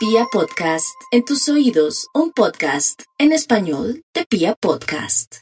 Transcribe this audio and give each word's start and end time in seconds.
Pia 0.00 0.24
Podcast, 0.32 0.98
en 1.10 1.26
tus 1.26 1.46
oídos, 1.50 2.08
un 2.14 2.32
podcast 2.32 3.02
en 3.18 3.32
español 3.32 4.02
de 4.14 4.24
Pia 4.24 4.54
Podcast. 4.58 5.40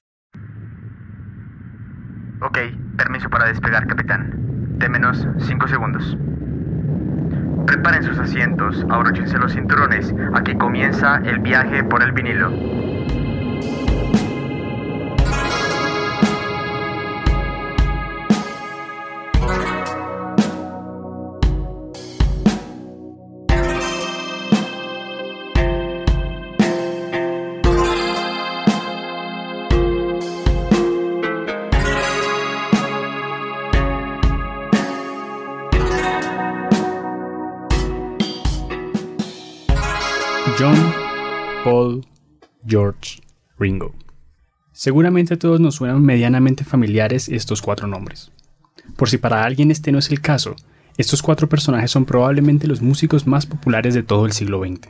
Ok, 2.42 2.58
permiso 2.96 3.30
para 3.30 3.46
despegar, 3.46 3.86
capitán. 3.86 4.76
De 4.76 4.88
menos 4.88 5.24
5 5.46 5.68
segundos. 5.68 6.16
Preparen 7.68 8.02
sus 8.02 8.18
asientos, 8.18 8.84
abróchense 8.90 9.38
los 9.38 9.52
cinturones. 9.52 10.12
Aquí 10.34 10.57
comienza 10.57 11.18
el 11.25 11.38
viaje 11.38 11.84
por 11.84 12.02
el 12.02 12.11
vinilo. 12.11 12.50
Ringo. 43.59 43.95
Seguramente 44.73 45.35
a 45.35 45.39
todos 45.39 45.61
nos 45.61 45.77
suenan 45.77 46.03
medianamente 46.03 46.65
familiares 46.65 47.29
estos 47.29 47.62
cuatro 47.62 47.87
nombres. 47.87 48.31
Por 48.97 49.09
si 49.09 49.19
para 49.19 49.45
alguien 49.45 49.71
este 49.71 49.93
no 49.93 49.98
es 49.98 50.11
el 50.11 50.21
caso, 50.21 50.55
estos 50.97 51.23
cuatro 51.23 51.48
personajes 51.48 51.91
son 51.91 52.05
probablemente 52.05 52.67
los 52.67 52.83
músicos 52.83 53.27
más 53.27 53.47
populares 53.47 53.95
de 53.95 54.03
todo 54.03 54.27
el 54.27 54.33
siglo 54.33 54.61
XX. 54.65 54.89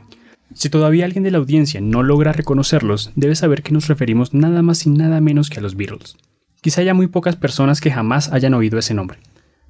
Si 0.53 0.69
todavía 0.69 1.05
alguien 1.05 1.23
de 1.23 1.31
la 1.31 1.37
audiencia 1.37 1.81
no 1.81 2.01
logra 2.01 2.33
reconocerlos, 2.33 3.11
debe 3.15 3.35
saber 3.35 3.61
que 3.61 3.71
nos 3.71 3.87
referimos 3.87 4.33
nada 4.33 4.61
más 4.61 4.85
y 4.85 4.89
nada 4.89 5.21
menos 5.21 5.49
que 5.49 5.59
a 5.59 5.61
los 5.61 5.75
Beatles. 5.75 6.17
Quizá 6.61 6.81
haya 6.81 6.93
muy 6.93 7.07
pocas 7.07 7.35
personas 7.35 7.79
que 7.81 7.91
jamás 7.91 8.31
hayan 8.33 8.53
oído 8.53 8.79
ese 8.79 8.93
nombre, 8.93 9.19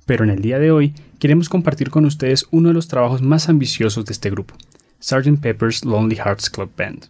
pero 0.05 0.23
en 0.23 0.29
el 0.29 0.41
día 0.41 0.57
de 0.57 0.71
hoy 0.71 0.93
queremos 1.19 1.49
compartir 1.49 1.89
con 1.89 2.05
ustedes 2.05 2.47
uno 2.51 2.69
de 2.69 2.73
los 2.73 2.87
trabajos 2.87 3.21
más 3.21 3.49
ambiciosos 3.49 4.05
de 4.05 4.13
este 4.13 4.29
grupo, 4.29 4.55
Sgt. 5.01 5.39
Pepper's 5.41 5.85
Lonely 5.85 6.15
Hearts 6.15 6.49
Club 6.49 6.71
Band. 6.77 7.07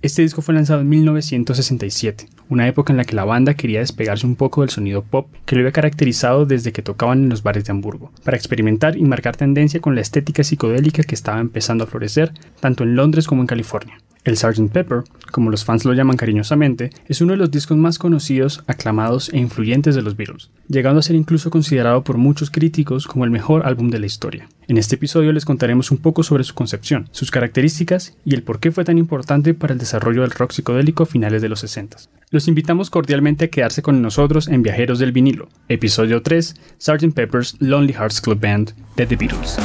Este 0.00 0.22
disco 0.22 0.42
fue 0.42 0.54
lanzado 0.54 0.80
en 0.80 0.88
1967, 0.88 2.28
una 2.48 2.66
época 2.66 2.92
en 2.92 2.96
la 2.96 3.04
que 3.04 3.16
la 3.16 3.24
banda 3.24 3.54
quería 3.54 3.80
despegarse 3.80 4.26
un 4.26 4.36
poco 4.36 4.60
del 4.60 4.70
sonido 4.70 5.02
pop 5.02 5.28
que 5.44 5.54
lo 5.54 5.60
había 5.60 5.72
caracterizado 5.72 6.46
desde 6.46 6.72
que 6.72 6.82
tocaban 6.82 7.24
en 7.24 7.28
los 7.28 7.42
bares 7.42 7.64
de 7.64 7.72
Hamburgo, 7.72 8.12
para 8.24 8.36
experimentar 8.36 8.96
y 8.96 9.02
marcar 9.02 9.36
tendencia 9.36 9.80
con 9.80 9.94
la 9.94 10.00
estética 10.00 10.44
psicodélica 10.44 11.02
que 11.02 11.14
estaba 11.14 11.40
empezando 11.40 11.84
a 11.84 11.86
florecer 11.86 12.32
tanto 12.60 12.84
en 12.84 12.96
Londres 12.96 13.26
como 13.26 13.42
en 13.42 13.46
California. 13.46 13.98
El 14.24 14.36
Sgt. 14.36 14.70
Pepper, 14.70 15.04
como 15.30 15.50
los 15.50 15.64
fans 15.64 15.86
lo 15.86 15.94
llaman 15.94 16.18
cariñosamente, 16.18 16.90
es 17.06 17.22
uno 17.22 17.32
de 17.32 17.38
los 17.38 17.50
discos 17.50 17.78
más 17.78 17.98
conocidos, 17.98 18.62
aclamados 18.66 19.32
e 19.32 19.38
influyentes 19.38 19.94
de 19.94 20.02
los 20.02 20.16
Beatles, 20.16 20.50
llegando 20.68 21.00
a 21.00 21.02
ser 21.02 21.16
incluso 21.16 21.48
considerado 21.50 22.04
por 22.04 22.18
muchos 22.18 22.50
críticos 22.50 23.06
como 23.06 23.24
el 23.24 23.30
mejor 23.30 23.66
álbum 23.66 23.88
de 23.88 24.00
la 24.00 24.06
historia. 24.06 24.48
En 24.66 24.76
este 24.76 24.96
episodio 24.96 25.32
les 25.32 25.46
contaremos 25.46 25.90
un 25.90 25.96
poco 25.96 26.22
sobre 26.22 26.44
su 26.44 26.52
concepción, 26.52 27.08
sus 27.10 27.30
características 27.30 28.18
y 28.24 28.34
el 28.34 28.42
por 28.42 28.60
qué 28.60 28.70
fue 28.70 28.84
tan 28.84 28.98
importante 28.98 29.54
para 29.54 29.72
el 29.72 29.78
desarrollo 29.78 30.20
del 30.20 30.32
rock 30.32 30.52
psicodélico 30.52 31.04
a 31.04 31.06
finales 31.06 31.40
de 31.40 31.48
los 31.48 31.60
60. 31.60 31.96
Los 32.30 32.46
invitamos 32.46 32.90
cordialmente 32.90 33.46
a 33.46 33.48
quedarse 33.48 33.80
con 33.80 34.02
nosotros 34.02 34.48
en 34.48 34.62
Viajeros 34.62 34.98
del 34.98 35.12
Vinilo, 35.12 35.48
episodio 35.68 36.20
3, 36.20 36.56
Sgt. 36.76 37.14
Pepper's 37.14 37.56
Lonely 37.58 37.94
Hearts 37.94 38.20
Club 38.20 38.38
Band 38.38 38.74
de 38.96 39.06
The 39.06 39.16
Beatles. 39.16 39.56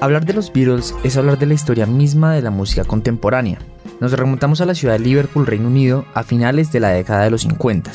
Hablar 0.00 0.24
de 0.24 0.32
los 0.32 0.50
Beatles 0.50 0.94
es 1.04 1.18
hablar 1.18 1.38
de 1.38 1.44
la 1.44 1.52
historia 1.52 1.84
misma 1.84 2.32
de 2.32 2.40
la 2.40 2.50
música 2.50 2.84
contemporánea. 2.84 3.58
Nos 4.00 4.12
remontamos 4.12 4.62
a 4.62 4.64
la 4.64 4.74
ciudad 4.74 4.94
de 4.94 5.00
Liverpool, 5.00 5.46
Reino 5.46 5.68
Unido, 5.68 6.06
a 6.14 6.22
finales 6.22 6.72
de 6.72 6.80
la 6.80 6.88
década 6.88 7.24
de 7.24 7.30
los 7.30 7.42
50, 7.42 7.92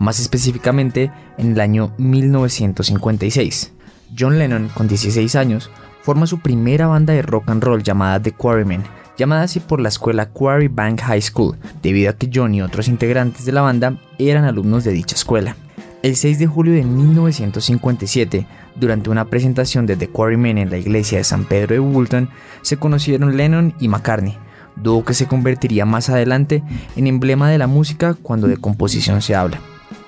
más 0.00 0.18
específicamente 0.18 1.12
en 1.38 1.52
el 1.52 1.60
año 1.60 1.92
1956. 1.98 3.72
John 4.18 4.36
Lennon, 4.36 4.68
con 4.74 4.88
16 4.88 5.36
años, 5.36 5.70
forma 6.02 6.26
su 6.26 6.40
primera 6.40 6.88
banda 6.88 7.12
de 7.12 7.22
rock 7.22 7.48
and 7.48 7.62
roll 7.62 7.84
llamada 7.84 8.20
The 8.20 8.32
Quarrymen, 8.32 8.82
llamada 9.16 9.42
así 9.44 9.60
por 9.60 9.80
la 9.80 9.90
escuela 9.90 10.30
Quarry 10.30 10.66
Bank 10.66 11.02
High 11.02 11.22
School, 11.22 11.56
debido 11.82 12.10
a 12.10 12.14
que 12.14 12.30
John 12.34 12.52
y 12.56 12.62
otros 12.62 12.88
integrantes 12.88 13.44
de 13.44 13.52
la 13.52 13.60
banda 13.60 13.96
eran 14.18 14.44
alumnos 14.44 14.82
de 14.82 14.90
dicha 14.90 15.14
escuela. 15.14 15.54
El 16.02 16.16
6 16.16 16.40
de 16.40 16.48
julio 16.48 16.74
de 16.74 16.82
1957, 16.82 18.44
durante 18.76 19.10
una 19.10 19.26
presentación 19.26 19.86
de 19.86 19.96
The 19.96 20.08
Quarrymen 20.08 20.58
en 20.58 20.70
la 20.70 20.78
iglesia 20.78 21.18
de 21.18 21.24
San 21.24 21.44
Pedro 21.44 21.74
de 21.74 21.80
Woolton, 21.80 22.28
se 22.62 22.76
conocieron 22.76 23.36
Lennon 23.36 23.74
y 23.80 23.88
McCartney, 23.88 24.36
dúo 24.76 25.04
que 25.04 25.14
se 25.14 25.26
convertiría 25.26 25.84
más 25.84 26.08
adelante 26.08 26.62
en 26.96 27.06
emblema 27.06 27.50
de 27.50 27.58
la 27.58 27.66
música 27.66 28.14
cuando 28.14 28.48
de 28.48 28.56
composición 28.56 29.22
se 29.22 29.34
habla. 29.34 29.60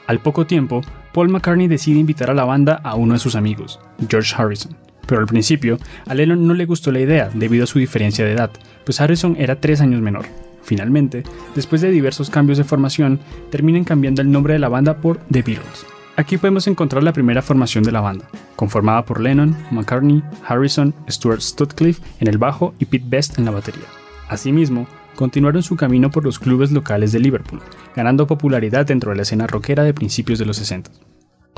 Al 0.06 0.21
poco 0.21 0.47
tiempo, 0.47 0.82
Paul 1.12 1.28
McCartney 1.28 1.69
decide 1.69 1.99
invitar 1.99 2.31
a 2.31 2.34
la 2.34 2.44
banda 2.44 2.81
a 2.84 2.94
uno 2.94 3.15
de 3.15 3.21
sus 3.21 3.37
amigos, 3.37 3.81
George 4.09 4.34
Harrison. 4.37 4.77
Pero 5.06 5.21
al 5.21 5.27
principio, 5.27 5.78
a 6.06 6.15
Lennon 6.15 6.47
no 6.47 6.54
le 6.54 6.66
gustó 6.66 6.91
la 6.91 7.00
idea 7.00 7.31
debido 7.33 7.65
a 7.65 7.69
su 7.69 7.78
diferencia 7.78 8.25
de 8.25 8.33
edad, 8.33 8.50
pues 8.84 9.00
Harrison 9.00 9.37
era 9.38 9.60
tres 9.60 9.81
años 9.81 10.00
menor. 10.00 10.27
Finalmente, 10.62 11.22
después 11.54 11.81
de 11.81 11.91
diversos 11.91 12.28
cambios 12.28 12.59
de 12.59 12.65
formación, 12.65 13.21
terminan 13.50 13.84
cambiando 13.84 14.21
el 14.21 14.33
nombre 14.33 14.54
de 14.54 14.59
la 14.59 14.69
banda 14.69 14.97
por 15.00 15.19
The 15.31 15.43
Beatles. 15.43 15.87
Aquí 16.16 16.38
podemos 16.38 16.66
encontrar 16.66 17.03
la 17.03 17.12
primera 17.12 17.43
formación 17.43 17.84
de 17.84 17.93
la 17.93 18.00
banda, 18.00 18.27
conformada 18.56 19.04
por 19.04 19.21
Lennon, 19.21 19.54
McCartney, 19.71 20.22
Harrison, 20.47 20.94
Stuart 21.10 21.41
Sutcliffe 21.41 22.03
en 22.21 22.28
el 22.28 22.38
bajo 22.38 22.75
y 22.78 22.87
Pete 22.87 23.04
Best 23.06 23.38
en 23.38 23.44
la 23.44 23.50
batería. 23.50 23.84
Asimismo, 24.31 24.87
continuaron 25.15 25.62
su 25.62 25.77
camino 25.77 26.10
por 26.10 26.25
los 26.25 26.38
clubes 26.38 26.72
locales 26.72 27.12
de 27.12 27.21
Liverpool, 27.21 27.60
ganando 27.94 28.27
popularidad 28.27 28.87
dentro 28.87 29.10
de 29.10 29.16
la 29.16 29.22
escena 29.22 29.47
rockera 29.47 29.82
de 29.82 29.93
principios 29.93 30.38
de 30.38 30.47
los 30.47 30.56
60. 30.56 30.91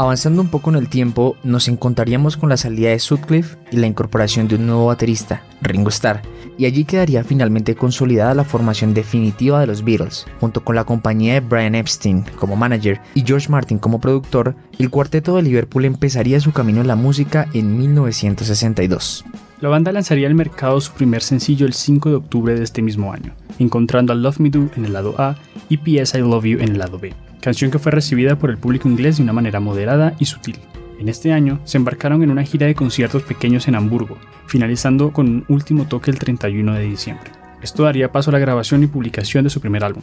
Avanzando 0.01 0.41
un 0.43 0.49
poco 0.49 0.71
en 0.71 0.77
el 0.77 0.89
tiempo, 0.89 1.37
nos 1.43 1.67
encontraríamos 1.67 2.37
con 2.37 2.49
la 2.49 2.57
salida 2.57 2.91
de 2.91 3.01
Sutcliffe 3.01 3.59
y 3.73 3.79
la 3.79 3.89
incorporación 3.89 4.47
de 4.47 4.55
un 4.55 4.69
nuevo 4.69 4.87
baterista, 4.87 5.43
Ringo 5.61 5.89
Starr, 5.89 6.23
y 6.57 6.67
allí 6.67 6.85
quedaría 6.85 7.25
finalmente 7.25 7.75
consolidada 7.75 8.33
la 8.33 8.45
formación 8.45 8.95
definitiva 8.95 9.59
de 9.59 9.67
los 9.67 9.83
Beatles, 9.83 10.25
junto 10.39 10.63
con 10.63 10.77
la 10.77 10.85
compañía 10.85 11.35
de 11.35 11.41
Brian 11.41 11.75
Epstein 11.75 12.25
como 12.39 12.55
manager 12.55 13.01
y 13.17 13.25
George 13.27 13.49
Martin 13.49 13.81
como 13.81 14.01
productor, 14.01 14.55
el 14.79 14.89
cuarteto 14.89 15.35
de 15.35 15.43
Liverpool 15.43 15.85
empezaría 15.85 16.39
su 16.39 16.53
camino 16.53 16.81
en 16.81 16.87
la 16.87 16.95
música 16.95 17.49
en 17.53 17.77
1962. 17.77 19.25
La 19.61 19.69
banda 19.69 19.91
lanzaría 19.91 20.29
al 20.29 20.37
mercado 20.37 20.81
su 20.81 20.93
primer 20.93 21.25
sencillo 21.25 21.67
el 21.67 21.73
5 21.73 22.09
de 22.09 22.15
octubre 22.15 22.55
de 22.55 22.63
este 22.63 22.83
mismo 22.83 23.13
año, 23.13 23.35
encontrando 23.59 24.13
a 24.13 24.17
Love 24.17 24.39
Me 24.39 24.51
Do 24.51 24.71
en 24.77 24.85
el 24.85 24.93
lado 24.93 25.17
A 25.19 25.35
y 25.69 25.79
P.S. 25.79 26.17
I 26.17 26.21
Love 26.21 26.45
You 26.45 26.61
en 26.61 26.69
el 26.69 26.79
lado 26.79 27.01
B, 27.01 27.13
canción 27.49 27.71
que 27.71 27.79
fue 27.79 27.93
recibida 27.93 28.37
por 28.39 28.51
el 28.51 28.59
público 28.59 28.91
inglés 28.91 29.17
de 29.17 29.23
una 29.23 29.33
manera 29.33 29.59
moderada 29.59 30.15
y 30.19 30.27
sutil. 30.27 30.59
En 31.01 31.09
este 31.09 31.33
año 31.33 31.61
se 31.65 31.79
embarcaron 31.79 32.23
en 32.23 32.31
una 32.31 32.43
gira 32.43 32.67
de 32.67 32.75
conciertos 32.75 33.23
pequeños 33.23 33.69
en 33.69 33.75
Hamburgo, 33.75 34.19
finalizando 34.47 35.15
con 35.15 35.29
un 35.29 35.45
último 35.49 35.87
toque 35.87 36.11
el 36.11 36.19
31 36.19 36.75
de 36.75 36.83
diciembre. 36.83 37.31
Esto 37.63 37.85
daría 37.85 38.13
paso 38.13 38.29
a 38.29 38.35
la 38.35 38.39
grabación 38.39 38.83
y 38.83 38.87
publicación 38.87 39.45
de 39.45 39.51
su 39.51 39.63
primer 39.63 39.83
álbum, 39.83 40.03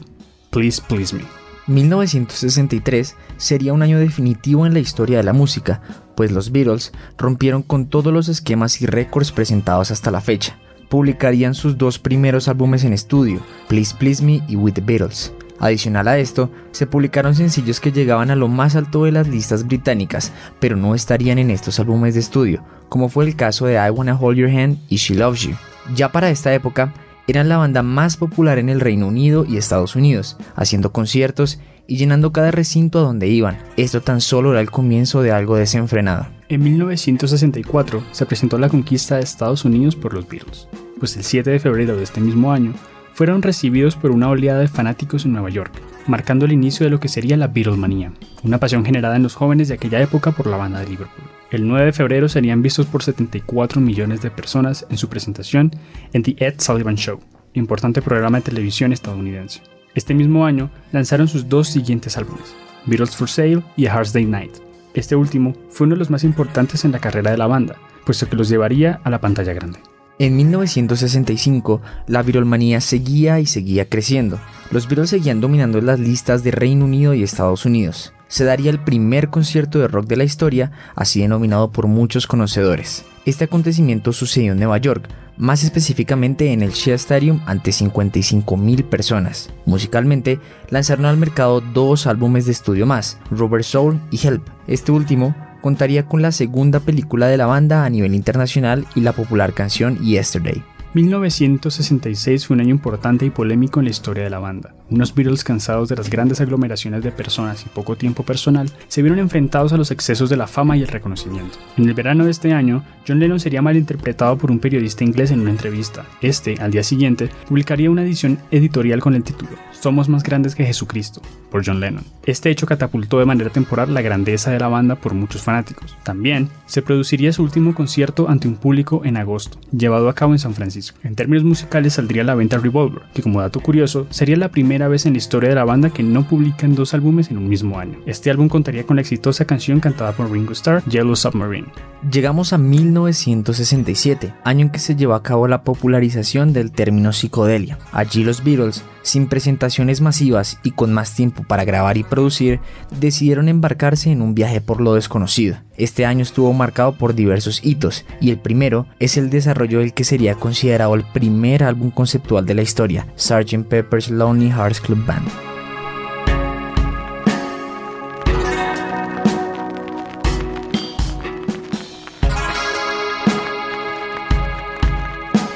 Please 0.49 0.81
Please 0.87 1.15
Me. 1.15 1.21
1963 1.67 3.15
sería 3.37 3.73
un 3.73 3.83
año 3.83 3.99
definitivo 3.99 4.65
en 4.65 4.73
la 4.73 4.79
historia 4.79 5.17
de 5.17 5.23
la 5.23 5.33
música, 5.33 5.83
pues 6.15 6.31
los 6.31 6.51
Beatles 6.51 6.93
rompieron 7.15 7.61
con 7.61 7.89
todos 7.89 8.11
los 8.11 8.27
esquemas 8.27 8.81
y 8.81 8.87
récords 8.87 9.31
presentados 9.31 9.91
hasta 9.91 10.09
la 10.09 10.21
fecha. 10.21 10.57
Publicarían 10.89 11.53
sus 11.53 11.77
dos 11.77 11.99
primeros 11.99 12.47
álbumes 12.47 12.83
en 12.85 12.93
estudio, 12.93 13.39
Please 13.67 13.95
Please 13.95 14.25
Me 14.25 14.41
y 14.47 14.55
With 14.55 14.73
the 14.73 14.81
Beatles. 14.81 15.31
Adicional 15.59 16.07
a 16.07 16.17
esto, 16.17 16.49
se 16.71 16.85
publicaron 16.85 17.35
sencillos 17.35 17.79
que 17.79 17.91
llegaban 17.91 18.29
a 18.29 18.35
lo 18.35 18.47
más 18.47 18.75
alto 18.75 19.05
de 19.05 19.11
las 19.11 19.27
listas 19.27 19.65
británicas, 19.65 20.33
pero 20.59 20.75
no 20.75 20.95
estarían 20.95 21.39
en 21.39 21.49
estos 21.49 21.79
álbumes 21.79 22.13
de 22.13 22.19
estudio, 22.19 22.63
como 22.89 23.09
fue 23.09 23.25
el 23.25 23.35
caso 23.35 23.65
de 23.65 23.75
I 23.75 23.89
Wanna 23.89 24.17
Hold 24.19 24.37
Your 24.37 24.49
Hand 24.49 24.79
y 24.89 24.97
She 24.97 25.15
Loves 25.15 25.41
You. 25.41 25.55
Ya 25.95 26.11
para 26.11 26.29
esta 26.29 26.53
época, 26.53 26.93
eran 27.27 27.49
la 27.49 27.57
banda 27.57 27.83
más 27.83 28.17
popular 28.17 28.59
en 28.59 28.69
el 28.69 28.79
Reino 28.81 29.07
Unido 29.07 29.45
y 29.47 29.57
Estados 29.57 29.95
Unidos, 29.95 30.37
haciendo 30.55 30.91
conciertos 30.91 31.59
y 31.87 31.97
llenando 31.97 32.31
cada 32.31 32.51
recinto 32.51 32.99
a 32.99 33.03
donde 33.03 33.27
iban. 33.27 33.57
Esto 33.77 34.01
tan 34.01 34.21
solo 34.21 34.51
era 34.51 34.61
el 34.61 34.71
comienzo 34.71 35.21
de 35.21 35.31
algo 35.31 35.55
desenfrenado. 35.55 36.27
En 36.49 36.63
1964 36.63 38.03
se 38.11 38.25
presentó 38.25 38.57
la 38.57 38.69
conquista 38.69 39.15
de 39.15 39.23
Estados 39.23 39.65
Unidos 39.65 39.95
por 39.95 40.13
los 40.13 40.27
Beatles, 40.27 40.67
pues 40.99 41.17
el 41.17 41.23
7 41.23 41.49
de 41.49 41.59
febrero 41.59 41.95
de 41.95 42.03
este 42.03 42.21
mismo 42.21 42.51
año 42.51 42.73
fueron 43.15 43.41
recibidos 43.41 43.95
por 43.95 44.11
una 44.11 44.29
oleada 44.29 44.59
de 44.59 44.67
fanáticos 44.67 45.23
en 45.23 45.31
Nueva 45.31 45.49
York, 45.49 45.71
marcando 46.05 46.45
el 46.45 46.51
inicio 46.51 46.83
de 46.83 46.89
lo 46.89 46.99
que 46.99 47.07
sería 47.07 47.37
la 47.37 47.47
Beatlemanía, 47.47 48.11
una 48.43 48.59
pasión 48.59 48.83
generada 48.83 49.15
en 49.15 49.23
los 49.23 49.35
jóvenes 49.35 49.69
de 49.69 49.75
aquella 49.75 50.01
época 50.01 50.31
por 50.31 50.47
la 50.47 50.57
banda 50.57 50.81
de 50.81 50.87
Liverpool. 50.89 51.23
El 51.49 51.65
9 51.65 51.85
de 51.85 51.93
febrero 51.93 52.27
serían 52.27 52.61
vistos 52.61 52.87
por 52.87 53.03
74 53.03 53.79
millones 53.79 54.21
de 54.21 54.31
personas 54.31 54.85
en 54.89 54.97
su 54.97 55.07
presentación 55.07 55.71
en 56.11 56.23
The 56.23 56.35
Ed 56.39 56.55
Sullivan 56.59 56.97
Show, 56.97 57.21
importante 57.53 58.01
programa 58.01 58.39
de 58.39 58.43
televisión 58.43 58.91
estadounidense. 58.91 59.61
Este 59.95 60.13
mismo 60.13 60.45
año 60.45 60.69
lanzaron 60.91 61.29
sus 61.29 61.47
dos 61.47 61.69
siguientes 61.69 62.17
álbumes, 62.17 62.53
Beatles 62.85 63.15
for 63.15 63.29
Sale 63.29 63.63
y 63.77 63.85
A 63.85 63.93
Hard 63.93 64.11
Day 64.11 64.25
Night. 64.25 64.51
Este 64.93 65.15
último 65.15 65.53
fue 65.69 65.87
uno 65.87 65.95
de 65.95 65.99
los 65.99 66.09
más 66.09 66.25
importantes 66.25 66.83
en 66.83 66.91
la 66.91 66.99
carrera 66.99 67.31
de 67.31 67.37
la 67.37 67.47
banda, 67.47 67.77
puesto 68.05 68.27
que 68.27 68.35
los 68.35 68.49
llevaría 68.49 68.99
a 69.05 69.09
la 69.09 69.21
pantalla 69.21 69.53
grande. 69.53 69.79
En 70.17 70.37
1965, 70.37 71.81
la 72.07 72.23
virolmanía 72.23 72.79
seguía 72.79 73.41
y 73.41 73.45
seguía 73.45 73.89
creciendo. 73.89 74.39
Los 74.71 74.87
Beatles 74.87 75.09
seguían 75.09 75.41
dominando 75.41 75.81
las 75.81 75.99
listas 75.99 76.41
de 76.41 76.51
Reino 76.51 76.85
Unido 76.85 77.13
y 77.13 77.21
Estados 77.21 77.65
Unidos. 77.65 78.13
Se 78.29 78.45
daría 78.45 78.71
el 78.71 78.79
primer 78.79 79.29
concierto 79.29 79.79
de 79.79 79.89
rock 79.89 80.07
de 80.07 80.15
la 80.15 80.23
historia, 80.23 80.71
así 80.95 81.19
denominado 81.19 81.71
por 81.71 81.87
muchos 81.87 82.27
conocedores. 82.27 83.03
Este 83.25 83.43
acontecimiento 83.43 84.13
sucedió 84.13 84.53
en 84.53 84.59
Nueva 84.59 84.77
York, 84.77 85.09
más 85.37 85.63
específicamente 85.63 86.53
en 86.53 86.61
el 86.61 86.71
Shea 86.71 86.95
Stadium 86.95 87.41
ante 87.45 87.71
55.000 87.71 88.85
personas. 88.85 89.49
Musicalmente, 89.65 90.39
lanzaron 90.69 91.07
al 91.07 91.17
mercado 91.17 91.59
dos 91.59 92.07
álbumes 92.07 92.45
de 92.45 92.53
estudio 92.53 92.85
más, 92.85 93.19
Rubber 93.31 93.65
Soul 93.65 93.99
y 94.11 94.25
Help. 94.25 94.47
Este 94.67 94.93
último 94.93 95.35
contaría 95.65 96.05
con 96.05 96.21
la 96.21 96.31
segunda 96.31 96.79
película 96.79 97.25
de 97.25 97.37
la 97.37 97.47
banda 97.47 97.85
a 97.85 97.89
nivel 97.89 98.13
internacional 98.13 98.85
y 98.93 99.01
la 99.01 99.13
popular 99.13 99.51
canción 99.55 99.97
Yesterday. 99.97 100.74
1966 100.95 102.47
fue 102.47 102.53
un 102.53 102.61
año 102.61 102.69
importante 102.69 103.25
y 103.25 103.29
polémico 103.29 103.81
en 103.81 103.83
la 103.83 103.91
historia 103.91 104.23
de 104.23 104.29
la 104.29 104.39
banda. 104.39 104.73
Unos 104.89 105.13
Beatles 105.13 105.43
cansados 105.43 105.89
de 105.89 105.97
las 105.97 106.09
grandes 106.09 106.39
aglomeraciones 106.39 107.03
de 107.03 107.11
personas 107.11 107.65
y 107.65 107.69
poco 107.69 107.97
tiempo 107.97 108.23
personal 108.23 108.71
se 108.87 109.01
vieron 109.01 109.19
enfrentados 109.19 109.73
a 109.73 109.77
los 109.77 109.91
excesos 109.91 110.29
de 110.29 110.37
la 110.37 110.47
fama 110.47 110.77
y 110.77 110.83
el 110.83 110.87
reconocimiento. 110.87 111.57
En 111.75 111.89
el 111.89 111.93
verano 111.93 112.23
de 112.23 112.31
este 112.31 112.53
año, 112.53 112.85
John 113.05 113.19
Lennon 113.19 113.41
sería 113.41 113.61
malinterpretado 113.61 114.37
por 114.37 114.51
un 114.51 114.59
periodista 114.59 115.03
inglés 115.03 115.31
en 115.31 115.41
una 115.41 115.49
entrevista. 115.49 116.05
Este, 116.21 116.55
al 116.61 116.71
día 116.71 116.83
siguiente, 116.83 117.29
publicaría 117.45 117.91
una 117.91 118.03
edición 118.03 118.39
editorial 118.51 119.01
con 119.01 119.15
el 119.15 119.23
título 119.23 119.51
Somos 119.81 120.07
más 120.07 120.23
grandes 120.23 120.55
que 120.55 120.63
Jesucristo, 120.63 121.21
por 121.51 121.65
John 121.65 121.81
Lennon. 121.81 122.05
Este 122.25 122.49
hecho 122.49 122.67
catapultó 122.67 123.19
de 123.19 123.25
manera 123.25 123.49
temporal 123.49 123.93
la 123.93 124.01
grandeza 124.01 124.49
de 124.51 124.59
la 124.59 124.69
banda 124.69 124.95
por 124.95 125.13
muchos 125.13 125.41
fanáticos. 125.41 125.97
También 126.03 126.47
se 126.67 126.81
produciría 126.81 127.33
su 127.33 127.43
último 127.43 127.75
concierto 127.75 128.29
ante 128.29 128.47
un 128.47 128.55
público 128.55 129.01
en 129.03 129.17
agosto, 129.17 129.57
llevado 129.71 130.07
a 130.07 130.15
cabo 130.15 130.31
en 130.31 130.39
San 130.39 130.53
Francisco. 130.53 130.84
En 131.03 131.15
términos 131.15 131.43
musicales 131.43 131.93
saldría 131.93 132.23
la 132.23 132.35
venta 132.35 132.57
Revolver, 132.57 133.03
que 133.13 133.21
como 133.21 133.41
dato 133.41 133.59
curioso 133.59 134.07
sería 134.09 134.37
la 134.37 134.49
primera 134.49 134.87
vez 134.87 135.05
en 135.05 135.13
la 135.13 135.17
historia 135.17 135.49
de 135.49 135.55
la 135.55 135.63
banda 135.63 135.89
que 135.89 136.03
no 136.03 136.27
publican 136.27 136.75
dos 136.75 136.93
álbumes 136.93 137.31
en 137.31 137.37
un 137.37 137.49
mismo 137.49 137.79
año. 137.79 137.99
Este 138.05 138.29
álbum 138.29 138.49
contaría 138.49 138.85
con 138.85 138.97
la 138.97 139.01
exitosa 139.01 139.45
canción 139.45 139.79
cantada 139.79 140.11
por 140.11 140.31
Ringo 140.31 140.53
Starr, 140.53 140.83
Yellow 140.85 141.15
Submarine. 141.15 141.67
Llegamos 142.11 142.53
a 142.53 142.57
1967, 142.57 144.33
año 144.43 144.65
en 144.65 144.69
que 144.69 144.79
se 144.79 144.95
llevó 144.95 145.13
a 145.13 145.23
cabo 145.23 145.47
la 145.47 145.63
popularización 145.63 146.53
del 146.53 146.71
término 146.71 147.13
psicodelia. 147.13 147.79
Allí 147.91 148.23
los 148.23 148.43
Beatles, 148.43 148.83
sin 149.05 149.27
presentaciones 149.27 150.01
masivas 150.01 150.59
y 150.63 150.71
con 150.71 150.91
más 150.91 151.13
tiempo 151.13 151.43
para 151.43 151.63
grabar 151.63 151.97
y 151.97 152.03
producir, 152.03 152.59
decidieron 152.99 153.47
embarcarse 153.47 154.11
en 154.11 154.21
un 154.21 154.33
viaje 154.33 154.61
por 154.61 154.81
lo 154.81 154.95
desconocido. 154.95 155.57
Este 155.77 156.05
año 156.05 156.23
estuvo 156.23 156.51
marcado 156.53 156.97
por 156.97 157.13
diversos 157.13 157.61
hitos, 157.63 158.05
y 158.19 158.31
el 158.31 158.39
primero 158.39 158.87
es 158.99 159.17
el 159.17 159.29
desarrollo 159.29 159.79
del 159.79 159.93
que 159.93 160.03
sería 160.03 160.35
considerado 160.35 160.95
el 160.95 161.05
primer 161.13 161.63
álbum 161.63 161.91
conceptual 161.91 162.45
de 162.45 162.55
la 162.55 162.63
historia, 162.63 163.07
Sgt. 163.15 163.67
Pepper's 163.69 164.09
Lonely 164.09 164.49
Hearts 164.49 164.81
Club 164.81 165.05
Band. 165.05 165.54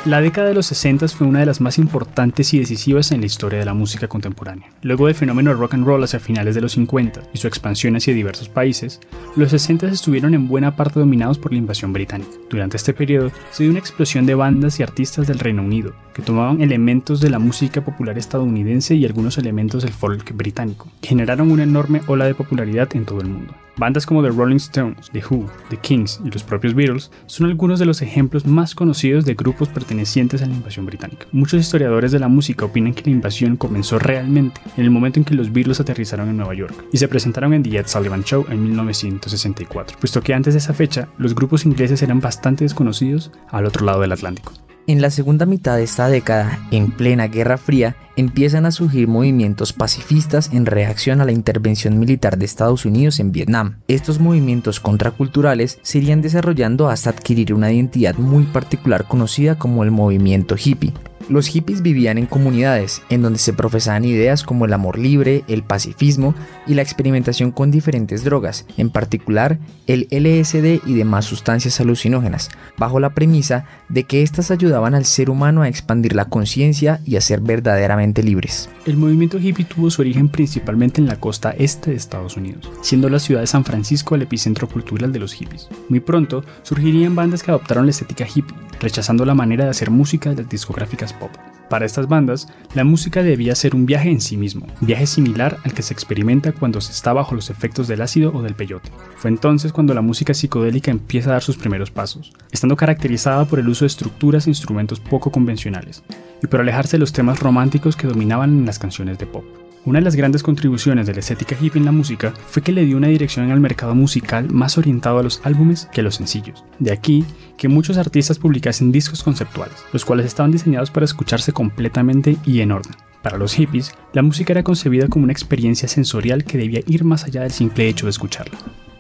La 0.06 0.22
década 0.22 0.48
de 0.48 0.54
los 0.54 0.68
60 0.68 1.10
fue 1.10 1.28
una 1.28 1.42
de 1.42 1.46
las 1.46 1.60
más 1.60 1.78
importantes 1.78 2.54
y 2.54 2.60
decisivas 2.60 3.12
en 3.12 3.20
la 3.20 3.26
historia 3.26 3.60
de 3.60 3.66
la 3.66 3.74
música 3.74 4.08
contemporánea. 4.08 4.70
Luego 4.82 5.08
del 5.08 5.16
fenómeno 5.16 5.54
rock 5.54 5.74
and 5.74 5.86
roll 5.86 6.02
hacia 6.02 6.22
finales 6.22 6.56
de 6.56 6.62
los 6.62 6.72
50 6.72 7.24
y 7.34 7.38
su 7.38 7.48
expansión 7.48 7.98
hacia 7.98 8.14
diversos 8.14 8.48
países, 8.48 9.02
los 9.36 9.52
60 9.52 9.88
estuvieron 9.88 10.34
en 10.34 10.48
buena 10.48 10.78
parte 10.78 11.02
dominados 11.02 11.38
por 11.38 11.52
la 11.52 11.58
invasión 11.58 11.92
británica. 11.92 12.32
Durante 12.50 12.78
este 12.78 12.94
periodo 12.94 13.30
se 13.52 13.64
dio 13.64 13.72
una 13.72 13.80
explosión 13.80 14.26
de 14.26 14.36
bandas 14.36 14.80
y 14.80 14.84
artistas 14.84 15.28
del 15.28 15.40
Reino 15.40 15.64
Unido, 15.64 15.94
que 16.14 16.22
tomaban 16.22 16.62
elementos 16.62 17.20
de 17.20 17.30
la 17.30 17.40
música 17.40 17.82
popular 17.82 18.18
estadounidense 18.18 18.96
y 18.96 19.06
algunos 19.06 19.38
elementos 19.38 19.84
del 19.84 19.92
folk 19.92 20.34
británico, 20.34 20.88
que 21.02 21.10
generaron 21.10 21.52
una 21.52 21.64
enorme 21.64 22.02
ola 22.08 22.24
de 22.24 22.36
popularidad 22.36 22.88
en 22.96 23.04
todo 23.04 23.20
el 23.20 23.28
mundo. 23.28 23.54
Bandas 23.80 24.06
como 24.06 24.22
The 24.22 24.30
Rolling 24.30 24.58
Stones, 24.58 25.10
The 25.14 25.24
Who, 25.30 25.50
The 25.70 25.78
Kings 25.78 26.20
y 26.26 26.30
los 26.30 26.44
propios 26.44 26.74
Beatles 26.74 27.12
son 27.28 27.48
algunos 27.48 27.80
de 27.80 27.86
los 27.86 28.02
ejemplos 28.02 28.46
más 28.46 28.76
conocidos 28.76 29.24
de 29.24 29.36
grupos 29.36 29.70
pertenecientes 29.70 30.42
a 30.42 30.48
la 30.48 30.54
invasión 30.54 30.86
británica. 30.86 31.28
Muchos 31.32 31.62
historiadores 31.62 32.12
de 32.12 32.20
la 32.20 32.28
música 32.28 32.66
opinan 32.66 32.94
que 32.94 33.04
la 33.06 33.12
invasión 33.12 33.56
comenzó 33.56 33.98
realmente 33.98 34.60
en 34.76 34.84
el 34.84 34.92
momento 34.92 35.20
en 35.20 35.24
que 35.24 35.34
los 35.34 35.54
Beatles 35.54 35.80
aterrizaron 35.80 36.28
en 36.28 36.36
Nueva 36.36 36.56
York 36.56 36.74
y 36.92 36.98
se 36.98 37.08
presentaron 37.08 37.54
en 37.54 37.64
The 37.64 37.78
Ed 37.78 37.88
Sullivan 37.88 38.26
Show 38.26 38.46
en 38.50 38.62
1964, 38.62 39.98
puesto 39.98 40.22
que 40.22 40.34
antes 40.34 40.56
de 40.56 40.58
esa 40.58 40.74
fecha 40.74 41.08
los 41.18 41.34
grupos 41.34 41.66
ingleses 41.66 42.04
eran 42.04 42.20
bastante 42.20 42.66
desconocidos 42.66 43.32
al 43.50 43.66
otro 43.66 43.86
lado 43.86 44.02
del 44.02 44.12
Atlántico. 44.12 44.52
En 44.88 45.02
la 45.02 45.12
segunda 45.12 45.46
mitad 45.46 45.78
de 45.78 45.84
esta 45.84 46.08
década, 46.08 46.68
en 46.72 46.92
plena 46.92 47.28
Guerra 47.28 47.58
Fría, 47.58 47.96
empiezan 48.16 48.66
a 48.66 48.72
surgir 48.72 49.08
movimientos 49.08 49.72
pacifistas 49.72 50.50
en 50.52 50.66
reacción 50.66 51.22
a 51.22 51.26
la 51.26 51.32
intervención 51.32 52.00
militar 52.00 52.38
de 52.38 52.46
Estados 52.46 52.86
Unidos 52.86 53.20
en 53.20 53.32
Vietnam. 53.32 53.80
Estos 53.88 54.20
movimientos 54.20 54.80
contraculturales 54.80 55.80
se 55.84 56.00
irían 56.00 56.22
desarrollando 56.22 56.90
hasta 56.90 57.12
adquirir 57.12 57.54
una 57.54 57.72
identidad 57.72 58.16
muy 58.16 58.44
particular 58.44 59.06
conocida 59.08 59.60
como 59.60 59.84
el 59.84 59.92
movimiento 59.92 60.56
hippie, 60.58 60.94
los 61.30 61.48
hippies 61.48 61.82
vivían 61.82 62.18
en 62.18 62.26
comunidades 62.26 63.02
en 63.10 63.22
donde 63.22 63.40
se 63.40 63.54
profesaban 63.54 64.04
ideas 64.04 64.44
como 64.44 64.66
el 64.66 64.74
amor 64.74 64.98
libre, 64.98 65.44
el 65.48 65.64
pacifismo 65.64 66.36
y 66.68 66.74
la 66.74 66.82
experimentación 66.82 67.52
con 67.52 67.72
diferentes 67.72 68.24
drogas, 68.24 68.66
en 68.78 68.90
particular 68.90 69.60
el 69.88 70.08
LSD 70.12 70.82
y 70.86 70.94
demás 70.96 71.26
sustancias 71.26 71.80
alucinógenas, 71.80 72.50
bajo 72.78 73.00
la 73.00 73.12
premisa 73.12 73.66
de 73.90 74.04
que 74.04 74.24
éstas 74.24 74.52
ayudaban 74.52 74.96
al 74.96 75.06
ser 75.06 75.30
humano 75.30 75.62
a 75.62 75.68
expandir 75.68 76.16
la 76.16 76.26
conciencia 76.26 77.00
y 77.06 77.16
a 77.16 77.22
ser 77.22 77.42
verdaderamente 77.42 78.24
libres. 78.24 78.70
El 78.86 78.98
movimiento 78.98 79.38
hippie 79.40 79.66
tuvo 79.66 79.90
su 79.92 80.02
origen 80.02 80.30
principalmente 80.30 81.02
en 81.02 81.08
la 81.08 81.20
costa 81.20 81.52
este 81.52 81.92
de 81.92 81.98
Estados 81.98 82.38
Unidos, 82.38 82.70
siendo 82.82 83.10
la 83.10 83.20
ciudad 83.20 83.42
de 83.42 83.48
San 83.48 83.66
Francisco 83.66 84.16
el 84.16 84.24
epicentro 84.24 84.68
cultural 84.68 85.12
de 85.12 85.20
los 85.20 85.34
hippies. 85.34 85.70
Muy 85.90 86.00
pronto 86.00 86.44
surgirían 86.64 87.16
bandas 87.16 87.44
que 87.44 87.52
adoptaron 87.52 87.86
la 87.86 87.92
estética 87.92 88.26
hippie, 88.26 88.56
rechazando 88.80 89.26
la 89.26 89.36
manera 89.36 89.66
de 89.66 89.72
hacer 89.72 89.92
música 89.92 90.30
de 90.30 90.44
las 90.44 90.50
discográficas 90.50 91.14
pop. 91.20 91.32
Para 91.70 91.86
estas 91.86 92.08
bandas, 92.08 92.48
la 92.74 92.84
música 92.84 93.22
debía 93.22 93.54
ser 93.54 93.76
un 93.76 93.86
viaje 93.86 94.10
en 94.10 94.22
sí 94.22 94.38
mismo, 94.38 94.66
viaje 94.82 95.06
similar 95.06 95.58
al 95.64 95.74
que 95.74 95.84
se 95.84 95.94
experimenta 95.94 96.52
cuando 96.52 96.82
se 96.82 96.92
está 96.92 97.14
bajo 97.14 97.36
los 97.36 97.52
efectos 97.52 97.88
del 97.88 98.02
ácido 98.02 98.32
o 98.34 98.42
del 98.42 98.56
peyote. 98.56 98.90
Fue 99.18 99.30
entonces 99.30 99.72
cuando 99.72 99.94
la 99.94 100.02
música 100.02 100.34
psicodélica 100.34 100.90
empieza 100.90 101.30
a 101.30 101.34
dar 101.34 101.44
sus 101.44 101.58
primeros 101.58 101.92
pasos, 101.92 102.34
estando 102.52 102.76
caracterizada 102.76 103.46
por 103.46 103.60
el 103.60 103.70
uso 103.70 103.86
de 103.86 103.88
estructuras 103.88 104.48
e 104.48 104.50
instrumentos 104.50 105.00
poco 105.00 105.32
convencionales, 105.32 106.04
y 106.42 106.48
por 106.48 106.60
alejarse 106.60 106.98
de 106.98 107.02
los 107.02 107.14
temas 107.14 107.40
románticos 107.40 107.96
que 107.96 108.08
dominaban 108.08 108.50
en 108.50 108.66
las 108.66 108.80
canciones 108.80 109.20
de 109.20 109.28
pop. 109.28 109.46
Una 109.86 110.00
de 110.00 110.06
las 110.06 110.16
grandes 110.16 110.44
contribuciones 110.44 111.08
de 111.08 111.14
la 111.14 111.22
estética 111.22 111.56
hippie 111.60 111.80
en 111.80 111.86
la 111.86 111.94
música 111.94 112.34
fue 112.48 112.62
que 112.62 112.74
le 112.74 112.86
dio 112.86 112.98
una 112.98 113.08
dirección 113.08 113.50
al 113.50 113.62
mercado 113.62 113.96
musical 113.96 114.50
más 114.50 114.78
orientado 114.78 115.20
a 115.20 115.24
los 115.24 115.40
álbumes 115.46 115.88
que 115.94 116.02
a 116.02 116.04
los 116.04 116.16
sencillos. 116.16 116.66
De 116.80 116.92
aquí 116.92 117.26
que 117.58 117.70
muchos 117.70 117.98
artistas 117.98 118.40
publicasen 118.40 118.92
discos 118.92 119.24
conceptuales, 119.24 119.78
los 119.94 120.04
cuales 120.04 120.26
estaban 120.26 120.52
diseñados 120.52 120.92
para 120.92 121.06
escucharse 121.06 121.54
completamente 121.54 122.36
y 122.46 122.60
en 122.60 122.74
orden. 122.74 122.94
Para 123.22 123.38
los 123.38 123.54
hippies, 123.54 123.94
la 124.14 124.22
música 124.22 124.52
era 124.54 124.64
concebida 124.64 125.08
como 125.08 125.24
una 125.24 125.34
experiencia 125.34 125.88
sensorial 125.88 126.44
que 126.44 126.58
debía 126.58 126.82
ir 126.86 127.06
más 127.06 127.24
allá 127.24 127.42
del 127.42 127.52
simple 127.52 127.88
hecho 127.88 128.06
de 128.06 128.12
escucharla. 128.12 128.60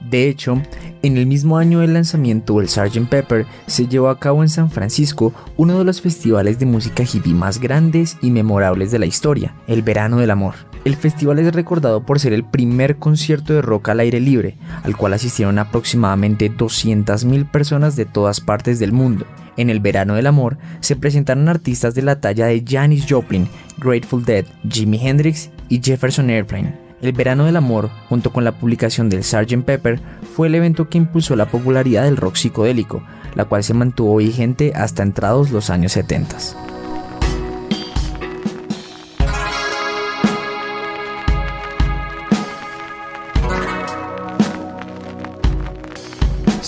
De 0.09 0.27
hecho, 0.27 0.61
en 1.03 1.17
el 1.17 1.27
mismo 1.27 1.57
año 1.57 1.79
del 1.79 1.93
lanzamiento 1.93 2.57
del 2.57 2.69
Sgt. 2.69 3.09
Pepper 3.09 3.45
se 3.67 3.87
llevó 3.87 4.09
a 4.09 4.19
cabo 4.19 4.41
en 4.41 4.49
San 4.49 4.71
Francisco 4.71 5.33
uno 5.55 5.77
de 5.77 5.85
los 5.85 6.01
festivales 6.01 6.57
de 6.57 6.65
música 6.65 7.03
hippie 7.03 7.33
más 7.33 7.59
grandes 7.59 8.17
y 8.21 8.31
memorables 8.31 8.91
de 8.91 8.99
la 8.99 9.05
historia, 9.05 9.53
el 9.67 9.83
Verano 9.83 10.17
del 10.17 10.31
Amor. 10.31 10.68
El 10.89 10.95
festival 10.95 11.37
es 11.37 11.53
recordado 11.53 12.01
por 12.01 12.19
ser 12.19 12.33
el 12.33 12.43
primer 12.43 12.97
concierto 12.97 13.53
de 13.53 13.61
rock 13.61 13.89
al 13.89 13.99
aire 13.99 14.19
libre, 14.19 14.55
al 14.81 14.97
cual 14.97 15.13
asistieron 15.13 15.59
aproximadamente 15.59 16.51
200.000 16.51 17.47
personas 17.47 17.95
de 17.95 18.05
todas 18.05 18.41
partes 18.41 18.79
del 18.79 18.91
mundo. 18.91 19.27
En 19.55 19.69
el 19.69 19.81
verano 19.81 20.15
del 20.15 20.25
amor 20.25 20.57
se 20.79 20.95
presentaron 20.95 21.47
artistas 21.47 21.93
de 21.93 22.01
la 22.01 22.19
talla 22.19 22.47
de 22.47 22.65
Janis 22.67 23.05
Joplin, 23.07 23.47
Grateful 23.77 24.25
Dead, 24.25 24.45
Jimi 24.67 24.99
Hendrix 24.99 25.51
y 25.69 25.79
Jefferson 25.79 26.31
Airplane. 26.31 26.75
El 27.03 27.11
verano 27.11 27.45
del 27.45 27.57
amor, 27.57 27.91
junto 28.09 28.33
con 28.33 28.43
la 28.43 28.53
publicación 28.53 29.11
del 29.11 29.23
Sgt. 29.23 29.63
Pepper, 29.63 29.99
fue 30.35 30.47
el 30.47 30.55
evento 30.55 30.89
que 30.89 30.97
impulsó 30.97 31.35
la 31.35 31.51
popularidad 31.51 32.05
del 32.05 32.17
rock 32.17 32.35
psicodélico, 32.35 33.03
la 33.35 33.45
cual 33.45 33.63
se 33.63 33.75
mantuvo 33.75 34.15
vigente 34.15 34.71
hasta 34.73 35.03
entrados 35.03 35.51
los 35.51 35.69
años 35.69 35.91
70. 35.91 36.35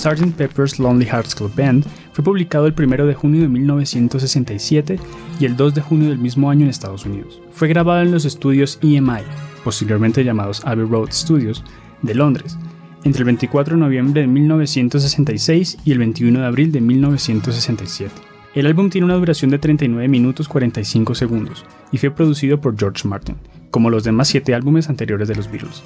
Sgt. 0.02 0.34
Pepper's 0.36 0.80
Lonely 0.80 1.06
Hearts 1.06 1.36
Club 1.36 1.54
Band 1.56 1.86
fue 2.14 2.24
publicado 2.24 2.66
el 2.66 2.74
1 2.76 3.06
de 3.06 3.14
junio 3.14 3.42
de 3.42 3.48
1967 3.48 5.00
y 5.40 5.46
el 5.46 5.56
2 5.56 5.76
de 5.76 5.82
junio 5.82 6.10
del 6.10 6.18
mismo 6.18 6.50
año 6.50 6.64
en 6.64 6.70
Estados 6.70 7.06
Unidos. 7.06 7.40
Fue 7.52 7.68
grabado 7.68 8.02
en 8.02 8.12
los 8.12 8.26
estudios 8.26 8.80
EMI, 8.82 9.22
posteriormente 9.64 10.24
llamados 10.24 10.66
Abbey 10.66 10.88
Road 10.88 11.12
Studios, 11.12 11.64
de 12.02 12.16
Londres, 12.16 12.58
entre 13.04 13.20
el 13.20 13.26
24 13.26 13.76
de 13.76 13.80
noviembre 13.80 14.22
de 14.22 14.28
1966 14.28 15.78
y 15.86 15.92
el 15.92 16.00
21 16.00 16.40
de 16.40 16.46
abril 16.46 16.72
de 16.72 16.82
1967. 16.82 18.12
El 18.56 18.66
álbum 18.66 18.90
tiene 18.90 19.06
una 19.06 19.16
duración 19.16 19.52
de 19.52 19.60
39 19.60 20.08
minutos 20.08 20.48
45 20.48 21.14
segundos 21.14 21.64
y 21.92 22.00
fue 22.00 22.10
producido 22.10 22.60
por 22.60 22.76
George 22.76 23.08
Martin, 23.08 23.38
como 23.70 23.92
los 23.92 24.04
demás 24.04 24.30
siete 24.30 24.56
álbumes 24.56 24.90
anteriores 24.90 25.28
de 25.28 25.36
los 25.36 25.50
Beatles. 25.50 25.84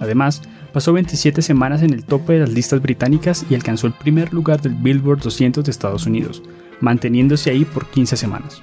Además, 0.00 0.42
pasó 0.72 0.92
27 0.92 1.42
semanas 1.42 1.82
en 1.82 1.92
el 1.92 2.04
tope 2.04 2.34
de 2.34 2.40
las 2.40 2.50
listas 2.50 2.82
británicas 2.82 3.46
y 3.48 3.54
alcanzó 3.54 3.86
el 3.86 3.92
primer 3.92 4.32
lugar 4.32 4.60
del 4.60 4.74
Billboard 4.74 5.20
200 5.20 5.64
de 5.64 5.70
Estados 5.70 6.06
Unidos, 6.06 6.42
manteniéndose 6.80 7.50
ahí 7.50 7.64
por 7.64 7.86
15 7.86 8.16
semanas. 8.16 8.62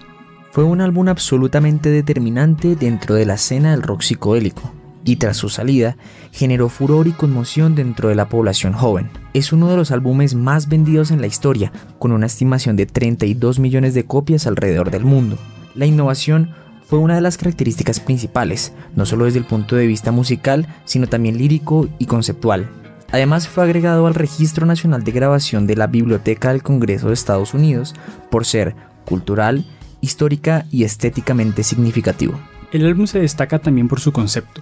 Fue 0.51 0.63
un 0.63 0.81
álbum 0.81 1.07
absolutamente 1.07 1.89
determinante 1.89 2.75
dentro 2.75 3.15
de 3.15 3.25
la 3.25 3.33
escena 3.35 3.71
del 3.71 3.81
rock 3.81 4.01
psicodélico, 4.01 4.71
y 5.03 5.15
tras 5.17 5.37
su 5.37 5.49
salida 5.49 5.97
generó 6.31 6.69
furor 6.69 7.07
y 7.07 7.11
conmoción 7.11 7.75
dentro 7.75 8.09
de 8.09 8.15
la 8.15 8.29
población 8.29 8.73
joven. 8.73 9.09
Es 9.33 9.51
uno 9.51 9.69
de 9.69 9.77
los 9.77 9.91
álbumes 9.91 10.35
más 10.35 10.69
vendidos 10.69 11.11
en 11.11 11.21
la 11.21 11.27
historia, 11.27 11.71
con 11.99 12.11
una 12.11 12.27
estimación 12.27 12.75
de 12.75 12.85
32 12.85 13.59
millones 13.59 13.93
de 13.93 14.05
copias 14.05 14.47
alrededor 14.47 14.91
del 14.91 15.03
mundo. 15.03 15.37
La 15.75 15.85
innovación 15.85 16.51
fue 16.93 16.99
una 16.99 17.15
de 17.15 17.21
las 17.21 17.39
características 17.39 17.99
principales, 17.99 18.71
no 18.95 19.07
solo 19.07 19.25
desde 19.25 19.39
el 19.39 19.45
punto 19.45 19.75
de 19.75 19.87
vista 19.87 20.11
musical, 20.11 20.67
sino 20.85 21.07
también 21.07 21.39
lírico 21.39 21.89
y 21.97 22.05
conceptual. 22.05 22.69
Además 23.11 23.47
fue 23.47 23.63
agregado 23.63 24.05
al 24.05 24.13
Registro 24.13 24.67
Nacional 24.67 25.03
de 25.03 25.11
Grabación 25.11 25.65
de 25.65 25.75
la 25.75 25.87
Biblioteca 25.87 26.51
del 26.51 26.61
Congreso 26.61 27.07
de 27.07 27.15
Estados 27.15 27.55
Unidos 27.55 27.95
por 28.29 28.45
ser 28.45 28.75
cultural, 29.05 29.65
histórica 30.01 30.67
y 30.69 30.83
estéticamente 30.83 31.63
significativo. 31.63 32.39
El 32.71 32.85
álbum 32.85 33.07
se 33.07 33.21
destaca 33.21 33.57
también 33.57 33.87
por 33.87 33.99
su 33.99 34.11
concepto, 34.11 34.61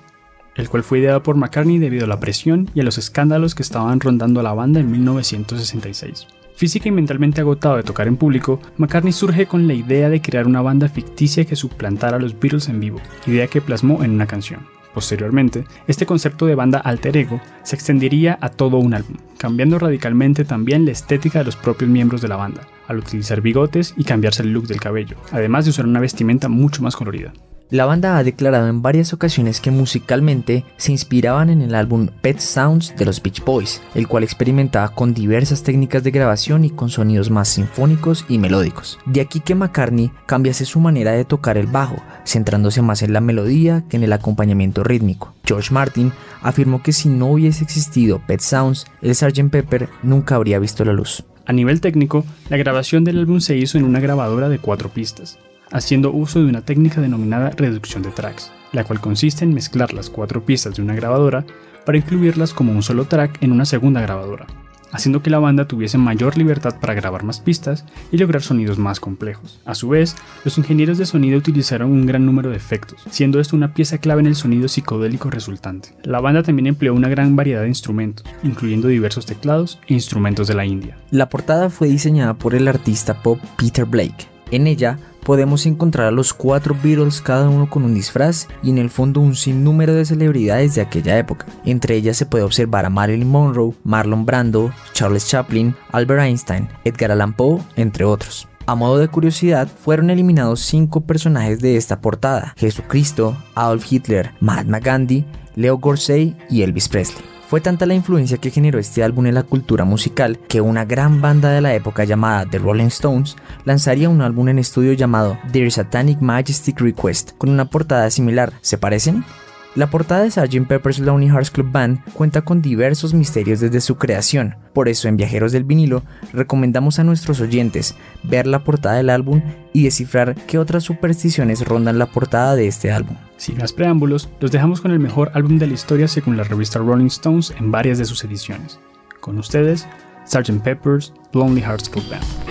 el 0.55 0.69
cual 0.69 0.83
fue 0.83 0.99
ideado 0.99 1.23
por 1.23 1.35
McCartney 1.35 1.79
debido 1.79 2.05
a 2.05 2.07
la 2.07 2.21
presión 2.21 2.71
y 2.73 2.79
a 2.79 2.83
los 2.83 2.97
escándalos 2.97 3.55
que 3.55 3.63
estaban 3.63 3.99
rondando 3.99 4.39
a 4.39 4.43
la 4.43 4.53
banda 4.53 4.79
en 4.79 4.89
1966. 4.89 6.27
Física 6.61 6.89
y 6.89 6.91
mentalmente 6.91 7.41
agotado 7.41 7.77
de 7.77 7.81
tocar 7.81 8.07
en 8.07 8.17
público, 8.17 8.59
McCartney 8.77 9.11
surge 9.11 9.47
con 9.47 9.67
la 9.67 9.73
idea 9.73 10.09
de 10.09 10.21
crear 10.21 10.45
una 10.45 10.61
banda 10.61 10.87
ficticia 10.87 11.43
que 11.43 11.55
suplantara 11.55 12.17
a 12.17 12.19
los 12.19 12.39
Beatles 12.39 12.69
en 12.69 12.79
vivo, 12.79 13.01
idea 13.25 13.47
que 13.47 13.61
plasmó 13.61 14.03
en 14.03 14.11
una 14.11 14.27
canción. 14.27 14.67
Posteriormente, 14.93 15.65
este 15.87 16.05
concepto 16.05 16.45
de 16.45 16.53
banda 16.53 16.77
alter 16.77 17.17
ego 17.17 17.41
se 17.63 17.75
extendería 17.75 18.37
a 18.41 18.49
todo 18.49 18.77
un 18.77 18.93
álbum, 18.93 19.17
cambiando 19.39 19.79
radicalmente 19.79 20.45
también 20.45 20.85
la 20.85 20.91
estética 20.91 21.39
de 21.39 21.45
los 21.45 21.55
propios 21.55 21.89
miembros 21.89 22.21
de 22.21 22.27
la 22.27 22.35
banda, 22.35 22.67
al 22.87 22.99
utilizar 22.99 23.41
bigotes 23.41 23.95
y 23.97 24.03
cambiarse 24.03 24.43
el 24.43 24.53
look 24.53 24.67
del 24.67 24.79
cabello, 24.79 25.17
además 25.31 25.65
de 25.65 25.71
usar 25.71 25.87
una 25.87 25.99
vestimenta 25.99 26.47
mucho 26.47 26.83
más 26.83 26.95
colorida. 26.95 27.33
La 27.71 27.85
banda 27.85 28.17
ha 28.17 28.23
declarado 28.25 28.67
en 28.67 28.81
varias 28.81 29.13
ocasiones 29.13 29.61
que 29.61 29.71
musicalmente 29.71 30.65
se 30.75 30.91
inspiraban 30.91 31.49
en 31.49 31.61
el 31.61 31.73
álbum 31.73 32.09
Pet 32.21 32.37
Sounds 32.39 32.93
de 32.97 33.05
los 33.05 33.23
Beach 33.23 33.41
Boys, 33.45 33.81
el 33.95 34.09
cual 34.09 34.25
experimentaba 34.25 34.89
con 34.89 35.13
diversas 35.13 35.63
técnicas 35.63 36.03
de 36.03 36.11
grabación 36.11 36.65
y 36.65 36.69
con 36.69 36.89
sonidos 36.89 37.29
más 37.29 37.47
sinfónicos 37.47 38.25
y 38.27 38.39
melódicos. 38.39 38.99
De 39.05 39.21
aquí 39.21 39.39
que 39.39 39.55
McCartney 39.55 40.11
cambiase 40.25 40.65
su 40.65 40.81
manera 40.81 41.13
de 41.13 41.23
tocar 41.23 41.57
el 41.57 41.67
bajo, 41.67 41.95
centrándose 42.25 42.81
más 42.81 43.03
en 43.03 43.13
la 43.13 43.21
melodía 43.21 43.85
que 43.87 43.95
en 43.95 44.03
el 44.03 44.11
acompañamiento 44.11 44.83
rítmico. 44.83 45.33
George 45.45 45.73
Martin 45.73 46.11
afirmó 46.41 46.83
que 46.83 46.91
si 46.91 47.07
no 47.07 47.27
hubiese 47.27 47.63
existido 47.63 48.21
Pet 48.27 48.41
Sounds, 48.41 48.85
el 49.01 49.15
Sgt. 49.15 49.49
Pepper 49.49 49.87
nunca 50.03 50.35
habría 50.35 50.59
visto 50.59 50.83
la 50.83 50.91
luz. 50.91 51.23
A 51.45 51.53
nivel 51.53 51.79
técnico, 51.79 52.25
la 52.49 52.57
grabación 52.57 53.05
del 53.05 53.19
álbum 53.19 53.39
se 53.39 53.55
hizo 53.55 53.77
en 53.77 53.85
una 53.85 54.01
grabadora 54.01 54.49
de 54.49 54.59
cuatro 54.59 54.89
pistas, 54.89 55.39
haciendo 55.71 56.11
uso 56.11 56.39
de 56.39 56.45
una 56.45 56.61
técnica 56.61 57.01
denominada 57.01 57.49
reducción 57.51 58.03
de 58.03 58.11
tracks, 58.11 58.51
la 58.71 58.83
cual 58.83 58.99
consiste 58.99 59.43
en 59.43 59.53
mezclar 59.53 59.93
las 59.93 60.09
cuatro 60.09 60.45
pistas 60.45 60.75
de 60.75 60.81
una 60.81 60.95
grabadora 60.95 61.45
para 61.85 61.97
incluirlas 61.97 62.53
como 62.53 62.71
un 62.71 62.83
solo 62.83 63.05
track 63.05 63.41
en 63.41 63.51
una 63.51 63.65
segunda 63.65 64.01
grabadora, 64.01 64.47
haciendo 64.91 65.23
que 65.23 65.29
la 65.29 65.39
banda 65.39 65.67
tuviese 65.67 65.97
mayor 65.97 66.37
libertad 66.37 66.75
para 66.79 66.93
grabar 66.93 67.23
más 67.23 67.39
pistas 67.39 67.85
y 68.11 68.17
lograr 68.17 68.41
sonidos 68.41 68.77
más 68.77 68.99
complejos. 68.99 69.59
A 69.65 69.75
su 69.75 69.89
vez, 69.89 70.15
los 70.45 70.57
ingenieros 70.57 70.97
de 70.97 71.05
sonido 71.05 71.37
utilizaron 71.37 71.91
un 71.91 72.05
gran 72.05 72.25
número 72.25 72.49
de 72.49 72.57
efectos, 72.57 73.01
siendo 73.09 73.39
esto 73.39 73.55
una 73.55 73.73
pieza 73.73 73.97
clave 73.97 74.21
en 74.21 74.27
el 74.27 74.35
sonido 74.35 74.67
psicodélico 74.67 75.29
resultante. 75.29 75.95
La 76.03 76.21
banda 76.21 76.43
también 76.43 76.67
empleó 76.67 76.93
una 76.93 77.09
gran 77.09 77.35
variedad 77.35 77.61
de 77.61 77.69
instrumentos, 77.69 78.25
incluyendo 78.43 78.87
diversos 78.87 79.25
teclados 79.25 79.79
e 79.87 79.93
instrumentos 79.93 80.47
de 80.47 80.55
la 80.55 80.65
India. 80.65 80.97
La 81.09 81.29
portada 81.29 81.69
fue 81.69 81.87
diseñada 81.87 82.35
por 82.35 82.55
el 82.55 82.67
artista 82.67 83.21
pop 83.21 83.39
Peter 83.57 83.85
Blake. 83.85 84.30
En 84.51 84.67
ella 84.67 84.99
podemos 85.23 85.65
encontrar 85.65 86.07
a 86.07 86.11
los 86.11 86.33
cuatro 86.33 86.75
Beatles 86.83 87.21
cada 87.21 87.49
uno 87.49 87.69
con 87.69 87.83
un 87.83 87.93
disfraz 87.93 88.47
y 88.61 88.69
en 88.69 88.77
el 88.77 88.89
fondo 88.89 89.21
un 89.21 89.35
sinnúmero 89.35 89.93
de 89.93 90.05
celebridades 90.05 90.75
de 90.75 90.81
aquella 90.81 91.17
época. 91.17 91.45
Entre 91.65 91.95
ellas 91.95 92.17
se 92.17 92.25
puede 92.25 92.43
observar 92.43 92.85
a 92.85 92.89
Marilyn 92.89 93.29
Monroe, 93.29 93.73
Marlon 93.83 94.25
Brando, 94.25 94.71
Charles 94.93 95.27
Chaplin, 95.27 95.75
Albert 95.91 96.21
Einstein, 96.21 96.67
Edgar 96.83 97.11
Allan 97.11 97.33
Poe, 97.33 97.61
entre 97.77 98.03
otros. 98.03 98.47
A 98.65 98.75
modo 98.75 98.97
de 98.97 99.07
curiosidad, 99.07 99.67
fueron 99.67 100.09
eliminados 100.09 100.59
cinco 100.59 101.01
personajes 101.01 101.59
de 101.61 101.77
esta 101.77 101.99
portada: 101.99 102.53
Jesucristo, 102.57 103.35
Adolf 103.55 103.91
Hitler, 103.91 104.31
Mahatma 104.39 104.79
Gandhi, 104.79 105.25
Leo 105.55 105.77
Gorsey 105.77 106.37
y 106.49 106.61
Elvis 106.61 106.87
Presley. 106.87 107.30
Fue 107.51 107.59
tanta 107.59 107.85
la 107.85 107.93
influencia 107.93 108.37
que 108.37 108.49
generó 108.49 108.79
este 108.79 109.03
álbum 109.03 109.25
en 109.25 109.33
la 109.33 109.43
cultura 109.43 109.83
musical 109.83 110.39
que 110.47 110.61
una 110.61 110.85
gran 110.85 111.19
banda 111.19 111.49
de 111.49 111.59
la 111.59 111.75
época 111.75 112.05
llamada 112.05 112.45
The 112.49 112.59
Rolling 112.59 112.85
Stones 112.85 113.35
lanzaría 113.65 114.07
un 114.07 114.21
álbum 114.21 114.47
en 114.47 114.57
estudio 114.57 114.93
llamado 114.93 115.37
Their 115.51 115.69
Satanic 115.69 116.21
Majestic 116.21 116.79
Request 116.79 117.31
con 117.37 117.49
una 117.49 117.65
portada 117.65 118.09
similar. 118.09 118.53
¿Se 118.61 118.77
parecen? 118.77 119.25
La 119.73 119.89
portada 119.89 120.23
de 120.23 120.31
Sgt. 120.31 120.67
Pepper's 120.67 120.99
Lonely 120.99 121.29
Hearts 121.29 121.49
Club 121.49 121.71
Band 121.71 122.03
cuenta 122.13 122.41
con 122.41 122.61
diversos 122.61 123.13
misterios 123.13 123.61
desde 123.61 123.79
su 123.79 123.95
creación, 123.95 124.57
por 124.73 124.89
eso 124.89 125.07
en 125.07 125.15
Viajeros 125.15 125.53
del 125.53 125.63
Vinilo 125.63 126.03
recomendamos 126.33 126.99
a 126.99 127.05
nuestros 127.05 127.39
oyentes 127.39 127.95
ver 128.21 128.47
la 128.47 128.65
portada 128.65 128.95
del 128.95 129.09
álbum 129.09 129.41
y 129.71 129.83
descifrar 129.83 130.35
qué 130.45 130.57
otras 130.57 130.83
supersticiones 130.83 131.65
rondan 131.65 131.99
la 131.99 132.07
portada 132.07 132.57
de 132.57 132.67
este 132.67 132.91
álbum. 132.91 133.15
Sin 133.37 133.59
más 133.59 133.71
preámbulos, 133.71 134.29
los 134.41 134.51
dejamos 134.51 134.81
con 134.81 134.91
el 134.91 134.99
mejor 134.99 135.31
álbum 135.35 135.57
de 135.57 135.67
la 135.67 135.73
historia 135.73 136.09
según 136.09 136.35
la 136.35 136.43
revista 136.43 136.79
Rolling 136.79 137.05
Stones 137.05 137.53
en 137.57 137.71
varias 137.71 137.97
de 137.97 138.03
sus 138.03 138.25
ediciones. 138.25 138.77
Con 139.21 139.39
ustedes, 139.39 139.87
Sgt. 140.25 140.61
Pepper's 140.63 141.13
Lonely 141.31 141.61
Hearts 141.61 141.87
Club 141.87 142.09
Band. 142.09 142.50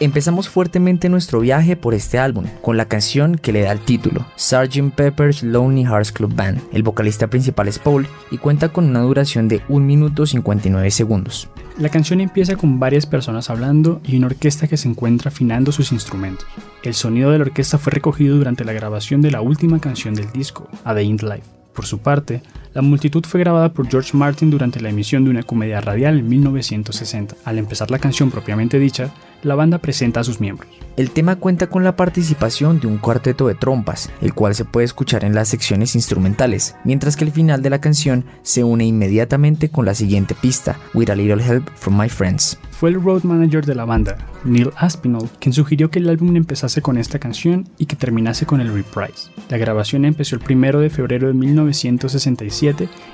Empezamos 0.00 0.48
fuertemente 0.48 1.08
nuestro 1.08 1.40
viaje 1.40 1.74
por 1.74 1.92
este 1.92 2.20
álbum, 2.20 2.44
con 2.62 2.76
la 2.76 2.84
canción 2.84 3.34
que 3.34 3.50
le 3.50 3.62
da 3.62 3.72
el 3.72 3.80
título, 3.80 4.24
Sgt. 4.36 4.94
Pepper's 4.94 5.42
Lonely 5.42 5.82
Hearts 5.82 6.12
Club 6.12 6.32
Band. 6.36 6.60
El 6.72 6.84
vocalista 6.84 7.26
principal 7.26 7.66
es 7.66 7.80
Paul 7.80 8.06
y 8.30 8.38
cuenta 8.38 8.68
con 8.68 8.84
una 8.84 9.00
duración 9.00 9.48
de 9.48 9.60
1 9.68 9.84
minuto 9.84 10.24
59 10.24 10.92
segundos. 10.92 11.48
La 11.78 11.88
canción 11.88 12.20
empieza 12.20 12.54
con 12.54 12.78
varias 12.78 13.06
personas 13.06 13.50
hablando 13.50 14.00
y 14.04 14.16
una 14.16 14.28
orquesta 14.28 14.68
que 14.68 14.76
se 14.76 14.88
encuentra 14.88 15.30
afinando 15.30 15.72
sus 15.72 15.90
instrumentos. 15.90 16.46
El 16.84 16.94
sonido 16.94 17.32
de 17.32 17.38
la 17.38 17.46
orquesta 17.46 17.76
fue 17.76 17.92
recogido 17.92 18.36
durante 18.36 18.64
la 18.64 18.72
grabación 18.72 19.20
de 19.20 19.32
la 19.32 19.40
última 19.40 19.80
canción 19.80 20.14
del 20.14 20.30
disco, 20.30 20.68
A 20.84 20.94
Day 20.94 21.06
in 21.06 21.16
Life. 21.16 21.42
Por 21.74 21.86
su 21.86 21.98
parte, 21.98 22.42
La 22.78 22.82
multitud 22.82 23.24
fue 23.26 23.40
grabada 23.40 23.72
por 23.72 23.88
George 23.88 24.16
Martin 24.16 24.50
durante 24.50 24.78
la 24.78 24.90
emisión 24.90 25.24
de 25.24 25.30
una 25.30 25.42
comedia 25.42 25.80
radial 25.80 26.20
en 26.20 26.28
1960. 26.28 27.34
Al 27.44 27.58
empezar 27.58 27.90
la 27.90 27.98
canción 27.98 28.30
propiamente 28.30 28.78
dicha, 28.78 29.12
la 29.42 29.56
banda 29.56 29.78
presenta 29.78 30.20
a 30.20 30.24
sus 30.24 30.40
miembros. 30.40 30.70
El 30.96 31.10
tema 31.10 31.36
cuenta 31.36 31.68
con 31.68 31.82
la 31.82 31.96
participación 31.96 32.78
de 32.78 32.86
un 32.86 32.98
cuarteto 32.98 33.48
de 33.48 33.56
trompas, 33.56 34.10
el 34.20 34.32
cual 34.32 34.54
se 34.54 34.64
puede 34.64 34.84
escuchar 34.84 35.24
en 35.24 35.34
las 35.34 35.48
secciones 35.48 35.96
instrumentales, 35.96 36.76
mientras 36.84 37.16
que 37.16 37.24
el 37.24 37.32
final 37.32 37.62
de 37.62 37.70
la 37.70 37.80
canción 37.80 38.24
se 38.42 38.62
une 38.62 38.84
inmediatamente 38.84 39.70
con 39.70 39.84
la 39.84 39.94
siguiente 39.94 40.36
pista, 40.36 40.78
With 40.94 41.10
a 41.10 41.16
Little 41.16 41.44
Help 41.44 41.68
from 41.74 42.00
My 42.00 42.08
Friends. 42.08 42.58
Fue 42.70 42.90
el 42.90 43.02
road 43.02 43.24
manager 43.24 43.66
de 43.66 43.74
la 43.74 43.84
banda, 43.84 44.18
Neil 44.44 44.70
Aspinall, 44.76 45.28
quien 45.40 45.52
sugirió 45.52 45.90
que 45.90 45.98
el 45.98 46.08
álbum 46.08 46.36
empezase 46.36 46.80
con 46.80 46.96
esta 46.96 47.18
canción 47.18 47.68
y 47.76 47.86
que 47.86 47.96
terminase 47.96 48.46
con 48.46 48.60
el 48.60 48.72
reprise. 48.72 49.30
La 49.48 49.58
grabación 49.58 50.04
empezó 50.04 50.36
el 50.36 50.42
1 50.48 50.78
de 50.78 50.90
febrero 50.90 51.26
de 51.26 51.34
1967 51.34 52.67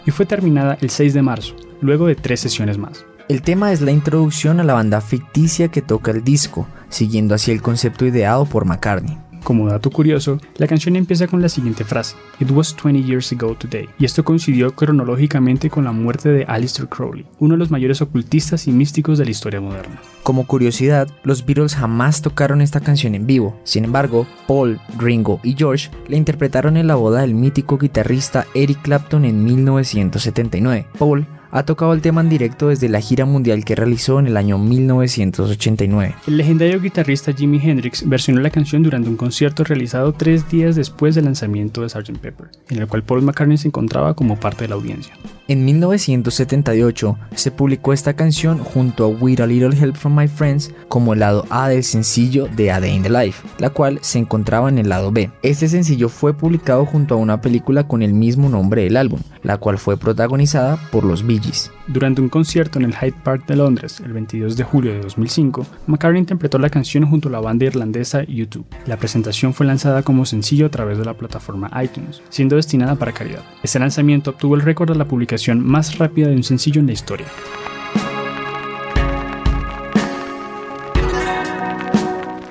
y 0.07 0.11
fue 0.11 0.27
terminada 0.27 0.79
el 0.81 0.91
6 0.91 1.15
de 1.15 1.23
marzo, 1.23 1.55
luego 1.81 2.07
de 2.07 2.15
tres 2.15 2.41
sesiones 2.41 2.79
más. 2.79 3.05
El 3.29 3.43
tema 3.43 3.73
es 3.73 3.81
la 3.81 3.91
introducción 3.91 4.61
a 4.61 4.65
la 4.65 4.75
banda 4.75 5.01
ficticia 5.01 5.69
que 5.69 5.81
toca 5.81 6.11
el 6.11 6.23
disco, 6.23 6.67
siguiendo 6.91 7.35
así 7.35 7.53
el 7.53 7.63
concepto 7.63 8.05
ideado 8.05 8.45
por 8.45 8.67
McCartney. 8.67 9.19
Como 9.45 9.69
dato 9.69 9.91
curioso, 9.91 10.41
la 10.57 10.67
canción 10.67 10.97
empieza 10.97 11.27
con 11.27 11.43
la 11.43 11.51
siguiente 11.51 11.85
frase, 11.85 12.17
It 12.41 12.51
was 12.51 12.75
20 12.83 13.03
years 13.03 13.31
ago 13.31 13.55
today, 13.55 13.87
y 13.99 14.07
esto 14.07 14.25
coincidió 14.25 14.75
cronológicamente 14.75 15.69
con 15.69 15.85
la 15.85 15.93
muerte 15.93 16.31
de 16.31 16.45
Aleister 16.45 16.89
Crowley, 16.89 17.27
uno 17.41 17.53
de 17.53 17.59
los 17.59 17.71
mayores 17.71 18.01
ocultistas 18.01 18.67
y 18.67 18.73
místicos 18.73 19.19
de 19.19 19.27
la 19.27 19.31
historia 19.31 19.61
moderna. 19.61 20.01
Como 20.23 20.47
curiosidad, 20.47 21.09
los 21.25 21.45
Beatles 21.45 21.75
jamás 21.75 22.23
tocaron 22.23 22.63
esta 22.63 22.81
canción 22.81 23.15
en 23.15 23.27
vivo, 23.27 23.61
sin 23.65 23.85
embargo, 23.85 24.27
Paul, 24.49 24.81
Ringo 24.99 25.41
y 25.43 25.55
George 25.55 25.91
la 26.09 26.17
interpretaron 26.17 26.79
en 26.79 26.87
la 26.87 26.95
boda 26.95 27.21
del 27.21 27.35
mítico 27.35 27.77
guitarrista 27.77 28.47
Eric 28.55 28.81
Clapton 28.81 29.27
en 29.27 29.45
1979. 29.45 30.87
Paul 30.99 31.27
ha 31.55 31.65
tocado 31.65 31.93
el 31.93 32.03
tema 32.03 32.21
en 32.21 32.29
directo 32.29 32.67
desde 32.67 32.89
la 32.89 33.01
gira 33.01 33.25
mundial 33.27 33.65
que 33.65 33.77
realizó 33.77 34.19
en 34.19 34.27
el 34.27 34.37
año 34.37 34.59
1989. 34.59 36.17
El 36.27 36.37
legendario 36.37 36.81
guitarrista 36.81 37.33
Jimi 37.33 37.61
Hendrix 37.63 38.09
versionó 38.09 38.41
la 38.41 38.51
canción 38.51 38.83
durante 38.83 39.09
un 39.09 39.17
concierto 39.17 39.63
realizado 39.63 40.13
tres 40.13 40.51
días 40.51 40.75
después 40.75 41.15
del 41.15 41.27
lanzamiento 41.27 41.83
de 41.83 41.91
Sgt. 41.91 42.19
Pepper, 42.19 42.49
en 42.71 42.79
el 42.79 42.89
cual 42.89 43.05
Paul 43.05 43.23
McCartney 43.23 43.57
se 43.57 43.69
encontraba 43.69 44.15
como 44.15 44.35
parte 44.35 44.65
de 44.65 44.69
la 44.71 44.75
audiencia. 44.75 45.15
En 45.47 45.65
1978 45.65 47.19
se 47.37 47.51
publicó 47.51 47.93
esta 47.93 48.15
canción 48.15 48.59
junto 48.59 49.05
a 49.05 49.09
With 49.09 49.41
a 49.41 49.47
Little 49.47 49.79
Help 49.79 49.95
from 49.95 50.17
My 50.17 50.27
Friends 50.27 50.73
como 50.89 51.13
el 51.13 51.21
lado 51.21 51.45
A 51.51 51.69
del 51.69 51.85
sencillo 51.85 52.49
de 52.57 52.73
A 52.73 52.81
Day 52.81 52.97
in 52.97 53.03
the 53.03 53.11
Life, 53.11 53.47
la 53.59 53.71
cual 53.71 53.99
se 54.03 54.19
encontraba 54.19 54.71
en 54.71 54.79
el 54.79 54.89
lado 54.89 55.13
B. 55.13 55.31
Este 55.43 55.69
sencillo 55.69 56.09
fue 56.09 56.35
publicado 56.35 56.85
junto 56.87 57.15
a 57.15 57.19
una 57.19 57.43
película 57.43 57.87
con 57.87 58.03
el 58.03 58.15
mismo 58.15 58.49
nombre 58.49 58.85
del 58.85 58.97
álbum, 58.97 59.21
la 59.43 59.59
cual 59.59 59.79
fue 59.79 59.99
protagonizada 59.99 60.79
por 60.91 61.05
los 61.05 61.25
Bee 61.25 61.44
Durante 61.87 62.21
un 62.21 62.29
concierto 62.29 62.79
en 62.79 62.87
el 62.87 62.95
Hyde 62.95 63.15
Park 63.23 63.47
de 63.47 63.57
Londres 63.57 64.01
el 64.01 64.13
22 64.13 64.57
de 64.57 64.65
julio 64.65 64.93
de 64.93 65.01
2005, 65.01 65.67
McCartney 65.87 66.21
interpretó 66.21 66.59
la 66.59 66.71
canción 66.71 67.07
junto 67.07 67.29
a 67.29 67.33
la 67.33 67.41
banda 67.41 67.67
irlandesa 67.67 68.25
YouTube. 68.25 68.67
La 68.87 68.97
presentación 68.97 69.55
fue 69.55 69.67
lanzada 69.67 70.03
como 70.03 70.27
sencillo 70.27 70.67
a 70.67 70.71
través 70.71 70.99
de 70.99 71.05
la 71.05 71.15
plataforma 71.15 71.71
iTunes, 71.83 72.23
siendo 72.29 72.57
destinada 72.57 72.95
para 72.97 73.13
caridad. 73.13 73.43
Este 73.63 73.79
lanzamiento 73.79 74.31
obtuvo 74.31 74.55
el 74.55 74.63
récord 74.63 74.91
de 74.91 74.99
la 74.99 75.07
publicación 75.07 75.61
más 75.61 75.99
rápida 75.99 76.29
de 76.29 76.37
un 76.37 76.45
sencillo 76.45 76.81
en 76.81 76.87
la 76.87 76.93
historia. 76.93 77.27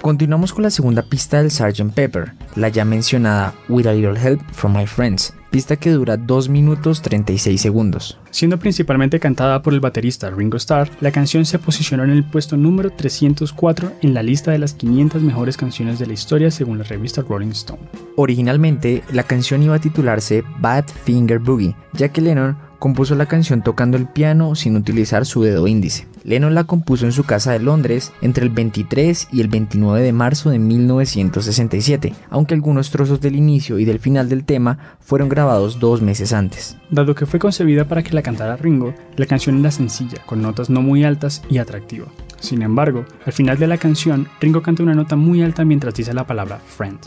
Continuamos 0.04 0.52
con 0.52 0.64
la 0.64 0.70
segunda 0.70 1.02
pista 1.02 1.38
del 1.38 1.50
Sgt. 1.50 1.94
Pepper, 1.94 2.34
la 2.58 2.68
ya 2.68 2.84
mencionada 2.84 3.54
With 3.70 3.88
a 3.88 3.94
Little 3.94 4.20
Help 4.20 4.42
from 4.52 4.76
My 4.76 4.86
Friends, 4.86 5.34
pista 5.50 5.78
que 5.78 5.92
dura 5.92 6.18
2 6.18 6.50
minutos 6.50 7.02
36 7.02 7.62
segundos. 7.62 8.20
Siendo 8.30 8.60
principalmente 8.60 9.22
cantada 9.22 9.62
por 9.62 9.74
el 9.74 9.80
baterista 9.80 10.30
Ringo 10.30 10.58
Starr, 10.58 10.90
la 11.00 11.14
canción 11.14 11.46
se 11.46 11.58
posicionó 11.58 12.04
en 12.04 12.10
el 12.10 12.26
puesto 12.26 12.58
número 12.58 12.90
304 12.90 13.94
en 14.02 14.14
la 14.14 14.24
lista 14.24 14.52
de 14.52 14.58
las 14.58 14.74
500 14.74 15.22
mejores 15.22 15.56
canciones 15.56 16.00
de 16.00 16.08
la 16.08 16.14
historia 16.14 16.52
según 16.52 16.80
la 16.80 16.84
revista 16.84 17.22
Rolling 17.22 17.52
Stone. 17.52 17.80
Originalmente, 18.18 19.04
la 19.14 19.24
canción 19.24 19.64
iba 19.64 19.76
a 19.76 19.80
titularse 19.80 20.44
Bad 20.60 20.84
Finger 21.06 21.40
Boogie, 21.40 21.78
ya 21.94 22.10
que 22.10 22.20
Lennon 22.20 22.58
compuso 22.84 23.16
la 23.16 23.28
canción 23.28 23.62
tocando 23.62 23.96
el 23.96 24.08
piano 24.08 24.56
sin 24.56 24.76
utilizar 24.76 25.26
su 25.26 25.42
dedo 25.42 25.68
índice. 25.68 26.06
Lennon 26.26 26.54
la 26.54 26.66
compuso 26.66 27.06
en 27.06 27.14
su 27.14 27.24
casa 27.24 27.54
de 27.54 27.60
Londres 27.60 28.12
entre 28.22 28.44
el 28.44 28.50
23 28.50 29.30
y 29.32 29.40
el 29.40 29.48
29 29.48 30.02
de 30.02 30.12
marzo 30.12 30.50
de 30.50 30.60
1967, 30.60 32.14
aunque 32.30 32.56
algunos 32.56 32.92
trozos 32.92 33.22
del 33.22 33.38
inicio 33.38 33.80
y 33.80 33.86
del 33.86 34.00
final 34.00 34.28
del 34.28 34.44
tema 34.44 34.98
fueron 35.00 35.30
grabados 35.30 35.80
dos 35.80 36.02
meses 36.02 36.34
antes. 36.34 36.76
Dado 36.90 37.16
que 37.16 37.26
fue 37.26 37.40
concebida 37.40 37.88
para 37.88 38.04
que 38.04 38.14
la 38.14 38.22
cantara 38.22 38.58
Ringo, 38.58 38.94
la 39.16 39.28
canción 39.28 39.60
era 39.60 39.72
sencilla, 39.72 40.22
con 40.26 40.42
notas 40.42 40.70
no 40.70 40.82
muy 40.82 41.06
altas 41.06 41.42
y 41.50 41.60
atractiva. 41.60 42.08
Sin 42.42 42.64
embargo, 42.64 43.06
al 43.26 43.32
final 43.32 43.58
de 43.58 43.68
la 43.68 43.78
canción, 43.78 44.28
Ringo 44.42 44.62
canta 44.62 44.84
una 44.84 44.94
nota 44.94 45.16
muy 45.16 45.42
alta 45.42 45.64
mientras 45.64 45.94
dice 45.94 46.14
la 46.14 46.28
palabra 46.28 46.60
friend, 46.60 47.00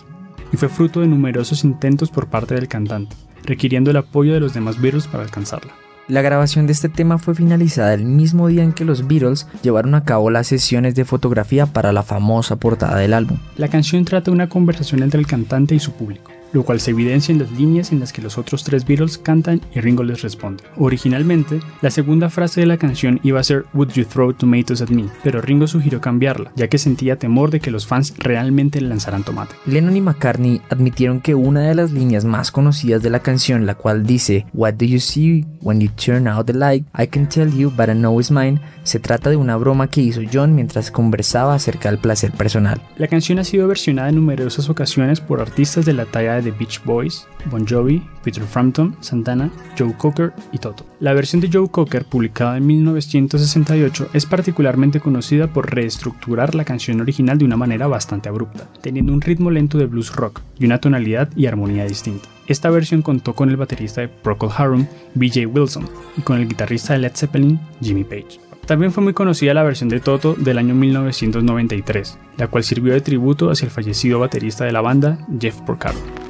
y 0.55 0.57
fue 0.57 0.71
fruto 0.71 1.01
de 1.01 1.07
numerosos 1.07 1.65
intentos 1.65 2.11
por 2.11 2.29
parte 2.29 2.55
del 2.55 2.67
cantante 2.67 3.15
requiriendo 3.47 3.91
el 3.91 3.97
apoyo 3.97 4.35
de 4.35 4.41
los 4.41 4.55
demás 4.55 4.81
Beatles 4.81 5.07
para 5.07 5.25
alcanzarla. 5.25 5.73
La 6.09 6.23
grabación 6.23 6.67
de 6.67 6.73
este 6.73 6.89
tema 6.89 7.19
fue 7.19 7.35
finalizada 7.35 7.93
el 7.93 8.05
mismo 8.05 8.47
día 8.47 8.63
en 8.63 8.73
que 8.73 8.85
los 8.85 9.09
Beatles 9.09 9.49
llevaron 9.63 9.95
a 9.97 10.05
cabo 10.05 10.31
las 10.31 10.47
sesiones 10.47 10.95
de 10.95 11.05
fotografía 11.05 11.67
para 11.67 11.93
la 11.93 12.05
famosa 12.05 12.57
portada 12.57 12.97
del 12.99 13.13
álbum. 13.13 13.39
La 13.57 13.69
canción 13.69 14.05
trata 14.05 14.31
una 14.31 14.49
conversación 14.49 15.03
entre 15.03 15.19
el 15.19 15.27
cantante 15.27 15.75
y 15.75 15.81
su 15.81 15.93
público 15.93 16.36
lo 16.53 16.63
cual 16.63 16.81
se 16.81 16.93
evidencia 16.93 17.33
en 17.33 17.39
las 17.39 17.51
líneas 17.53 17.93
en 17.93 18.01
las 18.01 18.13
que 18.13 18.23
los 18.23 18.39
otros 18.39 18.65
tres 18.65 18.87
Beatles 18.87 19.19
cantan 19.19 19.61
y 19.75 19.81
Ringo 19.81 20.03
les 20.03 20.23
responde. 20.23 20.65
Originalmente, 20.77 21.61
la 21.83 21.91
segunda 21.91 22.31
frase 22.31 22.61
de 22.61 22.67
la 22.67 22.77
canción 22.77 23.21
iba 23.23 23.41
a 23.41 23.45
ser 23.45 23.65
Would 23.75 23.93
you 23.93 24.05
throw 24.05 24.33
tomatoes 24.33 24.83
at 24.83 24.89
me, 24.89 25.07
pero 25.23 25.41
Ringo 25.41 25.67
sugirió 25.67 26.01
cambiarla, 26.01 26.53
ya 26.57 26.69
que 26.69 26.79
sentía 26.79 27.19
temor 27.19 27.51
de 27.51 27.61
que 27.61 27.71
los 27.71 27.87
fans 27.87 28.15
realmente 28.19 28.81
le 28.81 28.89
lanzaran 28.89 29.25
tomate. 29.25 29.55
Lennon 29.67 29.97
y 29.97 30.01
McCartney 30.01 30.61
admitieron 30.71 31.21
que 31.21 31.35
una 31.35 31.63
de 31.63 31.75
las 31.75 31.93
líneas 31.93 32.25
más 32.25 32.51
conocidas 32.51 33.03
de 33.03 33.11
la 33.11 33.21
canción, 33.21 33.67
la 33.67 33.75
cual 33.75 34.07
dice 34.07 34.47
What 34.53 34.75
do 34.75 34.87
you 34.87 35.01
see 35.01 35.45
when 35.61 35.81
you 35.81 35.89
turn 35.89 36.29
out 36.29 36.47
the 36.47 36.53
light? 36.53 36.87
I 36.99 37.07
can 37.07 37.29
tell 37.29 37.51
you, 37.51 37.71
but 37.71 37.89
I 37.89 37.95
know 37.95 38.19
it's 38.21 38.31
mine, 38.31 38.61
se 38.83 39.01
trata 39.01 39.31
de 39.31 39.37
una 39.37 39.57
broma 39.57 39.89
que 39.89 40.01
hizo 40.01 40.21
John 40.33 40.55
mientras 40.55 40.91
conversaba 40.91 41.55
acerca 41.55 41.91
del 41.91 41.99
placer 41.99 42.33
personal. 42.33 42.81
La 42.97 43.09
canción 43.09 43.39
ha 43.39 43.45
sido 43.45 43.67
versionada 43.69 44.09
en 44.09 44.17
numerosas 44.17 44.69
ocasiones 44.71 45.21
por 45.21 45.41
artistas 45.41 45.85
de 45.85 45.93
la 45.93 46.07
talla 46.07 46.36
de 46.45 46.51
Beach 46.51 46.83
Boys, 46.85 47.27
Bon 47.51 47.67
Jovi, 47.67 48.03
Peter 48.23 48.43
Frampton, 48.45 48.97
Santana, 49.01 49.51
Joe 49.79 49.95
Cocker 49.97 50.33
y 50.53 50.59
Toto. 50.59 50.85
La 51.01 51.15
versión 51.15 51.41
de 51.41 51.51
Joe 51.53 51.69
Cocker, 51.71 52.05
publicada 52.05 52.57
en 52.57 52.67
1968, 52.67 54.09
es 54.13 54.27
particularmente 54.27 55.01
conocida 55.01 55.47
por 55.47 55.75
reestructurar 55.75 56.55
la 56.55 56.65
canción 56.65 57.01
original 57.01 57.39
de 57.39 57.45
una 57.45 57.57
manera 57.57 57.87
bastante 57.87 58.29
abrupta, 58.29 58.69
teniendo 58.81 59.13
un 59.13 59.21
ritmo 59.21 59.51
lento 59.51 59.79
de 59.79 59.87
blues 59.87 60.15
rock 60.15 60.41
y 60.59 60.67
una 60.67 60.81
tonalidad 60.81 61.29
y 61.37 61.47
armonía 61.47 61.85
distinta. 61.85 62.29
Esta 62.47 62.71
versión 62.71 63.03
contó 63.03 63.35
con 63.35 63.51
el 63.51 63.57
baterista 63.57 64.01
de 64.01 64.09
Procol 64.09 64.51
Harum, 64.57 64.87
BJ 65.15 65.47
Wilson, 65.47 65.89
y 66.17 66.21
con 66.23 66.39
el 66.39 66.49
guitarrista 66.49 66.93
de 66.93 67.01
Led 67.01 67.13
Zeppelin, 67.15 67.59
Jimmy 67.81 68.05
Page. 68.05 68.41
También 68.67 68.91
fue 68.91 69.05
muy 69.05 69.15
conocida 69.15 69.55
la 69.55 69.63
versión 69.63 69.89
de 69.89 70.01
Toto 70.01 70.35
del 70.35 70.59
año 70.59 70.75
1993, 70.75 72.19
la 72.37 72.49
cual 72.49 72.65
sirvió 72.65 72.93
de 72.93 73.01
tributo 73.01 73.51
hacia 73.51 73.67
el 73.67 73.71
fallecido 73.71 74.19
baterista 74.19 74.65
de 74.65 74.73
la 74.73 74.81
banda, 74.81 75.19
Jeff 75.41 75.61
Porcaro. 75.61 76.26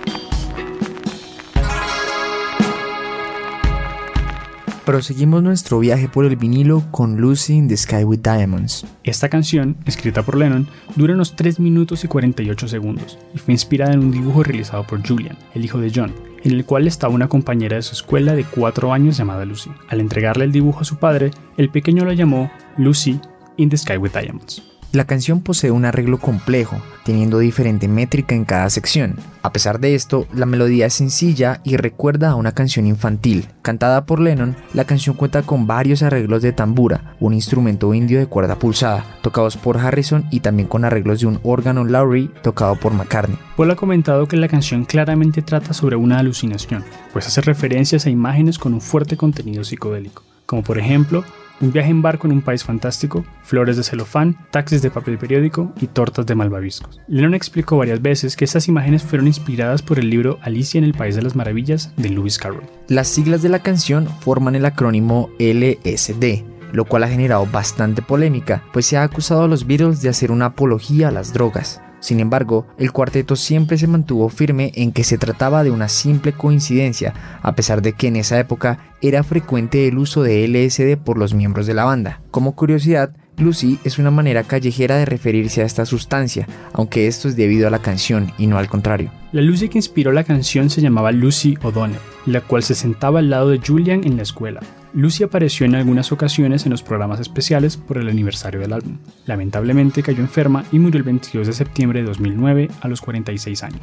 Proseguimos 4.86 5.42
nuestro 5.42 5.80
viaje 5.80 6.08
por 6.08 6.26
el 6.26 6.36
vinilo 6.36 6.84
con 6.92 7.16
Lucy 7.16 7.54
in 7.54 7.66
the 7.66 7.76
Sky 7.76 8.04
with 8.04 8.20
Diamonds. 8.20 8.86
Esta 9.02 9.28
canción, 9.28 9.76
escrita 9.84 10.22
por 10.22 10.36
Lennon, 10.36 10.68
dura 10.94 11.14
unos 11.14 11.34
3 11.34 11.58
minutos 11.58 12.04
y 12.04 12.06
48 12.06 12.68
segundos 12.68 13.18
y 13.34 13.38
fue 13.38 13.52
inspirada 13.52 13.94
en 13.94 13.98
un 13.98 14.12
dibujo 14.12 14.44
realizado 14.44 14.86
por 14.86 15.04
Julian, 15.04 15.36
el 15.56 15.64
hijo 15.64 15.80
de 15.80 15.90
John, 15.92 16.14
en 16.44 16.52
el 16.52 16.64
cual 16.64 16.86
estaba 16.86 17.12
una 17.12 17.26
compañera 17.26 17.74
de 17.74 17.82
su 17.82 17.94
escuela 17.94 18.36
de 18.36 18.44
4 18.44 18.92
años 18.92 19.16
llamada 19.16 19.44
Lucy. 19.44 19.72
Al 19.88 19.98
entregarle 19.98 20.44
el 20.44 20.52
dibujo 20.52 20.82
a 20.82 20.84
su 20.84 20.98
padre, 20.98 21.32
el 21.56 21.68
pequeño 21.68 22.04
la 22.04 22.14
llamó 22.14 22.48
Lucy 22.76 23.20
in 23.56 23.68
the 23.68 23.76
Sky 23.76 23.96
with 23.96 24.12
Diamonds. 24.12 24.75
La 24.92 25.04
canción 25.04 25.40
posee 25.40 25.70
un 25.70 25.84
arreglo 25.84 26.18
complejo, 26.18 26.80
teniendo 27.04 27.38
diferente 27.38 27.88
métrica 27.88 28.34
en 28.34 28.44
cada 28.44 28.70
sección. 28.70 29.16
A 29.42 29.52
pesar 29.52 29.78
de 29.78 29.94
esto, 29.94 30.26
la 30.32 30.46
melodía 30.46 30.86
es 30.86 30.94
sencilla 30.94 31.60
y 31.64 31.76
recuerda 31.76 32.30
a 32.30 32.34
una 32.34 32.52
canción 32.52 32.86
infantil. 32.86 33.48
Cantada 33.62 34.06
por 34.06 34.20
Lennon, 34.20 34.56
la 34.74 34.84
canción 34.84 35.16
cuenta 35.16 35.42
con 35.42 35.66
varios 35.66 36.02
arreglos 36.02 36.42
de 36.42 36.52
tambura, 36.52 37.14
un 37.20 37.34
instrumento 37.34 37.92
indio 37.94 38.18
de 38.18 38.26
cuerda 38.26 38.58
pulsada, 38.58 39.04
tocados 39.22 39.56
por 39.56 39.78
Harrison 39.78 40.24
y 40.30 40.40
también 40.40 40.68
con 40.68 40.84
arreglos 40.84 41.20
de 41.20 41.26
un 41.26 41.40
órgano 41.42 41.84
Lowry 41.84 42.30
tocado 42.42 42.76
por 42.76 42.92
McCartney. 42.92 43.38
Paul 43.56 43.70
ha 43.70 43.76
comentado 43.76 44.26
que 44.26 44.36
la 44.36 44.48
canción 44.48 44.84
claramente 44.84 45.42
trata 45.42 45.74
sobre 45.74 45.96
una 45.96 46.18
alucinación, 46.18 46.84
pues 47.12 47.26
hace 47.26 47.40
referencias 47.40 48.06
a 48.06 48.10
imágenes 48.10 48.58
con 48.58 48.72
un 48.72 48.80
fuerte 48.80 49.16
contenido 49.16 49.64
psicodélico, 49.64 50.22
como 50.46 50.62
por 50.62 50.78
ejemplo 50.78 51.24
un 51.60 51.72
viaje 51.72 51.90
en 51.90 52.02
barco 52.02 52.26
en 52.26 52.32
un 52.32 52.42
país 52.42 52.64
fantástico, 52.64 53.24
flores 53.42 53.76
de 53.76 53.82
celofán, 53.82 54.36
taxis 54.50 54.82
de 54.82 54.90
papel 54.90 55.18
periódico 55.18 55.72
y 55.80 55.86
tortas 55.86 56.26
de 56.26 56.34
malvaviscos. 56.34 57.00
Lennon 57.08 57.34
explicó 57.34 57.76
varias 57.76 58.02
veces 58.02 58.36
que 58.36 58.44
estas 58.44 58.68
imágenes 58.68 59.02
fueron 59.02 59.26
inspiradas 59.26 59.82
por 59.82 59.98
el 59.98 60.10
libro 60.10 60.38
Alicia 60.42 60.78
en 60.78 60.84
el 60.84 60.94
País 60.94 61.16
de 61.16 61.22
las 61.22 61.36
Maravillas 61.36 61.92
de 61.96 62.10
Lewis 62.10 62.38
Carroll. 62.38 62.66
Las 62.88 63.08
siglas 63.08 63.42
de 63.42 63.48
la 63.48 63.60
canción 63.60 64.06
forman 64.20 64.54
el 64.54 64.64
acrónimo 64.64 65.30
LSD, 65.38 66.44
lo 66.72 66.84
cual 66.84 67.04
ha 67.04 67.08
generado 67.08 67.46
bastante 67.46 68.02
polémica, 68.02 68.62
pues 68.72 68.86
se 68.86 68.96
ha 68.96 69.02
acusado 69.02 69.44
a 69.44 69.48
los 69.48 69.66
Beatles 69.66 70.02
de 70.02 70.08
hacer 70.08 70.30
una 70.30 70.46
apología 70.46 71.08
a 71.08 71.12
las 71.12 71.32
drogas. 71.32 71.80
Sin 72.00 72.20
embargo, 72.20 72.66
el 72.78 72.92
cuarteto 72.92 73.36
siempre 73.36 73.78
se 73.78 73.86
mantuvo 73.86 74.28
firme 74.28 74.72
en 74.74 74.92
que 74.92 75.04
se 75.04 75.18
trataba 75.18 75.64
de 75.64 75.70
una 75.70 75.88
simple 75.88 76.32
coincidencia, 76.32 77.14
a 77.42 77.54
pesar 77.54 77.82
de 77.82 77.92
que 77.92 78.08
en 78.08 78.16
esa 78.16 78.38
época 78.38 78.78
era 79.00 79.22
frecuente 79.22 79.88
el 79.88 79.98
uso 79.98 80.22
de 80.22 80.46
LSD 80.46 81.02
por 81.02 81.18
los 81.18 81.34
miembros 81.34 81.66
de 81.66 81.74
la 81.74 81.84
banda. 81.84 82.20
Como 82.30 82.54
curiosidad, 82.54 83.14
Lucy 83.38 83.78
es 83.84 83.98
una 83.98 84.10
manera 84.10 84.44
callejera 84.44 84.96
de 84.96 85.04
referirse 85.04 85.62
a 85.62 85.66
esta 85.66 85.84
sustancia, 85.84 86.46
aunque 86.72 87.06
esto 87.06 87.28
es 87.28 87.36
debido 87.36 87.66
a 87.66 87.70
la 87.70 87.80
canción 87.80 88.32
y 88.38 88.46
no 88.46 88.56
al 88.56 88.68
contrario. 88.68 89.10
La 89.32 89.42
Lucy 89.42 89.68
que 89.68 89.78
inspiró 89.78 90.12
la 90.12 90.24
canción 90.24 90.70
se 90.70 90.80
llamaba 90.80 91.12
Lucy 91.12 91.58
O'Donnell, 91.62 92.00
la 92.24 92.40
cual 92.40 92.62
se 92.62 92.74
sentaba 92.74 93.18
al 93.18 93.28
lado 93.28 93.50
de 93.50 93.60
Julian 93.64 94.02
en 94.04 94.16
la 94.16 94.22
escuela. 94.22 94.60
Lucy 94.96 95.24
apareció 95.24 95.66
en 95.66 95.74
algunas 95.74 96.10
ocasiones 96.10 96.64
en 96.64 96.70
los 96.70 96.82
programas 96.82 97.20
especiales 97.20 97.76
por 97.76 97.98
el 97.98 98.08
aniversario 98.08 98.60
del 98.60 98.72
álbum. 98.72 98.96
Lamentablemente 99.26 100.02
cayó 100.02 100.20
enferma 100.20 100.64
y 100.72 100.78
murió 100.78 100.96
el 100.96 101.02
22 101.02 101.46
de 101.46 101.52
septiembre 101.52 102.00
de 102.00 102.06
2009 102.06 102.70
a 102.80 102.88
los 102.88 103.02
46 103.02 103.62
años. 103.62 103.82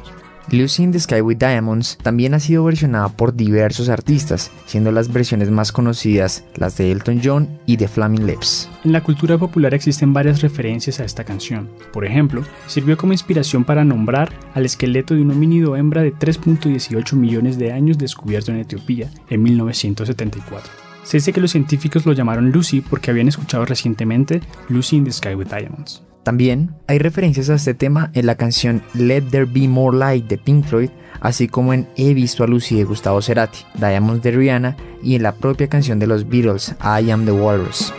Lucy 0.50 0.82
in 0.82 0.90
the 0.90 0.98
Sky 0.98 1.20
with 1.20 1.36
Diamonds 1.36 1.98
también 2.02 2.34
ha 2.34 2.40
sido 2.40 2.64
versionada 2.64 3.10
por 3.10 3.36
diversos 3.36 3.88
artistas, 3.88 4.50
siendo 4.66 4.90
las 4.90 5.12
versiones 5.12 5.52
más 5.52 5.70
conocidas 5.70 6.44
las 6.56 6.76
de 6.78 6.90
Elton 6.90 7.20
John 7.22 7.48
y 7.64 7.76
The 7.76 7.86
Flaming 7.86 8.26
Lips. 8.26 8.68
En 8.82 8.90
la 8.90 9.04
cultura 9.04 9.38
popular 9.38 9.72
existen 9.72 10.12
varias 10.12 10.42
referencias 10.42 10.98
a 10.98 11.04
esta 11.04 11.22
canción. 11.22 11.70
Por 11.92 12.04
ejemplo, 12.04 12.42
sirvió 12.66 12.96
como 12.96 13.12
inspiración 13.12 13.62
para 13.62 13.84
nombrar 13.84 14.32
al 14.54 14.66
esqueleto 14.66 15.14
de 15.14 15.22
un 15.22 15.30
homínido 15.30 15.76
hembra 15.76 16.02
de 16.02 16.12
3.18 16.12 17.14
millones 17.14 17.56
de 17.56 17.70
años 17.70 17.98
descubierto 17.98 18.50
en 18.50 18.58
Etiopía 18.58 19.08
en 19.30 19.44
1974. 19.44 20.83
Se 21.04 21.18
dice 21.18 21.32
que 21.32 21.40
los 21.40 21.52
científicos 21.52 22.06
lo 22.06 22.12
llamaron 22.12 22.50
Lucy 22.50 22.80
porque 22.80 23.10
habían 23.10 23.28
escuchado 23.28 23.64
recientemente 23.66 24.40
Lucy 24.68 24.96
in 24.96 25.04
the 25.04 25.12
Sky 25.12 25.34
with 25.34 25.48
Diamonds. 25.48 26.02
También 26.22 26.74
hay 26.86 26.98
referencias 26.98 27.50
a 27.50 27.56
este 27.56 27.74
tema 27.74 28.10
en 28.14 28.24
la 28.24 28.36
canción 28.36 28.82
Let 28.94 29.24
There 29.30 29.44
Be 29.44 29.68
More 29.68 29.96
Light 29.96 30.26
de 30.26 30.38
Pink 30.38 30.64
Floyd, 30.64 30.88
así 31.20 31.46
como 31.46 31.74
en 31.74 31.86
He 31.96 32.14
visto 32.14 32.42
a 32.42 32.46
Lucy 32.46 32.76
de 32.76 32.84
Gustavo 32.84 33.20
Cerati, 33.20 33.58
Diamonds 33.74 34.22
de 34.22 34.30
Rihanna 34.30 34.76
y 35.02 35.14
en 35.14 35.22
la 35.22 35.34
propia 35.34 35.68
canción 35.68 35.98
de 35.98 36.06
los 36.06 36.26
Beatles, 36.26 36.74
I 36.80 37.10
Am 37.10 37.26
the 37.26 37.32
Walrus. 37.32 37.92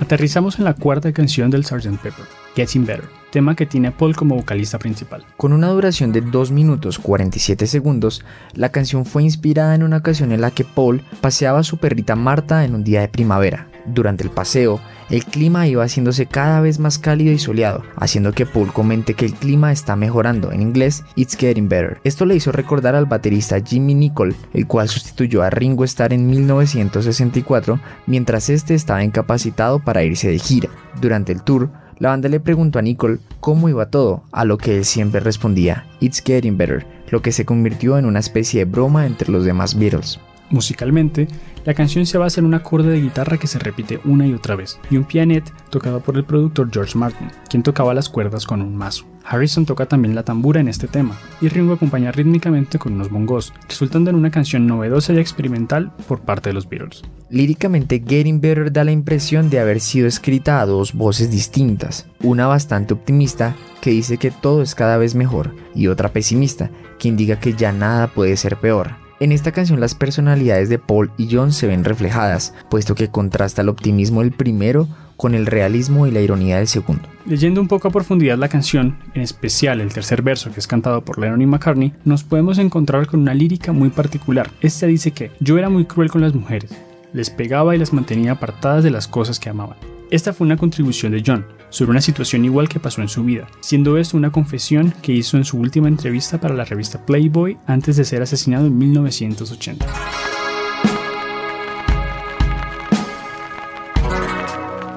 Aterrizamos 0.00 0.60
en 0.60 0.64
la 0.64 0.74
cuarta 0.74 1.12
canción 1.12 1.50
del 1.50 1.64
Sgt. 1.64 1.98
Pepper, 2.00 2.24
Getting 2.54 2.86
Better, 2.86 3.08
tema 3.36 3.54
que 3.54 3.66
tiene 3.66 3.92
Paul 3.92 4.16
como 4.16 4.34
vocalista 4.34 4.78
principal. 4.78 5.26
Con 5.36 5.52
una 5.52 5.68
duración 5.68 6.10
de 6.10 6.22
2 6.22 6.52
minutos 6.52 6.98
47 6.98 7.66
segundos, 7.66 8.24
la 8.54 8.70
canción 8.70 9.04
fue 9.04 9.24
inspirada 9.24 9.74
en 9.74 9.82
una 9.82 9.98
ocasión 9.98 10.32
en 10.32 10.40
la 10.40 10.52
que 10.52 10.64
Paul 10.64 11.02
paseaba 11.20 11.58
a 11.58 11.62
su 11.62 11.76
perrita 11.76 12.16
Marta 12.16 12.64
en 12.64 12.74
un 12.74 12.82
día 12.82 13.02
de 13.02 13.08
primavera. 13.08 13.68
Durante 13.84 14.24
el 14.24 14.30
paseo, 14.30 14.80
el 15.10 15.22
clima 15.26 15.66
iba 15.68 15.84
haciéndose 15.84 16.24
cada 16.24 16.62
vez 16.62 16.78
más 16.78 16.98
cálido 16.98 17.30
y 17.30 17.38
soleado, 17.38 17.82
haciendo 17.96 18.32
que 18.32 18.46
Paul 18.46 18.72
comente 18.72 19.12
que 19.12 19.26
el 19.26 19.34
clima 19.34 19.70
está 19.70 19.96
mejorando, 19.96 20.50
en 20.50 20.62
inglés, 20.62 21.04
It's 21.14 21.36
Getting 21.36 21.68
Better. 21.68 21.98
Esto 22.04 22.24
le 22.24 22.36
hizo 22.36 22.52
recordar 22.52 22.94
al 22.94 23.04
baterista 23.04 23.60
Jimmy 23.60 23.94
Nicol, 23.94 24.34
el 24.54 24.66
cual 24.66 24.88
sustituyó 24.88 25.42
a 25.42 25.50
Ringo 25.50 25.84
Starr 25.84 26.14
en 26.14 26.26
1964 26.26 27.80
mientras 28.06 28.48
este 28.48 28.74
estaba 28.74 29.04
incapacitado 29.04 29.78
para 29.78 30.04
irse 30.04 30.30
de 30.30 30.38
gira. 30.38 30.70
Durante 31.02 31.32
el 31.32 31.42
tour, 31.42 31.68
la 31.98 32.10
banda 32.10 32.28
le 32.28 32.40
preguntó 32.40 32.78
a 32.78 32.82
Nicole 32.82 33.18
cómo 33.40 33.68
iba 33.68 33.90
todo, 33.90 34.24
a 34.32 34.44
lo 34.44 34.58
que 34.58 34.78
él 34.78 34.84
siempre 34.84 35.20
respondía, 35.20 35.86
It's 36.00 36.22
Getting 36.24 36.56
Better, 36.56 36.86
lo 37.10 37.22
que 37.22 37.32
se 37.32 37.44
convirtió 37.44 37.98
en 37.98 38.06
una 38.06 38.18
especie 38.18 38.64
de 38.64 38.70
broma 38.70 39.06
entre 39.06 39.30
los 39.32 39.44
demás 39.44 39.78
Beatles. 39.78 40.20
Musicalmente, 40.50 41.26
la 41.64 41.74
canción 41.74 42.06
se 42.06 42.18
basa 42.18 42.40
en 42.40 42.46
un 42.46 42.54
acorde 42.54 42.90
de 42.90 43.00
guitarra 43.00 43.38
que 43.38 43.48
se 43.48 43.58
repite 43.58 44.00
una 44.04 44.26
y 44.26 44.34
otra 44.34 44.54
vez, 44.54 44.78
y 44.90 44.96
un 44.96 45.04
pianet 45.04 45.44
tocado 45.70 46.00
por 46.00 46.16
el 46.16 46.24
productor 46.24 46.70
George 46.72 46.96
Martin, 46.96 47.28
quien 47.48 47.62
tocaba 47.62 47.94
las 47.94 48.08
cuerdas 48.08 48.46
con 48.46 48.62
un 48.62 48.76
mazo. 48.76 49.04
Harrison 49.28 49.66
toca 49.66 49.86
también 49.86 50.14
la 50.14 50.22
tambura 50.22 50.60
en 50.60 50.68
este 50.68 50.86
tema, 50.86 51.18
y 51.40 51.48
Ringo 51.48 51.74
acompaña 51.74 52.12
rítmicamente 52.12 52.78
con 52.78 52.94
unos 52.94 53.10
bongos, 53.10 53.52
resultando 53.68 54.10
en 54.10 54.16
una 54.16 54.30
canción 54.30 54.66
novedosa 54.66 55.12
y 55.12 55.18
experimental 55.18 55.92
por 56.06 56.20
parte 56.20 56.50
de 56.50 56.54
los 56.54 56.68
Beatles. 56.68 57.02
Líricamente, 57.28 58.02
Getting 58.06 58.40
Better 58.40 58.72
da 58.72 58.84
la 58.84 58.92
impresión 58.92 59.50
de 59.50 59.58
haber 59.58 59.80
sido 59.80 60.06
escrita 60.06 60.60
a 60.60 60.66
dos 60.66 60.92
voces 60.92 61.30
distintas, 61.30 62.06
una 62.22 62.46
bastante 62.46 62.94
optimista 62.94 63.56
que 63.80 63.90
dice 63.90 64.16
que 64.16 64.30
todo 64.30 64.62
es 64.62 64.74
cada 64.74 64.96
vez 64.96 65.14
mejor 65.14 65.54
y 65.74 65.88
otra 65.88 66.12
pesimista 66.12 66.70
que 66.98 67.08
indica 67.08 67.40
que 67.40 67.54
ya 67.54 67.72
nada 67.72 68.06
puede 68.08 68.36
ser 68.36 68.56
peor. 68.56 68.94
En 69.18 69.32
esta 69.32 69.50
canción 69.50 69.80
las 69.80 69.94
personalidades 69.94 70.68
de 70.68 70.78
Paul 70.78 71.10
y 71.16 71.34
John 71.34 71.50
se 71.50 71.66
ven 71.66 71.84
reflejadas, 71.84 72.52
puesto 72.68 72.94
que 72.94 73.08
contrasta 73.08 73.62
el 73.62 73.70
optimismo 73.70 74.20
del 74.20 74.32
primero 74.32 74.88
con 75.16 75.34
el 75.34 75.46
realismo 75.46 76.06
y 76.06 76.10
la 76.10 76.20
ironía 76.20 76.58
del 76.58 76.68
segundo. 76.68 77.08
Leyendo 77.24 77.60
un 77.60 77.68
poco 77.68 77.88
a 77.88 77.90
profundidad 77.90 78.38
la 78.38 78.48
canción, 78.48 78.96
en 79.14 79.22
especial 79.22 79.80
el 79.80 79.92
tercer 79.92 80.22
verso 80.22 80.52
que 80.52 80.60
es 80.60 80.66
cantado 80.66 81.04
por 81.04 81.18
Lennon 81.18 81.42
y 81.42 81.46
McCartney, 81.46 81.92
nos 82.04 82.24
podemos 82.24 82.58
encontrar 82.58 83.06
con 83.06 83.20
una 83.20 83.34
lírica 83.34 83.72
muy 83.72 83.90
particular. 83.90 84.50
Esta 84.60 84.86
dice 84.86 85.10
que 85.10 85.30
yo 85.40 85.58
era 85.58 85.68
muy 85.68 85.84
cruel 85.84 86.10
con 86.10 86.20
las 86.20 86.34
mujeres, 86.34 86.70
les 87.12 87.30
pegaba 87.30 87.74
y 87.74 87.78
las 87.78 87.92
mantenía 87.92 88.32
apartadas 88.32 88.84
de 88.84 88.90
las 88.90 89.08
cosas 89.08 89.38
que 89.38 89.48
amaban. 89.48 89.78
Esta 90.10 90.32
fue 90.32 90.46
una 90.46 90.56
contribución 90.56 91.12
de 91.12 91.22
John 91.26 91.44
sobre 91.70 91.90
una 91.90 92.00
situación 92.00 92.44
igual 92.44 92.68
que 92.68 92.78
pasó 92.78 93.02
en 93.02 93.08
su 93.08 93.24
vida, 93.24 93.48
siendo 93.60 93.98
esto 93.98 94.16
una 94.16 94.30
confesión 94.30 94.94
que 95.02 95.12
hizo 95.12 95.36
en 95.36 95.44
su 95.44 95.58
última 95.58 95.88
entrevista 95.88 96.40
para 96.40 96.54
la 96.54 96.64
revista 96.64 97.04
Playboy 97.04 97.58
antes 97.66 97.96
de 97.96 98.04
ser 98.04 98.22
asesinado 98.22 98.66
en 98.66 98.78
1980. 98.78 99.84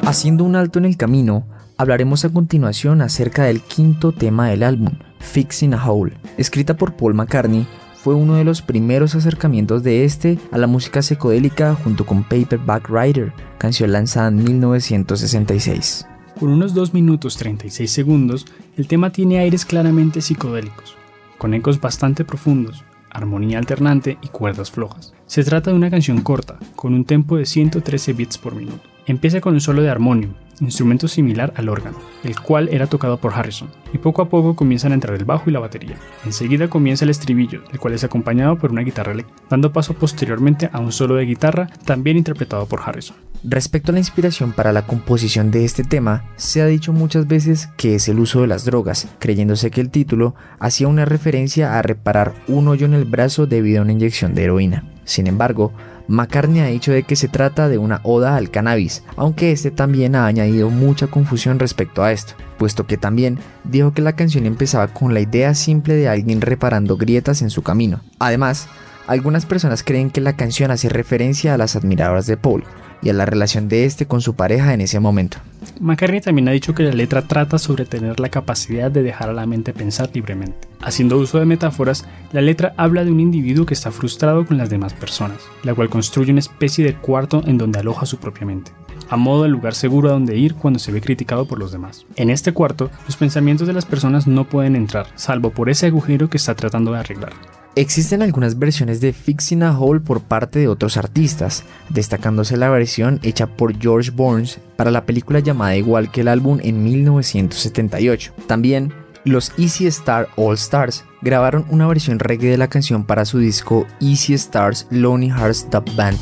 Haciendo 0.09 0.43
un 0.43 0.55
alto 0.55 0.79
en 0.79 0.85
el 0.85 0.97
camino, 0.97 1.45
hablaremos 1.77 2.25
a 2.25 2.33
continuación 2.33 3.03
acerca 3.03 3.43
del 3.43 3.61
quinto 3.61 4.11
tema 4.11 4.49
del 4.49 4.63
álbum, 4.63 4.89
Fixing 5.19 5.75
a 5.75 5.87
Hole, 5.87 6.17
escrita 6.35 6.75
por 6.75 6.95
Paul 6.95 7.13
McCartney 7.13 7.67
fue 7.93 8.15
uno 8.15 8.33
de 8.33 8.43
los 8.43 8.63
primeros 8.63 9.13
acercamientos 9.13 9.83
de 9.83 10.05
este 10.05 10.39
a 10.51 10.57
la 10.57 10.65
música 10.65 11.03
psicodélica 11.03 11.75
junto 11.75 12.07
con 12.07 12.23
Paperback 12.23 12.89
Writer, 12.89 13.33
canción 13.59 13.91
lanzada 13.91 14.29
en 14.29 14.43
1966. 14.43 16.07
Con 16.39 16.49
unos 16.49 16.73
2 16.73 16.91
minutos 16.95 17.37
36 17.37 17.91
segundos, 17.91 18.47
el 18.77 18.87
tema 18.87 19.11
tiene 19.11 19.37
aires 19.37 19.63
claramente 19.63 20.21
psicodélicos, 20.21 20.95
con 21.37 21.53
ecos 21.53 21.79
bastante 21.79 22.25
profundos, 22.25 22.83
armonía 23.11 23.59
alternante 23.59 24.17
y 24.23 24.29
cuerdas 24.29 24.71
flojas. 24.71 25.13
Se 25.27 25.43
trata 25.43 25.69
de 25.69 25.77
una 25.77 25.91
canción 25.91 26.21
corta, 26.21 26.57
con 26.75 26.95
un 26.95 27.05
tempo 27.05 27.37
de 27.37 27.45
113 27.45 28.13
bits 28.13 28.39
por 28.39 28.55
minuto. 28.55 28.89
Empieza 29.05 29.41
con 29.41 29.53
un 29.53 29.61
solo 29.61 29.81
de 29.81 29.89
armonium, 29.89 30.33
instrumento 30.61 31.07
similar 31.07 31.53
al 31.55 31.69
órgano, 31.69 31.97
el 32.23 32.39
cual 32.39 32.69
era 32.71 32.87
tocado 32.87 33.17
por 33.17 33.33
Harrison, 33.33 33.69
y 33.93 33.97
poco 33.97 34.21
a 34.21 34.29
poco 34.29 34.55
comienzan 34.55 34.91
a 34.91 34.95
entrar 34.95 35.15
el 35.17 35.25
bajo 35.25 35.49
y 35.49 35.53
la 35.53 35.59
batería. 35.59 35.95
Enseguida 36.25 36.69
comienza 36.69 37.05
el 37.05 37.11
estribillo, 37.11 37.63
el 37.71 37.79
cual 37.79 37.93
es 37.93 38.03
acompañado 38.03 38.57
por 38.57 38.71
una 38.71 38.81
guitarra 38.81 39.13
eléctrica, 39.13 39.41
dando 39.49 39.71
paso 39.71 39.93
posteriormente 39.93 40.69
a 40.71 40.79
un 40.79 40.91
solo 40.91 41.15
de 41.15 41.25
guitarra, 41.25 41.69
también 41.85 42.17
interpretado 42.17 42.65
por 42.65 42.81
Harrison. 42.85 43.15
Respecto 43.43 43.91
a 43.91 43.93
la 43.93 43.99
inspiración 43.99 44.51
para 44.51 44.73
la 44.73 44.85
composición 44.85 45.49
de 45.49 45.63
este 45.63 45.83
tema, 45.83 46.25
se 46.35 46.61
ha 46.61 46.65
dicho 46.65 46.91
muchas 46.91 47.25
veces 47.25 47.69
que 47.77 47.95
es 47.95 48.09
el 48.09 48.19
uso 48.19 48.41
de 48.41 48.47
las 48.47 48.65
drogas, 48.65 49.07
creyéndose 49.19 49.71
que 49.71 49.79
el 49.79 49.89
título 49.89 50.35
hacía 50.59 50.89
una 50.89 51.05
referencia 51.05 51.77
a 51.77 51.81
reparar 51.81 52.33
un 52.47 52.67
hoyo 52.67 52.85
en 52.85 52.93
el 52.93 53.05
brazo 53.05 53.47
debido 53.47 53.79
a 53.79 53.83
una 53.83 53.93
inyección 53.93 54.35
de 54.35 54.43
heroína. 54.43 54.83
Sin 55.05 55.25
embargo, 55.25 55.71
McCartney 56.09 56.61
ha 56.61 56.65
dicho 56.65 56.91
de 56.91 57.03
que 57.03 57.15
se 57.15 57.27
trata 57.27 57.69
de 57.69 57.77
una 57.77 58.01
oda 58.03 58.35
al 58.35 58.49
cannabis, 58.49 59.03
aunque 59.15 59.51
este 59.51 59.71
también 59.71 60.15
ha 60.15 60.25
añadido 60.25 60.69
mucha 60.69 61.07
confusión 61.07 61.59
respecto 61.59 62.03
a 62.03 62.11
esto, 62.11 62.33
puesto 62.57 62.85
que 62.85 62.97
también 62.97 63.39
dijo 63.63 63.93
que 63.93 64.01
la 64.01 64.17
canción 64.17 64.45
empezaba 64.45 64.87
con 64.87 65.13
la 65.13 65.21
idea 65.21 65.53
simple 65.53 65.93
de 65.93 66.09
alguien 66.09 66.41
reparando 66.41 66.97
grietas 66.97 67.41
en 67.41 67.49
su 67.49 67.61
camino. 67.61 68.01
Además, 68.19 68.67
algunas 69.07 69.45
personas 69.45 69.83
creen 69.83 70.09
que 70.09 70.21
la 70.21 70.35
canción 70.35 70.71
hace 70.71 70.89
referencia 70.89 71.53
a 71.53 71.57
las 71.57 71.75
admiradoras 71.75 72.25
de 72.25 72.37
Paul, 72.37 72.63
y 73.01 73.09
a 73.09 73.13
la 73.13 73.25
relación 73.25 73.69
de 73.69 73.85
este 73.85 74.05
con 74.05 74.21
su 74.21 74.35
pareja 74.35 74.73
en 74.73 74.81
ese 74.81 74.99
momento. 74.99 75.37
McCartney 75.79 76.21
también 76.21 76.47
ha 76.47 76.51
dicho 76.51 76.73
que 76.73 76.83
la 76.83 76.91
letra 76.91 77.21
trata 77.21 77.57
sobre 77.57 77.85
tener 77.85 78.19
la 78.19 78.29
capacidad 78.29 78.91
de 78.91 79.03
dejar 79.03 79.29
a 79.29 79.33
la 79.33 79.45
mente 79.45 79.73
pensar 79.73 80.09
libremente. 80.13 80.67
Haciendo 80.81 81.17
uso 81.17 81.39
de 81.39 81.45
metáforas, 81.45 82.05
la 82.31 82.41
letra 82.41 82.73
habla 82.77 83.03
de 83.03 83.11
un 83.11 83.19
individuo 83.19 83.65
que 83.65 83.73
está 83.73 83.91
frustrado 83.91 84.45
con 84.45 84.57
las 84.57 84.69
demás 84.69 84.93
personas, 84.93 85.41
la 85.63 85.73
cual 85.73 85.89
construye 85.89 86.31
una 86.31 86.39
especie 86.39 86.85
de 86.85 86.95
cuarto 86.95 87.43
en 87.45 87.57
donde 87.57 87.79
aloja 87.79 88.05
su 88.05 88.17
propia 88.17 88.45
mente, 88.45 88.71
a 89.09 89.17
modo 89.17 89.43
de 89.43 89.49
lugar 89.49 89.75
seguro 89.75 90.09
a 90.09 90.13
donde 90.13 90.37
ir 90.37 90.55
cuando 90.55 90.79
se 90.79 90.91
ve 90.91 91.01
criticado 91.01 91.45
por 91.45 91.59
los 91.59 91.71
demás. 91.71 92.05
En 92.15 92.29
este 92.29 92.53
cuarto, 92.53 92.89
los 93.05 93.17
pensamientos 93.17 93.67
de 93.67 93.73
las 93.73 93.85
personas 93.85 94.27
no 94.27 94.45
pueden 94.45 94.75
entrar, 94.75 95.07
salvo 95.15 95.51
por 95.51 95.69
ese 95.69 95.87
agujero 95.87 96.29
que 96.29 96.37
está 96.37 96.55
tratando 96.55 96.93
de 96.93 96.99
arreglar. 96.99 97.33
Existen 97.79 98.21
algunas 98.21 98.59
versiones 98.59 98.99
de 98.99 99.13
Fixing 99.13 99.63
a 99.63 99.79
Hole 99.79 100.01
por 100.01 100.19
parte 100.19 100.59
de 100.59 100.67
otros 100.67 100.97
artistas, 100.97 101.63
destacándose 101.87 102.57
la 102.57 102.69
versión 102.69 103.21
hecha 103.23 103.47
por 103.47 103.79
George 103.79 104.11
Burns 104.11 104.59
para 104.75 104.91
la 104.91 105.05
película 105.05 105.39
llamada 105.39 105.77
igual 105.77 106.11
que 106.11 106.19
el 106.19 106.27
álbum 106.27 106.59
en 106.61 106.83
1978. 106.83 108.33
También 108.47 108.91
los 109.23 109.53
Easy 109.57 109.87
Star 109.87 110.27
All 110.35 110.55
Stars 110.55 111.05
grabaron 111.21 111.65
una 111.69 111.87
versión 111.87 112.19
reggae 112.19 112.49
de 112.49 112.57
la 112.57 112.67
canción 112.67 113.05
para 113.05 113.23
su 113.23 113.39
disco 113.39 113.87
Easy 114.01 114.33
Stars 114.33 114.85
Lonely 114.91 115.29
Hearts 115.29 115.69
Dub 115.71 115.85
Band. 115.95 116.19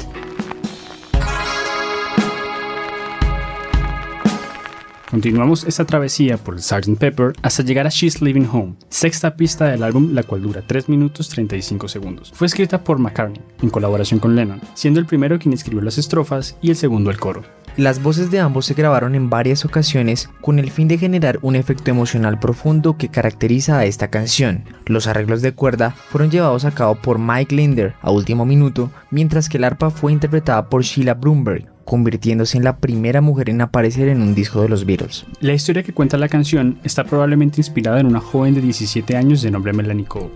Continuamos 5.10 5.64
esta 5.64 5.86
travesía 5.86 6.36
por 6.38 6.56
el 6.56 6.62
Sgt. 6.62 6.98
Pepper 7.00 7.32
hasta 7.42 7.64
llegar 7.64 7.88
a 7.88 7.90
She's 7.90 8.22
Living 8.22 8.46
Home, 8.52 8.76
sexta 8.90 9.38
pista 9.38 9.64
del 9.68 9.84
álbum, 9.84 10.14
la 10.14 10.24
cual 10.24 10.42
dura 10.42 10.62
3 10.68 10.90
minutos 10.90 11.30
35 11.30 11.88
segundos. 11.88 12.34
Fue 12.36 12.46
escrita 12.46 12.84
por 12.84 13.00
McCartney, 13.00 13.42
en 13.62 13.70
colaboración 13.70 14.20
con 14.20 14.36
Lennon, 14.36 14.60
siendo 14.74 15.00
el 15.00 15.06
primero 15.06 15.40
quien 15.40 15.54
escribió 15.54 15.82
las 15.82 15.98
estrofas 15.98 16.58
y 16.62 16.72
el 16.72 16.76
segundo 16.76 17.10
el 17.10 17.18
coro. 17.18 17.44
Las 17.78 18.04
voces 18.04 18.32
de 18.32 18.42
ambos 18.42 18.66
se 18.66 18.74
grabaron 18.74 19.16
en 19.16 19.30
varias 19.30 19.64
ocasiones 19.64 20.30
con 20.42 20.60
el 20.60 20.72
fin 20.72 20.90
de 20.90 20.98
generar 20.98 21.40
un 21.42 21.56
efecto 21.56 21.90
emocional 21.90 22.38
profundo 22.38 22.98
que 22.98 23.08
caracteriza 23.08 23.80
a 23.80 23.86
esta 23.86 24.10
canción. 24.10 24.66
Los 24.88 25.08
arreglos 25.08 25.42
de 25.42 25.54
cuerda 25.54 25.92
fueron 25.92 26.32
llevados 26.32 26.66
a 26.66 26.72
cabo 26.72 26.96
por 26.96 27.18
Mike 27.18 27.56
Linder 27.56 27.94
a 28.02 28.12
último 28.12 28.46
minuto, 28.46 28.92
mientras 29.10 29.48
que 29.48 29.58
el 29.58 29.64
arpa 29.64 29.90
fue 29.90 30.12
interpretada 30.12 30.68
por 30.68 30.84
Sheila 30.84 31.14
Broomberg, 31.14 31.77
convirtiéndose 31.88 32.58
en 32.58 32.66
la 32.66 32.78
primera 32.78 33.22
mujer 33.22 33.50
en 33.50 33.62
aparecer 33.62 34.10
en 34.10 34.22
un 34.22 34.36
disco 34.36 34.62
de 34.62 34.70
los 34.70 34.86
Beatles. 34.86 35.26
La 35.40 35.54
historia 35.54 35.84
que 35.84 35.94
cuenta 35.94 36.18
la 36.18 36.28
canción 36.28 36.78
está 36.84 37.06
probablemente 37.06 37.62
inspirada 37.62 38.00
en 38.00 38.08
una 38.08 38.20
joven 38.20 38.54
de 38.54 38.62
17 38.62 39.16
años 39.16 39.42
de 39.42 39.52
nombre 39.52 39.72
Melanie 39.72 40.06
Cole, 40.06 40.30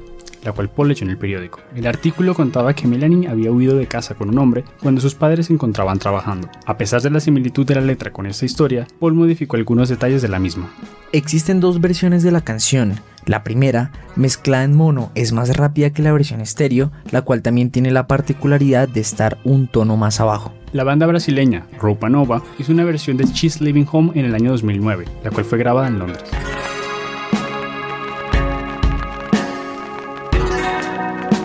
la 0.45 0.53
cual 0.53 0.69
Paul 0.69 0.87
leyó 0.87 1.03
en 1.03 1.11
el 1.11 1.17
periódico. 1.17 1.59
El 1.75 1.87
artículo 1.87 2.33
contaba 2.33 2.73
que 2.73 2.87
Melanie 2.87 3.27
había 3.27 3.51
huido 3.51 3.75
de 3.75 3.85
casa 3.85 4.15
con 4.15 4.29
un 4.29 4.39
hombre 4.39 4.63
cuando 4.81 5.01
sus 5.01 5.13
padres 5.13 5.47
se 5.47 5.53
encontraban 5.53 5.99
trabajando. 5.99 6.49
A 6.65 6.77
pesar 6.77 7.01
de 7.01 7.09
la 7.09 7.19
similitud 7.19 7.65
de 7.65 7.75
la 7.75 7.81
letra 7.81 8.13
con 8.13 8.27
esta 8.27 8.45
historia, 8.45 8.87
Paul 9.01 9.13
modificó 9.13 9.57
algunos 9.57 9.89
detalles 9.89 10.21
de 10.21 10.29
la 10.29 10.39
misma. 10.39 10.69
Existen 11.11 11.59
dos 11.59 11.81
versiones 11.81 12.23
de 12.23 12.31
la 12.31 12.41
canción. 12.41 13.01
La 13.25 13.43
primera, 13.43 13.91
mezclada 14.15 14.63
en 14.63 14.73
mono, 14.73 15.11
es 15.15 15.33
más 15.33 15.55
rápida 15.57 15.89
que 15.89 16.01
la 16.01 16.13
versión 16.13 16.39
estéreo, 16.39 16.93
la 17.11 17.23
cual 17.23 17.41
también 17.41 17.71
tiene 17.71 17.91
la 17.91 18.07
particularidad 18.07 18.87
de 18.87 19.01
estar 19.01 19.37
un 19.43 19.67
tono 19.67 19.97
más 19.97 20.21
abajo. 20.21 20.53
La 20.73 20.85
banda 20.85 21.05
brasileña 21.05 21.67
Roupa 21.79 22.07
Nova 22.07 22.41
hizo 22.57 22.71
una 22.71 22.85
versión 22.85 23.17
de 23.17 23.25
She's 23.25 23.59
Living 23.59 23.85
Home 23.91 24.13
en 24.15 24.23
el 24.23 24.33
año 24.33 24.51
2009, 24.51 25.03
la 25.21 25.29
cual 25.29 25.43
fue 25.43 25.57
grabada 25.57 25.89
en 25.89 25.99
Londres. 25.99 26.23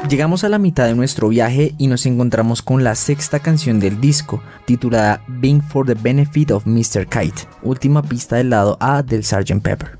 Llegamos 0.09 0.45
a 0.45 0.49
la 0.49 0.61
mitad 0.61 0.87
de 0.87 0.95
nuestro 0.95 1.29
viaje 1.29 1.75
y 1.77 1.89
nos 1.89 2.07
encontramos 2.07 2.63
con 2.63 2.85
la 2.85 2.95
sexta 2.95 3.41
canción 3.41 3.81
del 3.81 4.01
disco, 4.01 4.41
titulada 4.65 5.25
Being 5.27 5.61
for 5.61 5.85
the 5.85 5.95
Benefit 5.95 6.53
of 6.53 6.65
Mr. 6.65 7.09
Kite, 7.09 7.49
última 7.63 8.03
pista 8.03 8.37
del 8.37 8.51
lado 8.51 8.77
A 8.79 9.03
del 9.03 9.25
Sgt. 9.25 9.61
Pepper. 9.61 9.99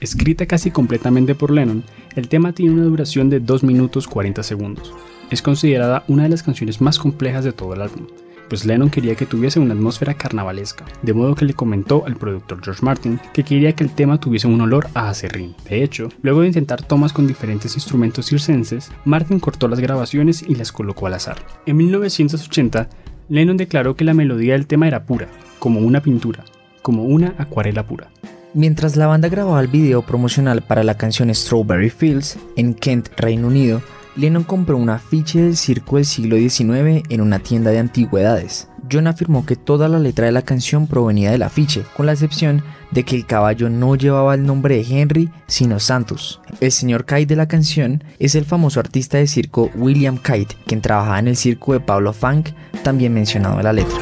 Escrita 0.00 0.46
casi 0.46 0.72
completamente 0.72 1.36
por 1.36 1.52
Lennon, 1.52 1.84
el 2.16 2.28
tema 2.28 2.52
tiene 2.52 2.72
una 2.72 2.82
duración 2.82 3.30
de 3.30 3.38
2 3.38 3.62
minutos 3.62 4.08
40 4.08 4.42
segundos. 4.42 4.92
Es 5.30 5.40
considerada 5.40 6.02
una 6.08 6.24
de 6.24 6.30
las 6.30 6.42
canciones 6.42 6.80
más 6.80 6.98
complejas 6.98 7.44
de 7.44 7.52
todo 7.52 7.74
el 7.74 7.82
álbum, 7.82 8.08
pues 8.48 8.64
Lennon 8.64 8.90
quería 8.90 9.14
que 9.14 9.26
tuviese 9.26 9.60
una 9.60 9.74
atmósfera 9.74 10.14
carnavalesca, 10.14 10.84
de 11.02 11.12
modo 11.12 11.34
que 11.34 11.44
le 11.44 11.54
comentó 11.54 12.04
al 12.06 12.16
productor 12.16 12.62
George 12.62 12.84
Martin 12.84 13.20
que 13.32 13.44
quería 13.44 13.74
que 13.74 13.84
el 13.84 13.90
tema 13.90 14.18
tuviese 14.18 14.46
un 14.46 14.60
olor 14.60 14.88
a 14.94 15.08
acerrín. 15.08 15.54
De 15.68 15.82
hecho, 15.82 16.08
luego 16.22 16.40
de 16.40 16.48
intentar 16.48 16.82
tomas 16.82 17.12
con 17.12 17.26
diferentes 17.26 17.74
instrumentos 17.74 18.26
circenses, 18.26 18.90
Martin 19.04 19.40
cortó 19.40 19.68
las 19.68 19.80
grabaciones 19.80 20.42
y 20.42 20.54
las 20.54 20.72
colocó 20.72 21.06
al 21.06 21.14
azar. 21.14 21.38
En 21.66 21.76
1980, 21.76 22.88
Lennon 23.28 23.56
declaró 23.56 23.96
que 23.96 24.04
la 24.04 24.14
melodía 24.14 24.52
del 24.52 24.66
tema 24.66 24.86
era 24.86 25.04
pura, 25.04 25.28
como 25.58 25.80
una 25.80 26.02
pintura, 26.02 26.44
como 26.82 27.04
una 27.04 27.34
acuarela 27.38 27.86
pura. 27.86 28.10
Mientras 28.52 28.96
la 28.96 29.08
banda 29.08 29.28
grababa 29.28 29.60
el 29.60 29.66
video 29.66 30.02
promocional 30.02 30.62
para 30.62 30.84
la 30.84 30.96
canción 30.96 31.34
Strawberry 31.34 31.90
Fields 31.90 32.38
en 32.56 32.74
Kent, 32.74 33.08
Reino 33.16 33.48
Unido, 33.48 33.82
Lennon 34.16 34.44
compró 34.44 34.76
un 34.76 34.90
afiche 34.90 35.42
del 35.42 35.56
circo 35.56 35.96
del 35.96 36.04
siglo 36.04 36.36
XIX 36.36 37.02
en 37.08 37.20
una 37.20 37.40
tienda 37.40 37.70
de 37.70 37.80
antigüedades. 37.80 38.68
John 38.90 39.06
afirmó 39.06 39.44
que 39.46 39.56
toda 39.56 39.88
la 39.88 39.98
letra 39.98 40.26
de 40.26 40.32
la 40.32 40.42
canción 40.42 40.86
provenía 40.86 41.30
del 41.30 41.42
afiche, 41.42 41.82
con 41.96 42.06
la 42.06 42.12
excepción 42.12 42.62
de 42.90 43.02
que 43.02 43.16
el 43.16 43.26
caballo 43.26 43.70
no 43.70 43.96
llevaba 43.96 44.34
el 44.34 44.44
nombre 44.44 44.76
de 44.76 45.00
Henry, 45.00 45.30
sino 45.46 45.80
Santos. 45.80 46.40
El 46.60 46.70
señor 46.70 47.06
Kite 47.06 47.26
de 47.26 47.36
la 47.36 47.48
canción 47.48 48.04
es 48.18 48.34
el 48.34 48.44
famoso 48.44 48.80
artista 48.80 49.18
de 49.18 49.26
circo 49.26 49.70
William 49.74 50.18
Kite, 50.18 50.56
quien 50.66 50.80
trabajaba 50.80 51.18
en 51.18 51.28
el 51.28 51.36
circo 51.36 51.72
de 51.72 51.80
Pablo 51.80 52.12
Funk, 52.12 52.50
también 52.82 53.14
mencionado 53.14 53.58
en 53.58 53.64
la 53.64 53.72
letra. 53.72 53.98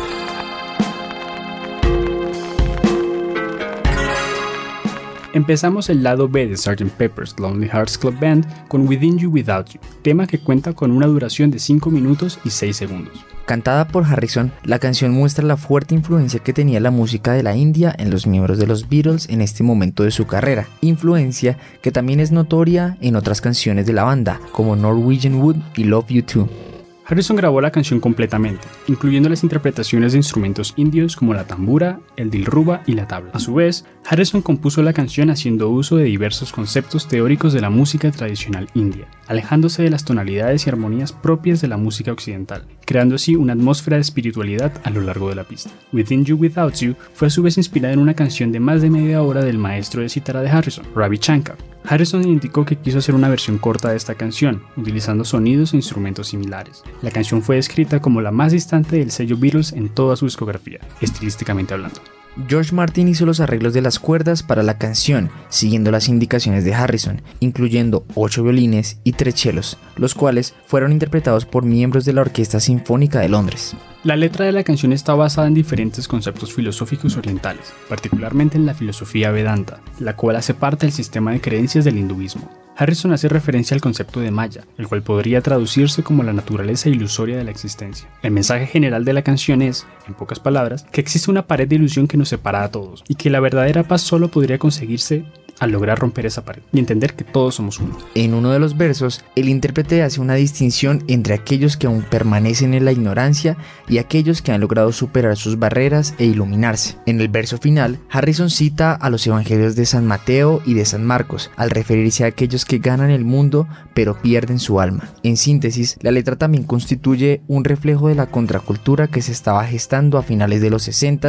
Empezamos 5.34 5.88
el 5.88 6.02
lado 6.02 6.28
B 6.28 6.46
de 6.46 6.56
Sgt. 6.58 6.90
Pepper's 6.98 7.34
Lonely 7.38 7.66
Hearts 7.66 7.96
Club 7.96 8.18
Band 8.20 8.46
con 8.68 8.86
Within 8.86 9.18
You 9.18 9.30
Without 9.30 9.70
You, 9.70 9.80
tema 10.02 10.26
que 10.26 10.38
cuenta 10.38 10.74
con 10.74 10.90
una 10.90 11.06
duración 11.06 11.50
de 11.50 11.58
5 11.58 11.90
minutos 11.90 12.38
y 12.44 12.50
6 12.50 12.76
segundos. 12.76 13.24
Cantada 13.46 13.88
por 13.88 14.04
Harrison, 14.04 14.52
la 14.62 14.78
canción 14.78 15.12
muestra 15.12 15.44
la 15.46 15.56
fuerte 15.56 15.94
influencia 15.94 16.40
que 16.40 16.52
tenía 16.52 16.80
la 16.80 16.90
música 16.90 17.32
de 17.32 17.42
la 17.42 17.56
India 17.56 17.94
en 17.98 18.10
los 18.10 18.26
miembros 18.26 18.58
de 18.58 18.66
los 18.66 18.90
Beatles 18.90 19.28
en 19.30 19.40
este 19.40 19.62
momento 19.62 20.02
de 20.02 20.10
su 20.10 20.26
carrera, 20.26 20.68
influencia 20.82 21.56
que 21.80 21.90
también 21.90 22.20
es 22.20 22.30
notoria 22.30 22.98
en 23.00 23.16
otras 23.16 23.40
canciones 23.40 23.86
de 23.86 23.94
la 23.94 24.04
banda, 24.04 24.38
como 24.52 24.76
Norwegian 24.76 25.36
Wood 25.36 25.56
y 25.76 25.84
Love 25.84 26.08
You 26.08 26.22
Too. 26.22 26.71
Harrison 27.04 27.36
grabó 27.36 27.60
la 27.60 27.72
canción 27.72 28.00
completamente, 28.00 28.68
incluyendo 28.86 29.28
las 29.28 29.42
interpretaciones 29.42 30.12
de 30.12 30.18
instrumentos 30.18 30.72
indios 30.76 31.16
como 31.16 31.34
la 31.34 31.46
tambura, 31.46 32.00
el 32.16 32.30
dilruba 32.30 32.82
y 32.86 32.92
la 32.92 33.08
tabla. 33.08 33.32
A 33.34 33.40
su 33.40 33.54
vez, 33.54 33.84
Harrison 34.08 34.40
compuso 34.40 34.82
la 34.82 34.92
canción 34.92 35.30
haciendo 35.30 35.68
uso 35.68 35.96
de 35.96 36.04
diversos 36.04 36.52
conceptos 36.52 37.08
teóricos 37.08 37.52
de 37.52 37.60
la 37.60 37.70
música 37.70 38.10
tradicional 38.10 38.68
india, 38.74 39.08
alejándose 39.26 39.82
de 39.82 39.90
las 39.90 40.04
tonalidades 40.04 40.66
y 40.66 40.70
armonías 40.70 41.12
propias 41.12 41.60
de 41.60 41.68
la 41.68 41.76
música 41.76 42.12
occidental, 42.12 42.66
creando 42.84 43.16
así 43.16 43.34
una 43.34 43.54
atmósfera 43.54 43.96
de 43.96 44.02
espiritualidad 44.02 44.72
a 44.84 44.90
lo 44.90 45.00
largo 45.00 45.28
de 45.28 45.34
la 45.34 45.44
pista. 45.44 45.70
Within 45.92 46.24
You 46.24 46.36
Without 46.36 46.74
You 46.76 46.94
fue 47.14 47.28
a 47.28 47.30
su 47.30 47.42
vez 47.42 47.56
inspirada 47.56 47.94
en 47.94 48.00
una 48.00 48.14
canción 48.14 48.52
de 48.52 48.60
más 48.60 48.80
de 48.80 48.90
media 48.90 49.22
hora 49.22 49.44
del 49.44 49.58
maestro 49.58 50.02
de 50.02 50.08
cítara 50.08 50.40
de 50.40 50.50
Harrison, 50.50 50.86
Ravi 50.94 51.18
Shankar, 51.20 51.56
Harrison 51.84 52.26
indicó 52.26 52.64
que 52.64 52.76
quiso 52.76 52.98
hacer 52.98 53.14
una 53.14 53.28
versión 53.28 53.58
corta 53.58 53.90
de 53.90 53.96
esta 53.96 54.14
canción, 54.14 54.62
utilizando 54.76 55.24
sonidos 55.24 55.72
e 55.72 55.76
instrumentos 55.76 56.28
similares. 56.28 56.82
La 57.02 57.10
canción 57.10 57.42
fue 57.42 57.56
descrita 57.56 58.00
como 58.00 58.20
la 58.20 58.30
más 58.30 58.52
distante 58.52 58.96
del 58.96 59.10
sello 59.10 59.36
Beatles 59.36 59.72
en 59.72 59.88
toda 59.88 60.16
su 60.16 60.24
discografía, 60.24 60.80
estilísticamente 61.00 61.74
hablando. 61.74 62.00
George 62.48 62.74
Martin 62.74 63.08
hizo 63.08 63.26
los 63.26 63.40
arreglos 63.40 63.74
de 63.74 63.82
las 63.82 63.98
cuerdas 63.98 64.42
para 64.42 64.62
la 64.62 64.78
canción, 64.78 65.30
siguiendo 65.50 65.90
las 65.90 66.08
indicaciones 66.08 66.64
de 66.64 66.74
Harrison, 66.74 67.20
incluyendo 67.40 68.06
8 68.14 68.42
violines 68.42 68.98
y 69.04 69.12
3 69.12 69.34
chelos, 69.34 69.78
los 69.96 70.14
cuales 70.14 70.54
fueron 70.66 70.92
interpretados 70.92 71.44
por 71.44 71.64
miembros 71.64 72.06
de 72.06 72.14
la 72.14 72.22
Orquesta 72.22 72.58
Sinfónica 72.58 73.20
de 73.20 73.28
Londres. 73.28 73.76
La 74.02 74.16
letra 74.16 74.46
de 74.46 74.52
la 74.52 74.64
canción 74.64 74.92
está 74.92 75.14
basada 75.14 75.46
en 75.46 75.54
diferentes 75.54 76.08
conceptos 76.08 76.54
filosóficos 76.54 77.16
orientales, 77.16 77.72
particularmente 77.88 78.56
en 78.56 78.66
la 78.66 78.74
filosofía 78.74 79.30
Vedanta, 79.30 79.80
la 80.00 80.16
cual 80.16 80.36
hace 80.36 80.54
parte 80.54 80.86
del 80.86 80.92
sistema 80.92 81.32
de 81.32 81.40
creencias 81.40 81.84
del 81.84 81.98
hinduismo. 81.98 82.50
Harrison 82.82 83.12
hace 83.12 83.28
referencia 83.28 83.76
al 83.76 83.80
concepto 83.80 84.18
de 84.18 84.32
Maya, 84.32 84.64
el 84.76 84.88
cual 84.88 85.02
podría 85.02 85.40
traducirse 85.40 86.02
como 86.02 86.24
la 86.24 86.32
naturaleza 86.32 86.88
ilusoria 86.88 87.36
de 87.36 87.44
la 87.44 87.52
existencia. 87.52 88.08
El 88.22 88.32
mensaje 88.32 88.66
general 88.66 89.04
de 89.04 89.12
la 89.12 89.22
canción 89.22 89.62
es, 89.62 89.86
en 90.08 90.14
pocas 90.14 90.40
palabras, 90.40 90.84
que 90.90 91.00
existe 91.00 91.30
una 91.30 91.46
pared 91.46 91.68
de 91.68 91.76
ilusión 91.76 92.08
que 92.08 92.16
nos 92.16 92.30
separa 92.30 92.64
a 92.64 92.72
todos, 92.72 93.04
y 93.06 93.14
que 93.14 93.30
la 93.30 93.38
verdadera 93.38 93.84
paz 93.84 94.00
solo 94.00 94.32
podría 94.32 94.58
conseguirse 94.58 95.24
al 95.62 95.70
lograr 95.70 95.98
romper 95.98 96.26
esa 96.26 96.44
pared 96.44 96.62
y 96.72 96.80
entender 96.80 97.14
que 97.14 97.22
todos 97.22 97.54
somos 97.54 97.78
uno. 97.78 97.96
En 98.16 98.34
uno 98.34 98.50
de 98.50 98.58
los 98.58 98.76
versos, 98.76 99.24
el 99.36 99.48
intérprete 99.48 100.02
hace 100.02 100.20
una 100.20 100.34
distinción 100.34 101.04
entre 101.06 101.34
aquellos 101.34 101.76
que 101.76 101.86
aún 101.86 102.02
permanecen 102.02 102.74
en 102.74 102.84
la 102.84 102.90
ignorancia 102.90 103.56
y 103.88 103.98
aquellos 103.98 104.42
que 104.42 104.50
han 104.50 104.60
logrado 104.60 104.90
superar 104.90 105.36
sus 105.36 105.60
barreras 105.60 106.14
e 106.18 106.24
iluminarse. 106.24 106.96
En 107.06 107.20
el 107.20 107.28
verso 107.28 107.58
final, 107.58 108.00
Harrison 108.10 108.50
cita 108.50 108.92
a 108.92 109.08
los 109.08 109.24
evangelios 109.24 109.76
de 109.76 109.86
San 109.86 110.04
Mateo 110.04 110.62
y 110.66 110.74
de 110.74 110.84
San 110.84 111.04
Marcos, 111.04 111.50
al 111.56 111.70
referirse 111.70 112.24
a 112.24 112.28
aquellos 112.28 112.64
que 112.64 112.71
ganan 112.78 113.10
el 113.10 113.24
mundo 113.24 113.68
pero 113.94 114.20
pierden 114.20 114.58
su 114.58 114.80
alma. 114.80 115.10
En 115.22 115.36
síntesis, 115.36 115.96
la 116.00 116.10
letra 116.10 116.36
también 116.36 116.64
constituye 116.64 117.42
un 117.48 117.64
reflejo 117.64 118.08
de 118.08 118.14
la 118.14 118.26
contracultura 118.26 119.08
que 119.08 119.22
se 119.22 119.32
estaba 119.32 119.64
gestando 119.64 120.18
a 120.18 120.22
finales 120.22 120.60
de 120.60 120.70
los 120.70 120.82
60 120.82 121.22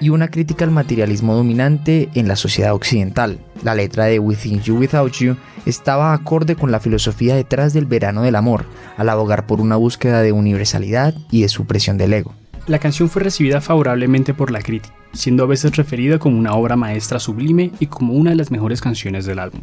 y 0.00 0.10
una 0.10 0.28
crítica 0.28 0.64
al 0.64 0.70
materialismo 0.70 1.34
dominante 1.34 2.08
en 2.14 2.28
la 2.28 2.36
sociedad 2.36 2.74
occidental. 2.74 3.38
La 3.62 3.74
letra 3.74 4.06
de 4.06 4.18
Within 4.18 4.60
You 4.60 4.78
Without 4.78 5.12
You 5.14 5.36
estaba 5.66 6.12
acorde 6.12 6.56
con 6.56 6.70
la 6.70 6.80
filosofía 6.80 7.34
detrás 7.34 7.72
del 7.72 7.86
verano 7.86 8.22
del 8.22 8.36
amor, 8.36 8.66
al 8.96 9.08
abogar 9.08 9.46
por 9.46 9.60
una 9.60 9.76
búsqueda 9.76 10.22
de 10.22 10.32
universalidad 10.32 11.14
y 11.30 11.42
de 11.42 11.48
supresión 11.48 11.98
del 11.98 12.12
ego. 12.12 12.34
La 12.66 12.78
canción 12.78 13.08
fue 13.08 13.22
recibida 13.22 13.60
favorablemente 13.60 14.34
por 14.34 14.50
la 14.50 14.60
crítica, 14.60 14.94
siendo 15.12 15.44
a 15.44 15.46
veces 15.46 15.76
referida 15.76 16.18
como 16.18 16.38
una 16.38 16.54
obra 16.54 16.76
maestra 16.76 17.20
sublime 17.20 17.70
y 17.80 17.86
como 17.86 18.14
una 18.14 18.30
de 18.30 18.36
las 18.36 18.50
mejores 18.50 18.80
canciones 18.80 19.26
del 19.26 19.38
álbum, 19.38 19.62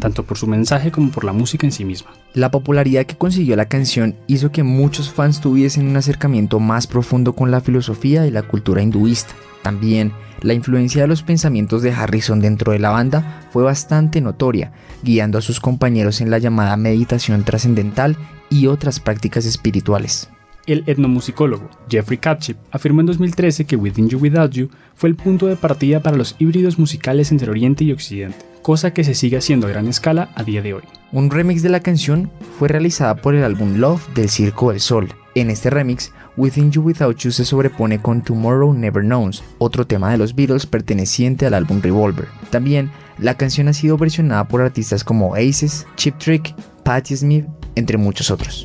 tanto 0.00 0.24
por 0.24 0.38
su 0.38 0.46
mensaje 0.46 0.90
como 0.90 1.10
por 1.10 1.24
la 1.24 1.32
música 1.32 1.66
en 1.66 1.72
sí 1.72 1.84
misma. 1.84 2.10
La 2.34 2.50
popularidad 2.50 3.06
que 3.06 3.16
consiguió 3.16 3.56
la 3.56 3.68
canción 3.68 4.16
hizo 4.26 4.52
que 4.52 4.62
muchos 4.62 5.10
fans 5.10 5.40
tuviesen 5.40 5.88
un 5.88 5.96
acercamiento 5.96 6.60
más 6.60 6.86
profundo 6.86 7.34
con 7.34 7.50
la 7.50 7.60
filosofía 7.60 8.26
y 8.26 8.30
la 8.30 8.42
cultura 8.42 8.82
hinduista. 8.82 9.34
También, 9.62 10.12
la 10.42 10.54
influencia 10.54 11.02
de 11.02 11.08
los 11.08 11.22
pensamientos 11.22 11.82
de 11.82 11.92
Harrison 11.92 12.40
dentro 12.40 12.72
de 12.72 12.78
la 12.78 12.90
banda 12.90 13.48
fue 13.50 13.64
bastante 13.64 14.20
notoria, 14.20 14.72
guiando 15.02 15.38
a 15.38 15.42
sus 15.42 15.60
compañeros 15.60 16.20
en 16.20 16.30
la 16.30 16.38
llamada 16.38 16.76
meditación 16.76 17.42
trascendental 17.42 18.16
y 18.50 18.66
otras 18.66 19.00
prácticas 19.00 19.46
espirituales. 19.46 20.28
El 20.66 20.82
etnomusicólogo 20.88 21.70
Jeffrey 21.88 22.18
Katchip 22.18 22.56
afirmó 22.72 23.00
en 23.00 23.06
2013 23.06 23.66
que 23.66 23.76
Within 23.76 24.08
You 24.08 24.18
Without 24.18 24.50
You 24.50 24.68
fue 24.96 25.08
el 25.08 25.14
punto 25.14 25.46
de 25.46 25.54
partida 25.54 26.02
para 26.02 26.16
los 26.16 26.34
híbridos 26.40 26.76
musicales 26.76 27.30
entre 27.30 27.50
Oriente 27.50 27.84
y 27.84 27.92
Occidente, 27.92 28.44
cosa 28.62 28.92
que 28.92 29.04
se 29.04 29.14
sigue 29.14 29.36
haciendo 29.36 29.68
a 29.68 29.70
gran 29.70 29.86
escala 29.86 30.30
a 30.34 30.42
día 30.42 30.62
de 30.62 30.74
hoy. 30.74 30.82
Un 31.12 31.30
remix 31.30 31.62
de 31.62 31.68
la 31.68 31.78
canción 31.78 32.32
fue 32.58 32.66
realizada 32.66 33.14
por 33.14 33.36
el 33.36 33.44
álbum 33.44 33.76
Love 33.76 34.12
del 34.14 34.28
Circo 34.28 34.72
del 34.72 34.80
Sol. 34.80 35.08
En 35.36 35.50
este 35.50 35.70
remix, 35.70 36.12
Within 36.36 36.72
You 36.72 36.82
Without 36.82 37.16
You 37.18 37.30
se 37.30 37.44
sobrepone 37.44 38.02
con 38.02 38.22
Tomorrow 38.22 38.74
Never 38.74 39.04
Knows, 39.04 39.44
otro 39.58 39.86
tema 39.86 40.10
de 40.10 40.18
los 40.18 40.34
Beatles 40.34 40.66
perteneciente 40.66 41.46
al 41.46 41.54
álbum 41.54 41.80
Revolver. 41.80 42.26
También, 42.50 42.90
la 43.18 43.34
canción 43.34 43.68
ha 43.68 43.72
sido 43.72 43.96
versionada 43.96 44.48
por 44.48 44.62
artistas 44.62 45.04
como 45.04 45.36
Aces, 45.36 45.86
Chip 45.94 46.18
Trick, 46.18 46.56
Patti 46.82 47.16
Smith, 47.16 47.46
entre 47.76 47.98
muchos 47.98 48.32
otros. 48.32 48.64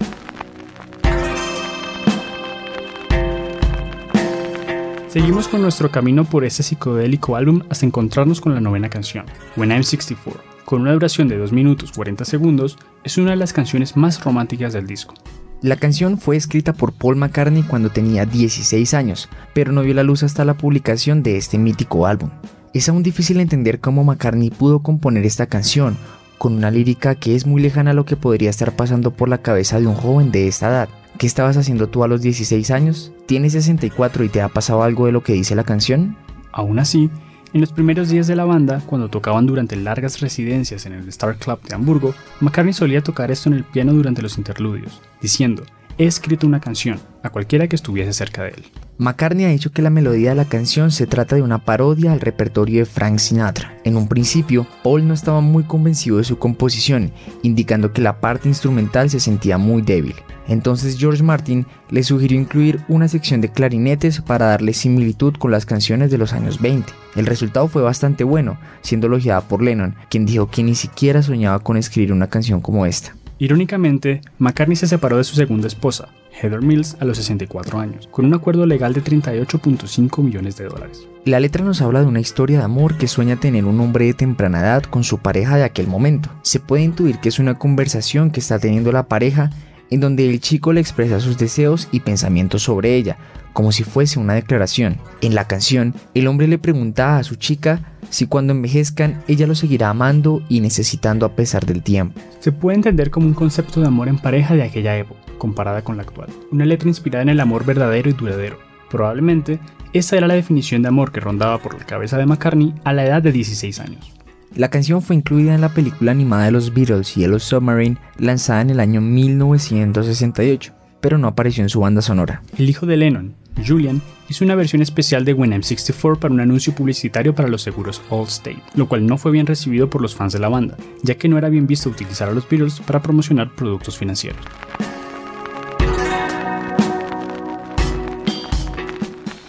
Seguimos 5.12 5.50
con 5.50 5.62
nuestro 5.62 5.92
camino 5.92 6.24
por 6.24 6.46
este 6.46 6.64
psicodélico 6.64 7.36
álbum 7.36 7.64
hasta 7.70 7.86
encontrarnos 7.86 8.40
con 8.40 8.56
la 8.56 8.62
novena 8.62 8.90
canción, 8.90 9.26
When 9.58 9.70
I'm 9.70 9.84
64. 9.84 10.42
Con 10.64 10.84
una 10.84 10.94
duración 10.94 11.28
de 11.28 11.38
2 11.38 11.52
minutos 11.52 11.92
40 11.92 12.24
segundos, 12.24 12.78
es 13.04 13.18
una 13.18 13.32
de 13.32 13.36
las 13.36 13.52
canciones 13.52 13.98
más 13.98 14.24
románticas 14.24 14.72
del 14.72 14.88
disco. 14.88 15.14
La 15.62 15.76
canción 15.76 16.18
fue 16.18 16.38
escrita 16.38 16.72
por 16.72 16.94
Paul 16.94 17.18
McCartney 17.18 17.64
cuando 17.64 17.90
tenía 17.90 18.26
16 18.26 18.94
años, 18.94 19.28
pero 19.54 19.74
no 19.74 19.82
vio 19.82 19.94
la 19.96 20.04
luz 20.04 20.24
hasta 20.24 20.46
la 20.46 20.54
publicación 20.54 21.24
de 21.24 21.36
este 21.36 21.58
mítico 21.58 22.08
álbum. 22.08 22.30
Es 22.74 22.88
aún 22.88 23.04
difícil 23.04 23.42
entender 23.42 23.82
cómo 23.82 24.06
McCartney 24.06 24.50
pudo 24.50 24.80
componer 24.80 25.26
esta 25.26 25.46
canción, 25.46 25.98
con 26.38 26.54
una 26.54 26.72
lírica 26.72 27.16
que 27.16 27.36
es 27.36 27.46
muy 27.46 27.62
lejana 27.62 27.92
a 27.92 27.96
lo 27.96 28.06
que 28.06 28.16
podría 28.16 28.50
estar 28.50 28.78
pasando 28.78 29.12
por 29.12 29.28
la 29.28 29.40
cabeza 29.40 29.78
de 29.78 29.88
un 29.88 29.96
joven 29.96 30.32
de 30.32 30.48
esta 30.48 30.70
edad. 30.70 30.90
¿Qué 31.22 31.28
estabas 31.28 31.56
haciendo 31.56 31.88
tú 31.88 32.04
a 32.04 32.08
los 32.08 32.24
16 32.24 32.72
años? 32.72 33.12
¿Tienes 33.28 33.54
64 33.54 34.24
y 34.24 34.30
te 34.30 34.42
ha 34.42 34.50
pasado 34.50 34.82
algo 34.82 35.06
de 35.06 35.12
lo 35.12 35.22
que 35.22 35.34
dice 35.34 35.54
la 35.54 35.64
canción? 35.64 36.18
Aún 36.52 36.80
así, 36.80 37.12
en 37.54 37.62
los 37.62 37.72
primeros 37.72 38.10
días 38.10 38.26
de 38.26 38.36
la 38.36 38.44
banda, 38.44 38.82
cuando 38.88 39.08
tocaban 39.08 39.46
durante 39.46 39.76
largas 39.76 40.20
residencias 40.20 40.88
en 40.88 40.94
el 40.94 41.08
Star 41.10 41.36
Club 41.36 41.62
de 41.62 41.76
Hamburgo, 41.76 42.16
McCartney 42.40 42.74
solía 42.74 43.04
tocar 43.04 43.30
esto 43.30 43.50
en 43.50 43.56
el 43.58 43.64
piano 43.64 43.94
durante 43.94 44.24
los 44.24 44.40
interludios, 44.40 45.00
diciendo, 45.22 45.62
escrito 45.98 46.48
una 46.48 46.60
canción, 46.60 47.00
a 47.24 47.30
cualquiera 47.30 47.68
que 47.68 47.76
estuviese 47.76 48.14
cerca 48.14 48.44
de 48.44 48.50
él. 48.50 48.66
McCartney 48.98 49.46
ha 49.46 49.50
dicho 49.50 49.72
que 49.72 49.82
la 49.82 49.90
melodía 49.90 50.30
de 50.30 50.36
la 50.36 50.46
canción 50.46 50.92
se 50.92 51.08
trata 51.08 51.36
de 51.36 51.42
una 51.42 51.66
parodia 51.66 52.12
al 52.12 52.20
repertorio 52.20 52.80
de 52.80 52.86
Frank 52.86 53.18
Sinatra. 53.18 53.76
En 53.84 53.98
un 53.98 54.08
principio, 54.08 54.68
Paul 54.84 55.08
no 55.08 55.14
estaba 55.14 55.42
muy 55.42 55.64
convencido 55.64 56.18
de 56.18 56.24
su 56.24 56.38
composición, 56.38 57.12
indicando 57.42 57.94
que 57.94 58.02
la 58.02 58.22
parte 58.22 58.48
instrumental 58.48 59.10
se 59.10 59.20
sentía 59.20 59.58
muy 59.58 59.82
débil. 59.82 60.16
Entonces 60.48 60.98
George 61.00 61.24
Martin 61.24 61.66
le 61.90 62.04
sugirió 62.04 62.40
incluir 62.40 62.82
una 62.90 63.08
sección 63.08 63.42
de 63.42 63.52
clarinetes 63.52 64.22
para 64.22 64.48
darle 64.48 64.74
similitud 64.74 65.34
con 65.36 65.50
las 65.50 65.66
canciones 65.66 66.12
de 66.12 66.18
los 66.18 66.34
años 66.34 66.62
20. 66.62 66.92
El 67.16 67.26
resultado 67.26 67.68
fue 67.68 67.82
bastante 67.82 68.24
bueno, 68.24 68.60
siendo 68.82 69.08
elogiada 69.08 69.42
por 69.42 69.64
Lennon, 69.64 69.96
quien 70.10 70.26
dijo 70.26 70.50
que 70.50 70.62
ni 70.62 70.76
siquiera 70.76 71.24
soñaba 71.24 71.60
con 71.60 71.78
escribir 71.78 72.14
una 72.14 72.28
canción 72.28 72.62
como 72.62 72.86
esta. 72.86 73.16
Irónicamente, 73.42 74.22
McCartney 74.38 74.76
se 74.76 74.86
separó 74.86 75.18
de 75.18 75.24
su 75.24 75.34
segunda 75.34 75.66
esposa, 75.66 76.10
Heather 76.32 76.62
Mills, 76.62 76.96
a 77.00 77.06
los 77.06 77.18
64 77.18 77.80
años, 77.80 78.08
con 78.12 78.24
un 78.26 78.36
acuerdo 78.36 78.68
legal 78.68 78.94
de 78.94 79.04
38.5 79.04 80.22
millones 80.22 80.58
de 80.58 80.66
dólares. 80.66 81.08
La 81.26 81.40
letra 81.40 81.66
nos 81.66 81.82
habla 81.82 82.02
de 82.02 82.06
una 82.06 82.20
historia 82.20 82.60
de 82.60 82.66
amor 82.66 83.00
que 83.00 83.08
sueña 83.08 83.40
tener 83.40 83.66
un 83.66 83.80
hombre 83.80 84.06
de 84.06 84.14
temprana 84.14 84.60
edad 84.60 84.84
con 84.84 85.04
su 85.04 85.18
pareja 85.18 85.58
de 85.58 85.64
aquel 85.64 85.88
momento. 85.88 86.30
Se 86.44 86.60
puede 86.60 86.84
intuir 86.84 87.18
que 87.18 87.30
es 87.30 87.40
una 87.40 87.58
conversación 87.58 88.30
que 88.30 88.42
está 88.42 88.60
teniendo 88.60 88.92
la 88.92 89.08
pareja 89.08 89.50
en 89.92 90.00
donde 90.00 90.28
el 90.28 90.40
chico 90.40 90.74
le 90.74 90.82
expresa 90.82 91.20
sus 91.20 91.38
deseos 91.38 91.88
y 91.92 92.00
pensamientos 92.00 92.64
sobre 92.64 92.96
ella, 92.96 93.18
como 93.54 93.72
si 93.72 93.84
fuese 93.84 94.20
una 94.20 94.34
declaración. 94.34 94.98
En 95.22 95.36
la 95.36 95.48
canción, 95.48 95.94
el 96.16 96.28
hombre 96.28 96.48
le 96.48 96.58
pregunta 96.58 97.18
a 97.18 97.24
su 97.24 97.36
chica 97.36 97.94
si 98.10 98.26
cuando 98.26 98.54
envejezcan 98.54 99.24
ella 99.28 99.48
lo 99.48 99.56
seguirá 99.56 99.90
amando 99.90 100.42
y 100.50 100.62
necesitando 100.62 101.26
a 101.26 101.36
pesar 101.36 101.66
del 101.66 101.84
tiempo. 101.84 102.20
Se 102.40 102.52
puede 102.52 102.76
entender 102.76 103.12
como 103.12 103.28
un 103.28 103.34
concepto 103.34 103.82
de 103.82 103.88
amor 103.88 104.08
en 104.08 104.18
pareja 104.18 104.56
de 104.56 104.64
aquella 104.64 104.98
época, 104.98 105.22
comparada 105.38 105.84
con 105.84 105.98
la 105.98 106.04
actual. 106.04 106.30
Una 106.52 106.66
letra 106.66 106.90
inspirada 106.90 107.24
en 107.24 107.30
el 107.30 107.40
amor 107.40 107.66
verdadero 107.66 108.10
y 108.10 108.14
duradero. 108.14 108.58
Probablemente, 108.90 109.60
esa 109.94 110.18
era 110.18 110.28
la 110.28 110.34
definición 110.34 110.82
de 110.82 110.90
amor 110.90 111.12
que 111.12 111.20
rondaba 111.20 111.60
por 111.60 111.78
la 111.78 111.86
cabeza 111.86 112.18
de 112.18 112.26
McCartney 112.26 112.74
a 112.84 112.94
la 112.94 113.06
edad 113.06 113.22
de 113.22 113.32
16 113.32 113.80
años. 113.80 114.21
La 114.56 114.70
canción 114.70 115.02
fue 115.02 115.16
incluida 115.16 115.56
en 115.56 115.62
la 115.62 115.74
película 115.74 116.12
animada 116.12 116.46
de 116.46 116.52
los 116.52 116.74
Beatles 116.74 117.16
Yellow 117.16 117.40
Submarine, 117.40 117.98
lanzada 118.18 118.62
en 118.62 118.70
el 118.70 118.82
año 118.82 119.00
1968, 119.00 120.74
pero 121.00 121.18
no 121.18 121.28
apareció 121.28 121.64
en 121.64 121.70
su 121.70 121.80
banda 121.80 122.02
sonora. 122.02 122.42
El 122.58 122.70
hijo 122.70 122.86
de 122.86 122.98
Lennon, 122.98 123.34
Julian 123.66 124.02
hizo 124.28 124.44
una 124.44 124.56
versión 124.56 124.82
especial 124.82 125.24
de 125.24 125.34
When 125.34 125.54
I'm 125.54 125.64
64 125.64 126.20
para 126.20 126.34
un 126.34 126.42
anuncio 126.42 126.76
publicitario 126.76 127.34
para 127.34 127.48
los 127.48 127.62
seguros 127.62 128.02
Allstate, 128.10 128.62
lo 128.76 128.90
cual 128.90 129.06
no 129.06 129.18
fue 129.18 129.32
bien 129.32 129.48
recibido 129.48 129.90
por 129.90 130.02
los 130.02 130.16
fans 130.16 130.34
de 130.34 130.40
la 130.40 130.50
banda, 130.50 130.76
ya 131.02 131.16
que 131.16 131.30
no 131.30 131.38
era 131.38 131.48
bien 131.48 131.66
visto 131.66 131.90
utilizar 131.90 132.28
a 132.28 132.34
los 132.34 132.48
Beatles 132.50 132.82
para 132.82 133.02
promocionar 133.02 133.56
productos 133.56 133.98
financieros. 133.98 134.42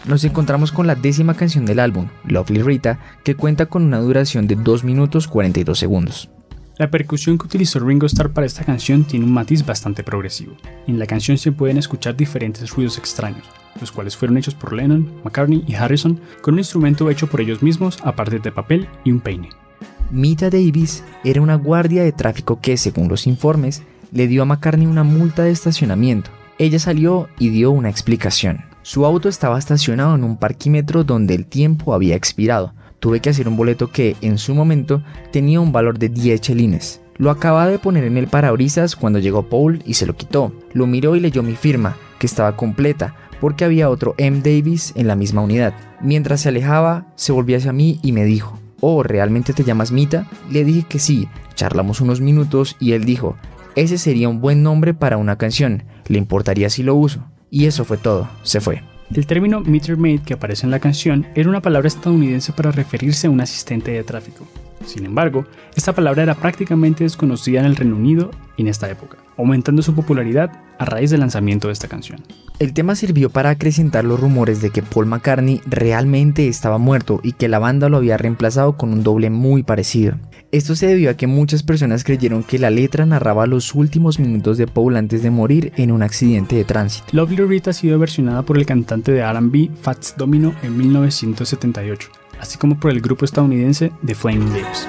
Nos 0.06 0.24
encontramos 0.24 0.72
con 0.72 0.88
la 0.88 0.96
décima 0.96 1.34
canción 1.34 1.64
del 1.64 1.78
álbum, 1.78 2.08
Lovely 2.24 2.62
Rita, 2.62 2.98
que 3.22 3.36
cuenta 3.36 3.66
con 3.66 3.84
una 3.84 4.00
duración 4.00 4.48
de 4.48 4.56
2 4.56 4.82
minutos 4.82 5.28
42 5.28 5.78
segundos. 5.78 6.28
La 6.76 6.90
percusión 6.90 7.38
que 7.38 7.46
utilizó 7.46 7.78
Ringo 7.78 8.06
Starr 8.06 8.32
para 8.32 8.46
esta 8.46 8.64
canción 8.64 9.04
tiene 9.04 9.26
un 9.26 9.32
matiz 9.32 9.64
bastante 9.64 10.02
progresivo. 10.02 10.56
En 10.88 10.98
la 10.98 11.06
canción 11.06 11.38
se 11.38 11.52
pueden 11.52 11.78
escuchar 11.78 12.16
diferentes 12.16 12.68
ruidos 12.72 12.98
extraños, 12.98 13.44
los 13.80 13.92
cuales 13.92 14.16
fueron 14.16 14.38
hechos 14.38 14.56
por 14.56 14.72
Lennon, 14.72 15.08
McCartney 15.22 15.64
y 15.68 15.74
Harrison 15.74 16.18
con 16.40 16.54
un 16.54 16.60
instrumento 16.60 17.08
hecho 17.08 17.28
por 17.28 17.40
ellos 17.40 17.62
mismos 17.62 17.98
a 18.02 18.16
partir 18.16 18.42
de 18.42 18.50
papel 18.50 18.88
y 19.04 19.12
un 19.12 19.20
peine. 19.20 19.50
Mita 20.10 20.50
Davis 20.50 21.04
era 21.22 21.40
una 21.40 21.54
guardia 21.54 22.02
de 22.02 22.12
tráfico 22.12 22.58
que, 22.60 22.76
según 22.76 23.08
los 23.08 23.28
informes, 23.28 23.84
le 24.10 24.26
dio 24.26 24.42
a 24.42 24.46
McCartney 24.46 24.86
una 24.86 25.04
multa 25.04 25.44
de 25.44 25.52
estacionamiento. 25.52 26.30
Ella 26.58 26.80
salió 26.80 27.28
y 27.38 27.50
dio 27.50 27.70
una 27.70 27.88
explicación. 27.88 28.71
Su 28.82 29.06
auto 29.06 29.28
estaba 29.28 29.58
estacionado 29.58 30.14
en 30.14 30.24
un 30.24 30.36
parquímetro 30.36 31.04
donde 31.04 31.34
el 31.34 31.46
tiempo 31.46 31.94
había 31.94 32.16
expirado, 32.16 32.74
tuve 32.98 33.20
que 33.20 33.30
hacer 33.30 33.48
un 33.48 33.56
boleto 33.56 33.90
que, 33.90 34.16
en 34.20 34.38
su 34.38 34.54
momento, 34.54 35.02
tenía 35.30 35.60
un 35.60 35.72
valor 35.72 35.98
de 35.98 36.08
10 36.08 36.40
chelines. 36.40 37.00
Lo 37.16 37.30
acababa 37.30 37.68
de 37.68 37.78
poner 37.78 38.04
en 38.04 38.16
el 38.16 38.26
parabrisas 38.26 38.96
cuando 38.96 39.18
llegó 39.18 39.48
Paul 39.48 39.82
y 39.86 39.94
se 39.94 40.06
lo 40.06 40.16
quitó. 40.16 40.52
Lo 40.72 40.86
miró 40.86 41.14
y 41.14 41.20
leyó 41.20 41.42
mi 41.42 41.54
firma, 41.54 41.96
que 42.18 42.26
estaba 42.26 42.56
completa, 42.56 43.14
porque 43.40 43.64
había 43.64 43.90
otro 43.90 44.14
M. 44.18 44.40
Davis 44.42 44.92
en 44.96 45.06
la 45.06 45.16
misma 45.16 45.42
unidad. 45.42 45.74
Mientras 46.00 46.40
se 46.40 46.48
alejaba, 46.48 47.06
se 47.16 47.32
volvió 47.32 47.56
hacia 47.56 47.72
mí 47.72 48.00
y 48.02 48.12
me 48.12 48.24
dijo, 48.24 48.58
Oh, 48.80 49.04
¿realmente 49.04 49.52
te 49.52 49.62
llamas 49.62 49.92
Mita? 49.92 50.26
Le 50.50 50.64
dije 50.64 50.84
que 50.88 50.98
sí, 50.98 51.28
charlamos 51.54 52.00
unos 52.00 52.20
minutos 52.20 52.76
y 52.80 52.92
él 52.92 53.04
dijo, 53.04 53.36
ese 53.76 53.96
sería 53.96 54.28
un 54.28 54.40
buen 54.40 54.64
nombre 54.64 54.92
para 54.92 55.16
una 55.16 55.38
canción, 55.38 55.84
¿le 56.08 56.18
importaría 56.18 56.68
si 56.68 56.82
lo 56.82 56.96
uso? 56.96 57.24
Y 57.54 57.66
eso 57.66 57.84
fue 57.84 57.98
todo, 57.98 58.30
se 58.42 58.62
fue. 58.62 58.82
El 59.14 59.26
término 59.26 59.60
meter 59.60 59.98
maid 59.98 60.22
que 60.22 60.32
aparece 60.32 60.64
en 60.64 60.70
la 60.70 60.80
canción 60.80 61.26
era 61.34 61.50
una 61.50 61.60
palabra 61.60 61.86
estadounidense 61.86 62.50
para 62.54 62.72
referirse 62.72 63.26
a 63.26 63.30
un 63.30 63.42
asistente 63.42 63.90
de 63.90 64.02
tráfico. 64.04 64.46
Sin 64.86 65.04
embargo, 65.04 65.44
esta 65.74 65.94
palabra 65.94 66.22
era 66.22 66.34
prácticamente 66.34 67.04
desconocida 67.04 67.60
en 67.60 67.66
el 67.66 67.76
Reino 67.76 67.96
Unido 67.96 68.30
en 68.56 68.68
esta 68.68 68.90
época, 68.90 69.18
aumentando 69.36 69.82
su 69.82 69.94
popularidad 69.94 70.52
a 70.78 70.84
raíz 70.84 71.10
del 71.10 71.20
lanzamiento 71.20 71.68
de 71.68 71.72
esta 71.72 71.88
canción. 71.88 72.20
El 72.58 72.72
tema 72.74 72.94
sirvió 72.94 73.30
para 73.30 73.50
acrecentar 73.50 74.04
los 74.04 74.20
rumores 74.20 74.60
de 74.62 74.70
que 74.70 74.82
Paul 74.82 75.06
McCartney 75.06 75.60
realmente 75.66 76.48
estaba 76.48 76.78
muerto 76.78 77.20
y 77.22 77.32
que 77.32 77.48
la 77.48 77.58
banda 77.58 77.88
lo 77.88 77.96
había 77.96 78.18
reemplazado 78.18 78.76
con 78.76 78.92
un 78.92 79.02
doble 79.02 79.30
muy 79.30 79.62
parecido. 79.62 80.14
Esto 80.52 80.76
se 80.76 80.86
debió 80.86 81.10
a 81.10 81.14
que 81.14 81.26
muchas 81.26 81.62
personas 81.62 82.04
creyeron 82.04 82.42
que 82.42 82.58
la 82.58 82.68
letra 82.68 83.06
narraba 83.06 83.46
los 83.46 83.74
últimos 83.74 84.18
minutos 84.18 84.58
de 84.58 84.66
Paul 84.66 84.96
antes 84.96 85.22
de 85.22 85.30
morir 85.30 85.72
en 85.76 85.90
un 85.90 86.02
accidente 86.02 86.56
de 86.56 86.64
tránsito. 86.64 87.06
Lovely 87.12 87.42
Rita 87.42 87.70
ha 87.70 87.72
sido 87.72 87.98
versionada 87.98 88.42
por 88.42 88.58
el 88.58 88.66
cantante 88.66 89.12
de 89.12 89.24
RB 89.24 89.70
Fats 89.80 90.14
Domino 90.18 90.54
en 90.62 90.76
1978, 90.76 92.10
así 92.42 92.58
como 92.58 92.78
por 92.78 92.90
el 92.90 93.00
grupo 93.00 93.24
estadounidense 93.24 93.92
The 94.04 94.16
Flaming 94.16 94.52
Lips. 94.52 94.88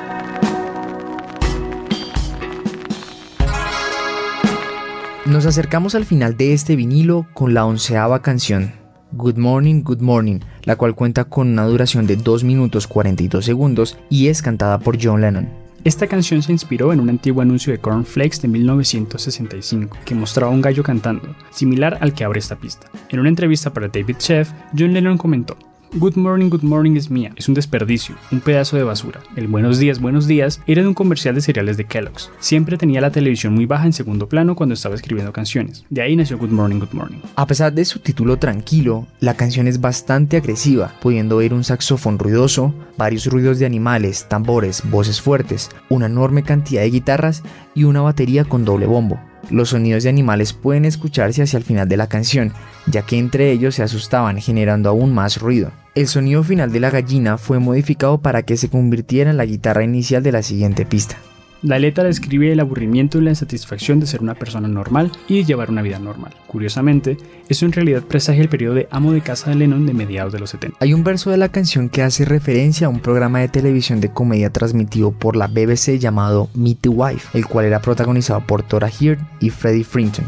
Nos 5.27 5.45
acercamos 5.45 5.93
al 5.95 6.03
final 6.03 6.35
de 6.35 6.53
este 6.53 6.75
vinilo 6.75 7.27
con 7.33 7.53
la 7.53 7.65
onceava 7.65 8.21
canción, 8.23 8.73
Good 9.11 9.37
Morning, 9.37 9.83
Good 9.83 10.01
Morning, 10.01 10.39
la 10.63 10.75
cual 10.75 10.95
cuenta 10.95 11.25
con 11.25 11.47
una 11.47 11.65
duración 11.65 12.07
de 12.07 12.15
2 12.15 12.43
minutos 12.43 12.87
42 12.87 13.45
segundos 13.45 13.97
y 14.09 14.27
es 14.27 14.41
cantada 14.41 14.79
por 14.79 14.97
John 15.01 15.21
Lennon. 15.21 15.47
Esta 15.83 16.07
canción 16.07 16.41
se 16.41 16.51
inspiró 16.51 16.91
en 16.91 17.01
un 17.01 17.09
antiguo 17.09 17.41
anuncio 17.41 17.71
de 17.71 17.79
Cornflakes 17.79 18.41
de 18.41 18.47
1965 18.47 19.97
que 20.05 20.15
mostraba 20.15 20.51
a 20.51 20.55
un 20.55 20.61
gallo 20.61 20.81
cantando, 20.81 21.35
similar 21.51 21.99
al 22.01 22.13
que 22.13 22.23
abre 22.23 22.39
esta 22.39 22.55
pista. 22.55 22.87
En 23.09 23.19
una 23.19 23.29
entrevista 23.29 23.71
para 23.71 23.89
David 23.89 24.17
Chef, 24.17 24.51
John 24.77 24.93
Lennon 24.93 25.17
comentó, 25.17 25.57
Good 25.95 26.15
Morning, 26.15 26.49
Good 26.49 26.63
Morning 26.63 26.95
es 26.95 27.11
mía. 27.11 27.31
Es 27.35 27.47
un 27.47 27.53
desperdicio, 27.53 28.15
un 28.31 28.39
pedazo 28.39 28.77
de 28.77 28.83
basura. 28.83 29.21
El 29.35 29.47
Buenos 29.47 29.77
días, 29.77 30.01
Buenos 30.01 30.25
días 30.25 30.59
era 30.65 30.81
de 30.81 30.87
un 30.87 30.95
comercial 30.95 31.35
de 31.35 31.41
cereales 31.41 31.77
de 31.77 31.85
Kellogg's. 31.85 32.31
Siempre 32.39 32.77
tenía 32.77 32.99
la 32.99 33.11
televisión 33.11 33.53
muy 33.53 33.67
baja 33.67 33.85
en 33.85 33.93
segundo 33.93 34.27
plano 34.27 34.55
cuando 34.55 34.73
estaba 34.73 34.95
escribiendo 34.95 35.31
canciones. 35.31 35.85
De 35.91 36.01
ahí 36.01 36.15
nació 36.15 36.39
Good 36.39 36.49
Morning, 36.49 36.79
Good 36.79 36.93
Morning. 36.93 37.19
A 37.35 37.45
pesar 37.45 37.73
de 37.73 37.85
su 37.85 37.99
título 37.99 38.37
tranquilo, 38.37 39.05
la 39.19 39.35
canción 39.35 39.67
es 39.67 39.81
bastante 39.81 40.37
agresiva, 40.37 40.95
pudiendo 40.99 41.37
oír 41.37 41.53
un 41.53 41.63
saxofón 41.63 42.17
ruidoso, 42.17 42.73
varios 42.97 43.27
ruidos 43.27 43.59
de 43.59 43.67
animales, 43.67 44.27
tambores, 44.27 44.81
voces 44.89 45.21
fuertes, 45.21 45.69
una 45.89 46.07
enorme 46.07 46.41
cantidad 46.41 46.81
de 46.81 46.89
guitarras 46.89 47.43
y 47.75 47.83
una 47.83 48.01
batería 48.01 48.45
con 48.45 48.65
doble 48.65 48.87
bombo. 48.87 49.19
Los 49.49 49.69
sonidos 49.69 50.03
de 50.03 50.09
animales 50.09 50.53
pueden 50.53 50.85
escucharse 50.85 51.43
hacia 51.43 51.57
el 51.57 51.63
final 51.63 51.87
de 51.87 51.97
la 51.97 52.07
canción, 52.07 52.53
ya 52.87 53.01
que 53.03 53.17
entre 53.17 53.51
ellos 53.51 53.75
se 53.75 53.83
asustaban 53.83 54.39
generando 54.39 54.89
aún 54.89 55.13
más 55.13 55.39
ruido. 55.39 55.71
El 55.95 56.07
sonido 56.07 56.43
final 56.43 56.71
de 56.71 56.79
la 56.79 56.89
gallina 56.89 57.37
fue 57.37 57.59
modificado 57.59 58.19
para 58.19 58.43
que 58.43 58.57
se 58.57 58.69
convirtiera 58.69 59.29
en 59.29 59.37
la 59.37 59.45
guitarra 59.45 59.83
inicial 59.83 60.23
de 60.23 60.31
la 60.31 60.41
siguiente 60.41 60.85
pista. 60.85 61.17
La 61.63 61.79
letra 61.79 62.03
describe 62.03 62.51
el 62.51 62.59
aburrimiento 62.59 63.17
y 63.17 63.21
la 63.21 63.29
insatisfacción 63.29 64.01
de 64.01 64.05
ser 64.05 64.21
una 64.21 64.35
persona 64.35 64.67
normal 64.67 65.13
y 65.29 65.37
de 65.37 65.43
llevar 65.45 65.69
una 65.69 65.81
vida 65.81 65.97
normal. 65.97 66.33
Curiosamente, 66.45 67.17
eso 67.47 67.65
en 67.65 67.71
realidad 67.71 68.03
presagia 68.03 68.41
el 68.41 68.49
periodo 68.49 68.75
de 68.75 68.89
amo 68.91 69.13
de 69.13 69.21
casa 69.21 69.49
de 69.49 69.55
Lennon 69.55 69.85
de 69.85 69.93
mediados 69.93 70.33
de 70.33 70.39
los 70.39 70.49
70. 70.49 70.77
Hay 70.81 70.93
un 70.93 71.05
verso 71.05 71.31
de 71.31 71.37
la 71.37 71.47
canción 71.47 71.87
que 71.87 72.01
hace 72.01 72.25
referencia 72.25 72.87
a 72.87 72.89
un 72.89 72.99
programa 72.99 73.39
de 73.39 73.47
televisión 73.47 74.01
de 74.01 74.11
comedia 74.11 74.49
transmitido 74.49 75.13
por 75.13 75.37
la 75.37 75.47
BBC 75.47 75.99
llamado 75.99 76.49
Meet 76.53 76.79
the 76.81 76.89
Wife, 76.89 77.37
el 77.37 77.45
cual 77.45 77.65
era 77.65 77.81
protagonizado 77.81 78.45
por 78.45 78.63
Tora 78.63 78.89
Heard 78.89 79.19
y 79.39 79.49
Freddie 79.49 79.85
Frinton. 79.85 80.25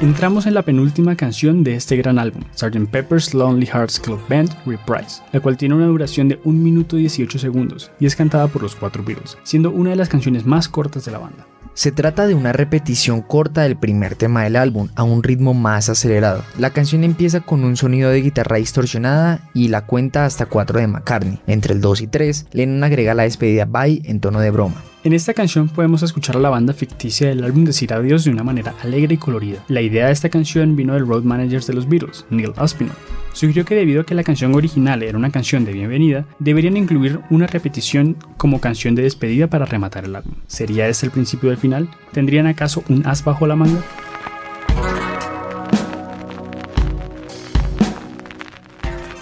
Entramos 0.00 0.46
en 0.46 0.54
la 0.54 0.62
penúltima 0.62 1.16
canción 1.16 1.62
de 1.62 1.76
este 1.76 1.96
gran 1.96 2.18
álbum, 2.18 2.42
Sgt. 2.54 2.90
Pepper's 2.90 3.32
Lonely 3.32 3.66
Hearts 3.66 4.00
Club 4.00 4.20
Band 4.28 4.50
Reprise, 4.66 5.22
la 5.32 5.40
cual 5.40 5.56
tiene 5.56 5.76
una 5.76 5.86
duración 5.86 6.28
de 6.28 6.40
1 6.44 6.58
minuto 6.58 6.98
y 6.98 7.02
18 7.02 7.38
segundos 7.38 7.90
y 8.00 8.06
es 8.06 8.16
cantada 8.16 8.48
por 8.48 8.62
los 8.62 8.74
cuatro 8.74 9.04
Beatles, 9.04 9.38
siendo 9.44 9.70
una 9.70 9.90
de 9.90 9.96
las 9.96 10.08
canciones 10.08 10.44
más 10.44 10.68
cortas 10.68 11.04
de 11.04 11.12
la 11.12 11.18
banda. 11.18 11.46
Se 11.74 11.90
trata 11.90 12.26
de 12.26 12.34
una 12.34 12.52
repetición 12.52 13.22
corta 13.22 13.62
del 13.62 13.76
primer 13.76 14.14
tema 14.14 14.44
del 14.44 14.56
álbum 14.56 14.88
a 14.94 15.04
un 15.04 15.22
ritmo 15.22 15.54
más 15.54 15.88
acelerado. 15.88 16.44
La 16.58 16.70
canción 16.70 17.02
empieza 17.02 17.40
con 17.40 17.64
un 17.64 17.76
sonido 17.76 18.10
de 18.10 18.20
guitarra 18.20 18.58
distorsionada 18.58 19.48
y 19.54 19.68
la 19.68 19.86
cuenta 19.86 20.24
hasta 20.24 20.46
4 20.46 20.80
de 20.80 20.86
McCartney. 20.86 21.40
Entre 21.46 21.72
el 21.72 21.80
2 21.80 22.02
y 22.02 22.06
3, 22.08 22.46
Lennon 22.52 22.84
agrega 22.84 23.14
la 23.14 23.24
despedida 23.24 23.64
Bye 23.64 24.02
en 24.04 24.20
tono 24.20 24.40
de 24.40 24.50
broma. 24.50 24.82
En 25.04 25.12
esta 25.12 25.34
canción 25.34 25.68
podemos 25.68 26.02
escuchar 26.02 26.38
a 26.38 26.40
la 26.40 26.48
banda 26.48 26.72
ficticia 26.72 27.28
del 27.28 27.44
álbum 27.44 27.66
decir 27.66 27.92
adiós 27.92 28.24
de 28.24 28.30
una 28.30 28.42
manera 28.42 28.74
alegre 28.82 29.16
y 29.16 29.18
colorida. 29.18 29.62
La 29.68 29.82
idea 29.82 30.06
de 30.06 30.12
esta 30.12 30.30
canción 30.30 30.76
vino 30.76 30.94
del 30.94 31.06
road 31.06 31.24
manager 31.24 31.62
de 31.62 31.74
los 31.74 31.86
Beatles, 31.86 32.24
Neil 32.30 32.54
Aspinall. 32.56 32.96
Sugirió 33.34 33.66
que 33.66 33.74
debido 33.74 34.00
a 34.00 34.06
que 34.06 34.14
la 34.14 34.24
canción 34.24 34.54
original 34.54 35.02
era 35.02 35.18
una 35.18 35.30
canción 35.30 35.66
de 35.66 35.74
bienvenida, 35.74 36.24
deberían 36.38 36.78
incluir 36.78 37.20
una 37.28 37.46
repetición 37.46 38.16
como 38.38 38.62
canción 38.62 38.94
de 38.94 39.02
despedida 39.02 39.46
para 39.46 39.66
rematar 39.66 40.06
el 40.06 40.16
álbum. 40.16 40.36
¿Sería 40.46 40.88
este 40.88 41.04
el 41.04 41.12
principio 41.12 41.50
del 41.50 41.58
final? 41.58 41.90
¿Tendrían 42.12 42.46
acaso 42.46 42.82
un 42.88 43.06
as 43.06 43.22
bajo 43.22 43.46
la 43.46 43.56
manga? 43.56 43.82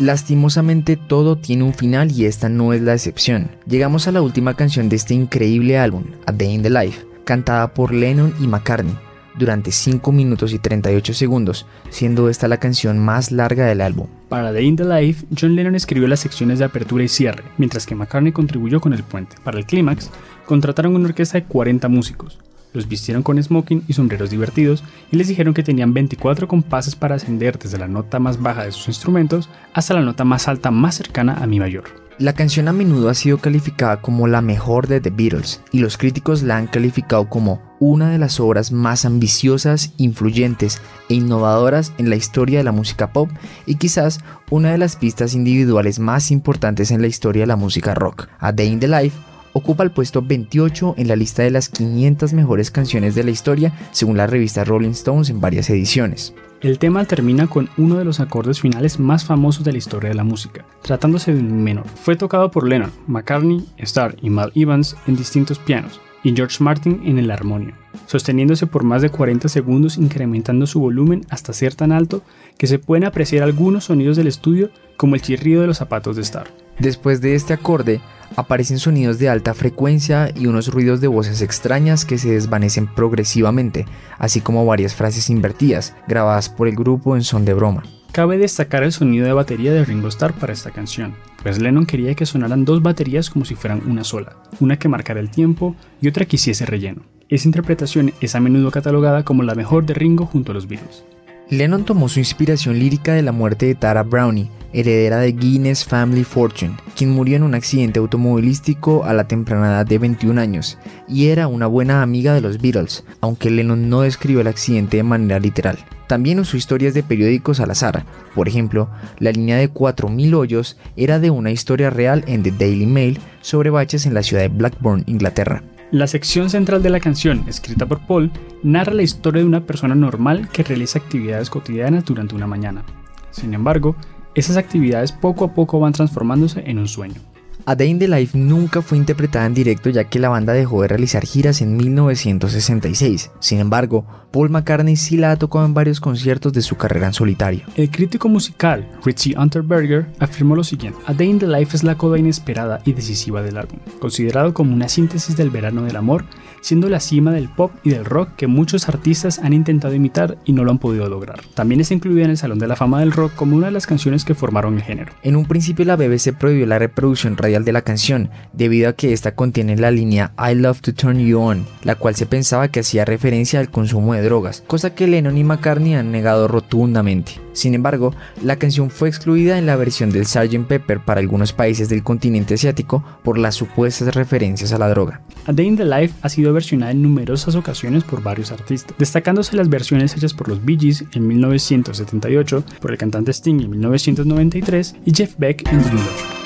Lastimosamente 0.02 0.96
todo 0.96 1.36
tiene 1.36 1.62
un 1.62 1.74
final 1.74 2.10
y 2.10 2.24
esta 2.24 2.48
no 2.48 2.72
es 2.72 2.82
la 2.82 2.92
excepción. 2.92 3.52
Llegamos 3.68 4.08
a 4.08 4.12
la 4.12 4.20
última 4.20 4.54
canción 4.54 4.88
de 4.88 4.96
este 4.96 5.14
increíble 5.14 5.78
álbum, 5.78 6.06
A 6.26 6.32
Day 6.32 6.54
in 6.54 6.62
the 6.62 6.70
Life, 6.70 7.06
cantada 7.22 7.72
por 7.72 7.94
Lennon 7.94 8.34
y 8.40 8.48
McCartney 8.48 8.96
durante 9.36 9.70
5 9.70 10.10
minutos 10.10 10.52
y 10.52 10.58
38 10.58 11.14
segundos, 11.14 11.66
siendo 11.88 12.28
esta 12.28 12.48
la 12.48 12.56
canción 12.56 12.98
más 12.98 13.30
larga 13.30 13.64
del 13.64 13.80
álbum. 13.80 14.08
Para 14.28 14.52
Day 14.52 14.66
in 14.66 14.74
the 14.74 14.84
Life, 14.84 15.24
John 15.40 15.54
Lennon 15.54 15.76
escribió 15.76 16.08
las 16.08 16.18
secciones 16.18 16.58
de 16.58 16.64
apertura 16.64 17.04
y 17.04 17.08
cierre, 17.08 17.44
mientras 17.56 17.86
que 17.86 17.94
McCartney 17.94 18.32
contribuyó 18.32 18.80
con 18.80 18.94
el 18.94 19.04
puente. 19.04 19.36
Para 19.44 19.58
el 19.58 19.66
clímax, 19.66 20.10
contrataron 20.46 20.96
una 20.96 21.06
orquesta 21.06 21.38
de 21.38 21.44
40 21.44 21.88
músicos, 21.88 22.40
los 22.72 22.88
vistieron 22.88 23.22
con 23.22 23.42
smoking 23.42 23.84
y 23.88 23.92
sombreros 23.92 24.30
divertidos 24.30 24.84
y 25.10 25.16
les 25.16 25.28
dijeron 25.28 25.54
que 25.54 25.62
tenían 25.62 25.94
24 25.94 26.48
compases 26.48 26.96
para 26.96 27.16
ascender 27.16 27.58
desde 27.58 27.78
la 27.78 27.88
nota 27.88 28.18
más 28.18 28.40
baja 28.40 28.64
de 28.64 28.72
sus 28.72 28.88
instrumentos 28.88 29.48
hasta 29.72 29.94
la 29.94 30.02
nota 30.02 30.24
más 30.24 30.48
alta 30.48 30.70
más 30.70 30.96
cercana 30.96 31.34
a 31.34 31.46
mi 31.46 31.60
mayor. 31.60 32.02
La 32.18 32.34
canción 32.34 32.68
a 32.68 32.72
menudo 32.72 33.08
ha 33.08 33.14
sido 33.14 33.38
calificada 33.38 34.00
como 34.00 34.28
la 34.28 34.42
mejor 34.42 34.86
de 34.86 35.00
The 35.00 35.10
Beatles 35.10 35.62
y 35.72 35.80
los 35.80 35.96
críticos 35.96 36.42
la 36.42 36.58
han 36.58 36.66
calificado 36.66 37.28
como 37.28 37.62
una 37.80 38.10
de 38.10 38.18
las 38.18 38.38
obras 38.38 38.70
más 38.70 39.04
ambiciosas, 39.04 39.92
influyentes 39.96 40.80
e 41.08 41.14
innovadoras 41.14 41.92
en 41.98 42.10
la 42.10 42.16
historia 42.16 42.58
de 42.58 42.64
la 42.64 42.70
música 42.70 43.12
pop 43.12 43.30
y 43.66 43.76
quizás 43.76 44.20
una 44.50 44.70
de 44.70 44.78
las 44.78 44.96
pistas 44.96 45.34
individuales 45.34 45.98
más 45.98 46.30
importantes 46.30 46.90
en 46.90 47.00
la 47.00 47.08
historia 47.08 47.42
de 47.42 47.48
la 47.48 47.56
música 47.56 47.94
rock. 47.94 48.28
A 48.38 48.52
Day 48.52 48.68
in 48.68 48.78
the 48.78 48.88
Life 48.88 49.18
ocupa 49.52 49.82
el 49.82 49.90
puesto 49.90 50.22
28 50.22 50.94
en 50.98 51.08
la 51.08 51.16
lista 51.16 51.42
de 51.42 51.50
las 51.50 51.68
500 51.68 52.32
mejores 52.32 52.70
canciones 52.70 53.14
de 53.14 53.24
la 53.24 53.30
historia 53.30 53.72
según 53.90 54.16
la 54.16 54.26
revista 54.26 54.64
Rolling 54.64 54.90
Stones 54.90 55.30
en 55.30 55.40
varias 55.40 55.68
ediciones. 55.70 56.34
El 56.60 56.78
tema 56.78 57.04
termina 57.04 57.48
con 57.48 57.68
uno 57.76 57.96
de 57.96 58.04
los 58.04 58.20
acordes 58.20 58.60
finales 58.60 59.00
más 59.00 59.24
famosos 59.24 59.64
de 59.64 59.72
la 59.72 59.78
historia 59.78 60.10
de 60.10 60.14
la 60.14 60.22
música, 60.22 60.64
tratándose 60.82 61.34
de 61.34 61.40
un 61.40 61.64
menor. 61.64 61.86
Fue 61.88 62.14
tocado 62.14 62.52
por 62.52 62.68
Lennon, 62.68 62.92
McCartney, 63.08 63.64
Starr 63.78 64.14
y 64.22 64.30
Mal 64.30 64.52
Evans 64.54 64.96
en 65.08 65.16
distintos 65.16 65.58
pianos, 65.58 66.00
y 66.22 66.34
George 66.34 66.62
Martin 66.62 67.02
en 67.04 67.18
el 67.18 67.32
armonio, 67.32 67.74
sosteniéndose 68.06 68.68
por 68.68 68.84
más 68.84 69.02
de 69.02 69.10
40 69.10 69.48
segundos 69.48 69.98
incrementando 69.98 70.66
su 70.68 70.78
volumen 70.78 71.26
hasta 71.30 71.52
ser 71.52 71.74
tan 71.74 71.90
alto 71.90 72.22
que 72.58 72.68
se 72.68 72.78
pueden 72.78 73.04
apreciar 73.04 73.42
algunos 73.42 73.86
sonidos 73.86 74.16
del 74.16 74.28
estudio 74.28 74.70
como 74.96 75.16
el 75.16 75.22
chirrido 75.22 75.62
de 75.62 75.66
los 75.66 75.78
zapatos 75.78 76.14
de 76.14 76.22
Starr. 76.22 76.46
Después 76.82 77.20
de 77.20 77.36
este 77.36 77.52
acorde, 77.52 78.00
aparecen 78.34 78.80
sonidos 78.80 79.20
de 79.20 79.28
alta 79.28 79.54
frecuencia 79.54 80.32
y 80.34 80.48
unos 80.48 80.66
ruidos 80.66 81.00
de 81.00 81.06
voces 81.06 81.40
extrañas 81.40 82.04
que 82.04 82.18
se 82.18 82.32
desvanecen 82.32 82.88
progresivamente, 82.92 83.86
así 84.18 84.40
como 84.40 84.66
varias 84.66 84.92
frases 84.92 85.30
invertidas, 85.30 85.94
grabadas 86.08 86.48
por 86.48 86.66
el 86.66 86.74
grupo 86.74 87.14
en 87.14 87.22
son 87.22 87.44
de 87.44 87.54
broma. 87.54 87.84
Cabe 88.10 88.36
destacar 88.36 88.82
el 88.82 88.90
sonido 88.90 89.24
de 89.24 89.32
batería 89.32 89.72
de 89.72 89.84
Ringo 89.84 90.08
Starr 90.08 90.32
para 90.32 90.52
esta 90.52 90.72
canción, 90.72 91.14
pues 91.44 91.60
Lennon 91.60 91.86
quería 91.86 92.16
que 92.16 92.26
sonaran 92.26 92.64
dos 92.64 92.82
baterías 92.82 93.30
como 93.30 93.44
si 93.44 93.54
fueran 93.54 93.88
una 93.88 94.02
sola, 94.02 94.42
una 94.58 94.76
que 94.76 94.88
marcara 94.88 95.20
el 95.20 95.30
tiempo 95.30 95.76
y 96.00 96.08
otra 96.08 96.24
que 96.24 96.34
hiciese 96.34 96.66
relleno. 96.66 97.02
Esa 97.28 97.46
interpretación 97.46 98.12
es 98.20 98.34
a 98.34 98.40
menudo 98.40 98.72
catalogada 98.72 99.24
como 99.24 99.44
la 99.44 99.54
mejor 99.54 99.86
de 99.86 99.94
Ringo 99.94 100.26
junto 100.26 100.50
a 100.50 100.54
los 100.56 100.66
Beatles. 100.66 101.04
Lennon 101.52 101.84
tomó 101.84 102.08
su 102.08 102.18
inspiración 102.18 102.78
lírica 102.78 103.12
de 103.12 103.20
la 103.20 103.30
muerte 103.30 103.66
de 103.66 103.74
Tara 103.74 104.02
Brownie, 104.04 104.48
heredera 104.72 105.18
de 105.18 105.32
Guinness 105.32 105.84
Family 105.84 106.24
Fortune, 106.24 106.78
quien 106.96 107.10
murió 107.10 107.36
en 107.36 107.42
un 107.42 107.54
accidente 107.54 107.98
automovilístico 107.98 109.04
a 109.04 109.12
la 109.12 109.28
temprana 109.28 109.66
edad 109.66 109.84
de 109.84 109.98
21 109.98 110.40
años, 110.40 110.78
y 111.06 111.26
era 111.26 111.48
una 111.48 111.66
buena 111.66 112.00
amiga 112.00 112.32
de 112.32 112.40
los 112.40 112.58
Beatles, 112.58 113.04
aunque 113.20 113.50
Lennon 113.50 113.90
no 113.90 114.00
describió 114.00 114.40
el 114.40 114.46
accidente 114.46 114.96
de 114.96 115.02
manera 115.02 115.38
literal. 115.40 115.76
También 116.06 116.40
usó 116.40 116.56
historias 116.56 116.94
de 116.94 117.02
periódicos 117.02 117.60
al 117.60 117.70
azar. 117.70 118.06
Por 118.34 118.48
ejemplo, 118.48 118.88
la 119.18 119.30
línea 119.30 119.58
de 119.58 119.70
4.000 119.70 120.34
hoyos 120.34 120.78
era 120.96 121.18
de 121.18 121.28
una 121.28 121.50
historia 121.50 121.90
real 121.90 122.24
en 122.28 122.42
The 122.42 122.52
Daily 122.52 122.86
Mail 122.86 123.18
sobre 123.42 123.68
baches 123.68 124.06
en 124.06 124.14
la 124.14 124.22
ciudad 124.22 124.42
de 124.42 124.48
Blackburn, 124.48 125.04
Inglaterra. 125.06 125.62
La 125.92 126.06
sección 126.06 126.48
central 126.48 126.82
de 126.82 126.88
la 126.88 127.00
canción, 127.00 127.44
escrita 127.46 127.84
por 127.84 128.06
Paul, 128.06 128.32
narra 128.62 128.94
la 128.94 129.02
historia 129.02 129.42
de 129.42 129.46
una 129.46 129.66
persona 129.66 129.94
normal 129.94 130.48
que 130.48 130.62
realiza 130.62 130.98
actividades 130.98 131.50
cotidianas 131.50 132.06
durante 132.06 132.34
una 132.34 132.46
mañana. 132.46 132.82
Sin 133.30 133.52
embargo, 133.52 133.94
esas 134.34 134.56
actividades 134.56 135.12
poco 135.12 135.44
a 135.44 135.52
poco 135.52 135.80
van 135.80 135.92
transformándose 135.92 136.62
en 136.64 136.78
un 136.78 136.88
sueño. 136.88 137.20
A 137.64 137.76
Day 137.76 137.90
in 137.90 138.00
the 138.00 138.08
Life 138.08 138.36
nunca 138.36 138.82
fue 138.82 138.98
interpretada 138.98 139.46
en 139.46 139.54
directo 139.54 139.88
ya 139.88 140.04
que 140.04 140.18
la 140.18 140.28
banda 140.28 140.52
dejó 140.52 140.82
de 140.82 140.88
realizar 140.88 141.24
giras 141.24 141.62
en 141.62 141.76
1966. 141.76 143.30
Sin 143.38 143.60
embargo, 143.60 144.04
Paul 144.32 144.50
McCartney 144.50 144.96
sí 144.96 145.16
la 145.16 145.30
ha 145.30 145.36
tocado 145.36 145.64
en 145.64 145.72
varios 145.72 146.00
conciertos 146.00 146.52
de 146.52 146.62
su 146.62 146.76
carrera 146.76 147.06
en 147.06 147.12
solitario. 147.12 147.64
El 147.76 147.90
crítico 147.90 148.28
musical 148.28 148.88
Richie 149.04 149.38
Unterberger 149.38 150.06
afirmó 150.18 150.56
lo 150.56 150.64
siguiente: 150.64 150.98
A 151.06 151.14
Day 151.14 151.28
in 151.28 151.38
the 151.38 151.46
Life 151.46 151.76
es 151.76 151.84
la 151.84 151.96
coda 151.96 152.18
inesperada 152.18 152.80
y 152.84 152.94
decisiva 152.94 153.42
del 153.42 153.56
álbum, 153.56 153.78
considerado 154.00 154.52
como 154.54 154.74
una 154.74 154.88
síntesis 154.88 155.36
del 155.36 155.50
verano 155.50 155.82
del 155.82 155.94
amor, 155.94 156.24
siendo 156.62 156.88
la 156.88 157.00
cima 157.00 157.32
del 157.32 157.50
pop 157.50 157.72
y 157.84 157.90
del 157.90 158.06
rock 158.06 158.30
que 158.36 158.46
muchos 158.46 158.88
artistas 158.88 159.38
han 159.40 159.52
intentado 159.52 159.92
imitar 159.94 160.38
y 160.46 160.54
no 160.54 160.64
lo 160.64 160.70
han 160.70 160.78
podido 160.78 161.08
lograr. 161.08 161.42
También 161.54 161.82
es 161.82 161.90
incluida 161.90 162.24
en 162.24 162.30
el 162.30 162.38
Salón 162.38 162.58
de 162.58 162.68
la 162.68 162.76
Fama 162.76 163.00
del 163.00 163.12
Rock 163.12 163.34
como 163.34 163.56
una 163.56 163.66
de 163.66 163.72
las 163.72 163.86
canciones 163.86 164.24
que 164.24 164.34
formaron 164.34 164.76
el 164.76 164.82
género. 164.82 165.12
En 165.22 165.36
un 165.36 165.44
principio 165.44 165.84
la 165.84 165.96
BBC 165.96 166.32
prohibió 166.38 166.64
la 166.64 166.78
reproducción 166.78 167.36
radial 167.36 167.64
de 167.64 167.72
la 167.72 167.82
canción, 167.82 168.30
debido 168.52 168.88
a 168.88 168.94
que 168.94 169.12
esta 169.12 169.34
contiene 169.34 169.76
la 169.76 169.90
línea 169.90 170.32
I 170.38 170.54
love 170.54 170.80
to 170.80 170.94
turn 170.94 171.18
you 171.18 171.38
on, 171.38 171.66
la 171.82 171.96
cual 171.96 172.14
se 172.14 172.26
pensaba 172.26 172.68
que 172.68 172.80
hacía 172.80 173.04
referencia 173.04 173.60
al 173.60 173.70
consumo 173.70 174.14
de 174.14 174.22
drogas, 174.22 174.62
cosa 174.66 174.94
que 174.94 175.06
Lennon 175.06 175.36
y 175.36 175.44
McCartney 175.44 175.94
han 175.94 176.12
negado 176.12 176.48
rotundamente. 176.48 177.32
Sin 177.52 177.74
embargo, 177.74 178.14
la 178.42 178.56
canción 178.56 178.90
fue 178.90 179.08
excluida 179.08 179.58
en 179.58 179.66
la 179.66 179.76
versión 179.76 180.10
del 180.10 180.26
Sgt. 180.26 180.66
Pepper 180.66 181.00
para 181.00 181.20
algunos 181.20 181.52
países 181.52 181.88
del 181.88 182.02
continente 182.02 182.54
asiático 182.54 183.04
por 183.22 183.36
las 183.36 183.56
supuestas 183.56 184.14
referencias 184.14 184.72
a 184.72 184.78
la 184.78 184.88
droga. 184.88 185.20
A 185.46 185.52
Day 185.52 185.66
in 185.66 185.76
the 185.76 185.84
Life 185.84 186.14
ha 186.22 186.28
sido 186.28 186.51
versionada 186.52 186.92
en 186.92 187.02
numerosas 187.02 187.54
ocasiones 187.54 188.04
por 188.04 188.22
varios 188.22 188.52
artistas, 188.52 188.94
destacándose 188.98 189.56
las 189.56 189.68
versiones 189.68 190.16
hechas 190.16 190.34
por 190.34 190.48
los 190.48 190.64
Bee 190.64 190.78
Gees 190.78 191.04
en 191.12 191.26
1978, 191.26 192.64
por 192.80 192.92
el 192.92 192.98
cantante 192.98 193.32
Sting 193.32 193.60
en 193.60 193.70
1993 193.70 194.96
y 195.04 195.14
Jeff 195.14 195.34
Beck 195.38 195.66
en 195.70 195.78
2008. 195.78 196.41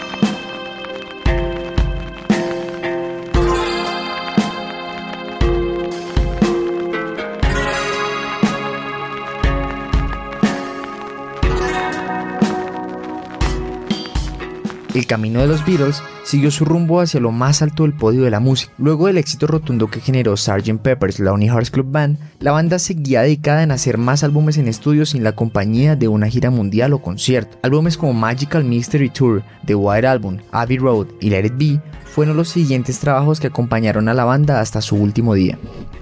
El 14.96 15.06
camino 15.06 15.42
de 15.42 15.46
los 15.46 15.62
Beatles 15.66 16.02
siguió 16.24 16.50
su 16.50 16.64
rumbo 16.64 17.02
hacia 17.02 17.20
lo 17.20 17.30
más 17.30 17.60
alto 17.60 17.82
del 17.82 17.92
podio 17.92 18.22
de 18.22 18.30
la 18.30 18.40
música. 18.40 18.72
Luego 18.78 19.08
del 19.08 19.18
éxito 19.18 19.46
rotundo 19.46 19.88
que 19.88 20.00
generó 20.00 20.38
Sgt. 20.38 20.80
Pepper's 20.80 21.20
Lonely 21.20 21.48
Hearts 21.48 21.70
Club 21.70 21.88
Band, 21.90 22.18
la 22.40 22.52
banda 22.52 22.78
seguía 22.78 23.20
dedicada 23.20 23.62
en 23.62 23.72
hacer 23.72 23.98
más 23.98 24.24
álbumes 24.24 24.56
en 24.56 24.68
estudio 24.68 25.04
sin 25.04 25.22
la 25.22 25.32
compañía 25.32 25.96
de 25.96 26.08
una 26.08 26.28
gira 26.28 26.48
mundial 26.48 26.94
o 26.94 27.02
concierto. 27.02 27.58
Álbumes 27.60 27.98
como 27.98 28.14
Magical 28.14 28.64
Mystery 28.64 29.10
Tour, 29.10 29.42
The 29.66 29.74
White 29.74 30.06
Album, 30.06 30.38
Abbey 30.50 30.78
Road 30.78 31.08
y 31.20 31.28
Let 31.28 31.44
It 31.44 31.58
Be 31.58 31.80
fueron 32.06 32.38
los 32.38 32.48
siguientes 32.48 32.98
trabajos 32.98 33.38
que 33.38 33.48
acompañaron 33.48 34.08
a 34.08 34.14
la 34.14 34.24
banda 34.24 34.62
hasta 34.62 34.80
su 34.80 34.96
último 34.96 35.34
día. 35.34 35.58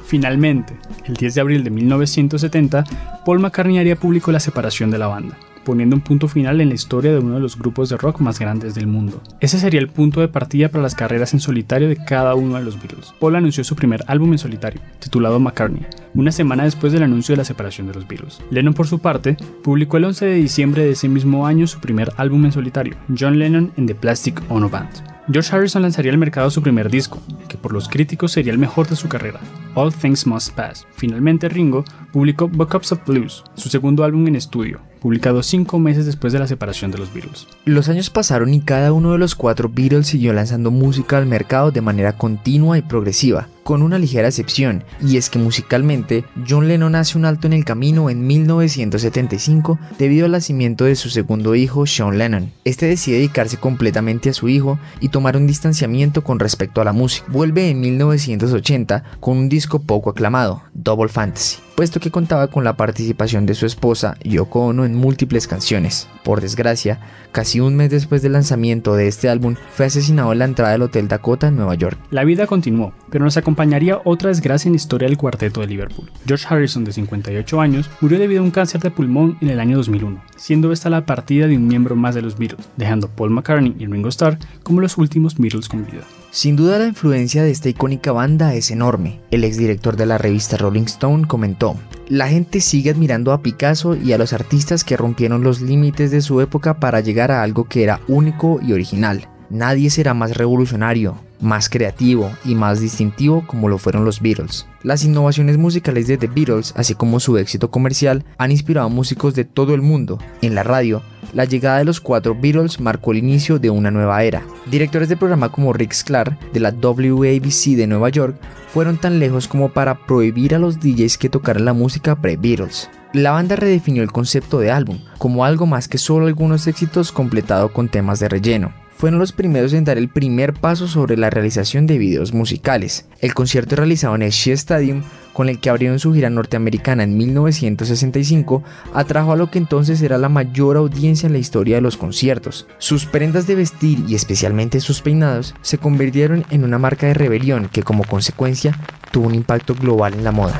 Finalmente, 0.07 0.79
el 1.05 1.15
10 1.15 1.35
de 1.35 1.41
abril 1.41 1.65
de 1.65 1.71
1970, 1.71 2.85
Paul 3.27 3.41
McCartney 3.41 3.79
haría 3.79 3.97
público 3.97 4.31
la 4.31 4.39
separación 4.39 4.93
de 4.93 4.99
la 4.99 5.09
banda 5.09 5.37
poniendo 5.65 5.97
un 5.97 6.03
punto 6.03 6.29
final 6.29 6.61
en 6.61 6.69
la 6.69 6.75
historia 6.75 7.13
de 7.13 7.19
uno 7.19 7.35
de 7.35 7.41
los 7.41 7.59
grupos 7.59 7.89
de 7.89 7.97
rock 7.97 8.21
más 8.21 8.39
grandes 8.39 8.75
del 8.75 8.87
mundo. 8.87 9.21
Ese 9.41 9.59
sería 9.59 9.81
el 9.81 9.89
punto 9.89 10.21
de 10.21 10.29
partida 10.29 10.69
para 10.69 10.83
las 10.83 10.95
carreras 10.95 11.35
en 11.35 11.41
solitario 11.41 11.89
de 11.89 11.97
cada 11.97 12.35
uno 12.35 12.57
de 12.57 12.65
los 12.65 12.79
Beatles. 12.81 13.13
Paul 13.19 13.37
anunció 13.37 13.65
su 13.65 13.77
primer 13.77 14.05
álbum 14.07 14.33
en 14.33 14.39
solitario, 14.39 14.81
titulado 14.99 15.41
McCartney, 15.41 15.87
una 16.15 16.33
semana 16.33 16.65
después 16.65 16.93
del 16.93 17.03
anuncio 17.03 17.33
de 17.33 17.39
la 17.39 17.45
separación 17.45 17.87
de 17.87 17.95
los 17.95 18.07
Beatles. 18.07 18.41
Lennon, 18.51 18.75
por 18.75 18.87
su 18.87 18.99
parte, 18.99 19.37
publicó 19.63 19.97
el 19.97 20.05
11 20.05 20.27
de 20.27 20.35
diciembre 20.35 20.85
de 20.85 20.91
ese 20.91 21.09
mismo 21.09 21.47
año 21.47 21.67
su 21.67 21.81
primer 21.81 22.13
álbum 22.17 22.45
en 22.45 22.53
solitario, 22.53 22.97
John 23.19 23.39
Lennon 23.39 23.73
and 23.77 23.89
the 23.89 23.95
Plastic 23.95 24.43
Ono 24.49 24.69
Band. 24.69 25.15
George 25.33 25.57
Harrison 25.57 25.81
lanzaría 25.81 26.13
al 26.13 26.19
mercado 26.19 26.51
su 26.51 26.61
primer 26.61 26.91
disco, 26.91 27.19
que 27.49 27.57
por 27.57 27.73
los 27.73 27.89
críticos 27.89 28.33
sería 28.33 28.53
el 28.53 28.59
mejor 28.59 28.87
de 28.89 28.97
su 28.97 29.09
carrera, 29.09 29.41
All 29.75 29.93
Things 29.93 30.27
Must 30.27 30.55
Pass. 30.55 30.87
Finalmente 30.97 31.49
Ringo 31.49 31.83
publicó 32.13 32.47
Backups 32.47 32.93
of 32.93 33.07
Blues, 33.07 33.43
su 33.55 33.71
segundo 33.71 34.05
álbum 34.05 34.27
en 34.29 34.37
estudio, 34.37 34.81
publicado 35.05 35.43
cinco 35.43 35.79
meses 35.79 36.07
después 36.07 36.33
de 36.33 36.39
la 36.39 36.47
separación 36.47 36.91
de 36.91 36.97
los 36.97 37.13
Beatles. 37.13 37.47
Los 37.67 37.91
años 37.91 38.09
pasaron 38.09 38.55
y 38.55 38.63
cada 38.63 38.91
uno 38.95 39.13
de 39.13 39.19
los 39.19 39.35
cuatro 39.35 39.69
Beatles 39.71 40.07
siguió 40.07 40.33
lanzando 40.33 40.71
música 40.71 41.19
al 41.19 41.27
mercado 41.27 41.71
de 41.71 41.83
manera 41.83 42.17
continua 42.17 42.79
y 42.79 42.81
progresiva, 42.81 43.49
con 43.65 43.83
una 43.83 43.99
ligera 43.99 44.29
excepción, 44.29 44.83
y 45.03 45.19
es 45.19 45.29
que 45.29 45.39
musicalmente 45.39 46.25
John 46.49 46.69
Lennon 46.69 46.95
hace 46.95 47.19
un 47.19 47.27
alto 47.27 47.47
en 47.47 47.53
el 47.53 47.67
camino 47.67 48.09
en 48.09 48.27
1975 48.27 49.79
debido 49.99 50.25
al 50.25 50.33
nacimiento 50.33 50.87
de 50.87 50.97
su 50.97 51.11
segundo 51.11 51.55
hijo 51.55 51.85
Sean 51.85 52.17
Lennon. 52.17 52.51
Este 52.65 52.87
decide 52.87 53.19
dedicarse 53.19 53.59
completamente 53.59 54.31
a 54.31 54.33
su 54.33 54.49
hijo 54.49 54.79
y 55.01 55.11
tomar 55.11 55.37
un 55.37 55.47
distanciamiento 55.47 56.25
con 56.25 56.39
respecto 56.39 56.81
a 56.81 56.85
la 56.87 56.95
música. 56.95 57.27
Vuelve 57.29 57.69
en 57.69 57.79
1980 57.79 59.05
con 59.21 59.37
un 59.37 59.49
disco 59.51 59.83
poco 59.83 60.09
aclamado, 60.09 60.63
Double 60.73 61.09
Fantasy 61.09 61.59
puesto 61.75 62.01
que 62.01 62.11
contaba 62.11 62.49
con 62.49 62.65
la 62.65 62.77
participación 62.77 63.47
de 63.47 63.55
su 63.55 63.67
esposa 63.67 64.17
Yoko 64.23 64.67
Ono 64.67 64.85
en 64.85 64.95
múltiples 64.95 65.47
canciones. 65.47 66.09
Por 66.23 66.41
desgracia, 66.41 67.01
casi 67.33 67.61
un 67.61 67.77
mes 67.77 67.91
después 67.91 68.23
del 68.23 68.33
lanzamiento 68.33 68.95
de 68.95 69.09
este 69.09 69.29
álbum, 69.29 69.57
fue 69.73 69.87
asesinado 69.87 70.33
en 70.33 70.39
la 70.39 70.45
entrada 70.45 70.73
del 70.73 70.83
Hotel 70.83 71.09
Dakota 71.09 71.49
en 71.49 71.57
Nueva 71.57 71.75
York. 71.75 71.99
La 72.11 72.25
vida 72.25 72.47
continuó, 72.47 72.93
pero 73.11 73.25
nos 73.25 73.37
acompañaría 73.37 74.01
otra 74.05 74.29
desgracia 74.29 74.69
en 74.69 74.75
la 74.75 74.77
historia 74.77 75.09
del 75.09 75.19
cuarteto 75.19 75.61
de 75.61 75.67
Liverpool. 75.67 76.11
George 76.27 76.47
Harrison, 76.49 76.85
de 76.85 76.93
58 76.93 77.61
años, 77.61 77.91
murió 78.01 78.19
debido 78.19 78.41
a 78.41 78.45
un 78.45 78.51
cáncer 78.51 78.81
de 78.81 78.91
pulmón 78.91 79.37
en 79.41 79.51
el 79.51 79.61
año 79.61 79.77
2001, 79.77 80.23
siendo 80.37 80.73
esta 80.73 80.91
la 80.91 81.07
partida 81.07 81.47
de 81.47 81.57
un 81.57 81.67
miembro 81.67 81.97
más 81.97 82.15
de 82.15 82.23
los 82.23 82.39
Beatles, 82.39 82.69
dejando 82.77 83.09
Paul 83.09 83.31
McCartney 83.31 83.75
y 83.79 83.87
Ringo 83.87 84.09
Starr 84.09 84.39
como 84.63 84.81
los 84.81 84.97
últimos 84.99 85.37
Beatles 85.37 85.69
con 85.69 85.85
vida. 85.85 86.05
Sin 86.35 86.57
duda 86.57 86.81
la 86.81 86.89
influencia 86.89 87.45
de 87.45 87.53
esta 87.53 87.69
icónica 87.69 88.11
banda 88.11 88.55
es 88.55 88.73
enorme. 88.73 89.21
El 89.31 89.45
exdirector 89.45 89.95
de 89.95 90.05
la 90.05 90.19
revista 90.19 90.57
Rolling 90.57 90.87
Stone 90.87 91.29
comentó, 91.29 91.77
la 92.09 92.27
gente 92.27 92.61
sigue 92.61 92.91
admirando 92.91 93.33
a 93.33 93.41
Picasso 93.41 93.95
y 93.95 94.13
a 94.13 94.19
los 94.19 94.33
artistas 94.33 94.83
que 94.83 94.97
rompieron 94.97 95.45
los 95.45 95.61
límites 95.61 96.11
de 96.11 96.21
su 96.21 96.41
época 96.41 96.81
para 96.81 96.99
llegar 96.99 97.31
a 97.31 97.45
algo 97.45 97.69
que 97.69 97.85
era 97.85 98.01
único 98.09 98.59
y 98.61 98.73
original. 98.73 99.29
Nadie 99.55 99.89
será 99.89 100.15
más 100.15 100.37
revolucionario, 100.37 101.15
más 101.41 101.69
creativo 101.69 102.29
y 102.45 102.57
más 102.57 102.81
distintivo 102.81 103.47
como 103.47 103.69
lo 103.69 103.79
fueron 103.79 104.05
los 104.05 104.21
Beatles. 104.21 104.67
Las 104.83 105.05
innovaciones 105.05 105.59
musicales 105.59 106.09
de 106.09 106.17
The 106.17 106.27
Beatles, 106.27 106.75
así 106.77 106.97
como 106.97 107.21
su 107.21 107.39
éxito 107.39 107.71
comercial, 107.71 108.25
han 108.37 108.51
inspirado 108.51 108.89
a 108.89 108.91
músicos 108.91 109.37
de 109.37 109.45
todo 109.45 109.73
el 109.73 109.81
mundo. 109.81 110.19
En 110.43 110.57
la 110.57 110.65
radio, 110.65 111.03
la 111.33 111.45
llegada 111.45 111.79
de 111.79 111.85
los 111.85 112.01
cuatro 112.01 112.35
Beatles 112.35 112.81
marcó 112.81 113.13
el 113.13 113.19
inicio 113.19 113.61
de 113.61 113.71
una 113.71 113.93
nueva 113.93 114.25
era. 114.25 114.43
Directores 114.67 115.09
de 115.09 115.17
programa 115.17 115.53
como 115.53 115.73
Rick 115.73 115.93
Sklar 115.93 116.37
de 116.53 116.59
la 116.59 116.71
WABC 116.71 117.77
de 117.77 117.87
Nueva 117.87 118.09
York 118.09 118.37
fueron 118.73 118.97
tan 118.97 119.21
lejos 119.21 119.47
como 119.47 119.69
para 119.69 120.05
prohibir 120.05 120.57
a 120.57 120.59
los 120.59 120.81
DJs 120.81 121.17
que 121.17 121.29
tocaran 121.29 121.65
la 121.65 121.75
música 121.75 122.17
pre-Beatles. 122.17 122.91
La 123.13 123.31
banda 123.31 123.55
redefinió 123.55 124.03
el 124.03 124.11
concepto 124.11 124.59
de 124.59 124.73
álbum 124.73 124.99
como 125.19 125.45
algo 125.45 125.67
más 125.67 125.87
que 125.87 125.99
solo 125.99 126.27
algunos 126.27 126.67
éxitos 126.67 127.13
completado 127.13 127.73
con 127.73 127.89
temas 127.89 128.19
de 128.19 128.29
relleno 128.29 128.84
fueron 129.05 129.21
los 129.21 129.33
primeros 129.33 129.75
en 129.75 129.85
dar 129.85 129.99
el 129.99 130.09
primer 130.09 130.55
paso 130.55 130.89
sobre 130.89 131.19
la 131.19 131.29
realización 131.29 131.87
de 131.87 131.99
videos 131.99 132.33
musicales. 132.33 133.05
El 133.21 133.35
concierto 133.35 133.77
realizado 133.77 134.15
en 134.15 134.23
el 134.23 134.31
Shea 134.31 134.55
Stadium, 134.55 135.03
con 135.35 135.51
el 135.51 135.61
que 135.61 135.69
abrieron 135.69 135.99
su 135.99 136.15
gira 136.15 136.31
norteamericana 136.31 137.03
en 137.03 137.19
1965, 137.19 138.65
atrajo 138.95 139.33
a 139.33 139.37
lo 139.37 139.51
que 139.51 139.59
entonces 139.59 140.01
era 140.01 140.17
la 140.17 140.31
mayor 140.31 140.79
audiencia 140.79 141.27
en 141.27 141.35
la 141.35 141.39
historia 141.39 141.75
de 141.75 141.83
los 141.83 141.99
conciertos. 141.99 142.67
Sus 142.79 143.05
prendas 143.05 143.47
de 143.47 143.57
vestir 143.57 144.03
y 144.09 144.15
especialmente 144.15 144.81
sus 144.81 145.03
peinados 145.03 145.55
se 145.61 145.77
convirtieron 145.77 146.47
en 146.49 146.65
una 146.65 146.79
marca 146.79 147.07
de 147.07 147.13
rebelión 147.13 147.69
que 147.71 147.83
como 147.83 148.05
consecuencia 148.05 148.75
tuvo 149.11 149.27
un 149.27 149.35
impacto 149.35 149.75
global 149.75 150.15
en 150.15 150.25
la 150.25 150.33
moda. 150.33 150.59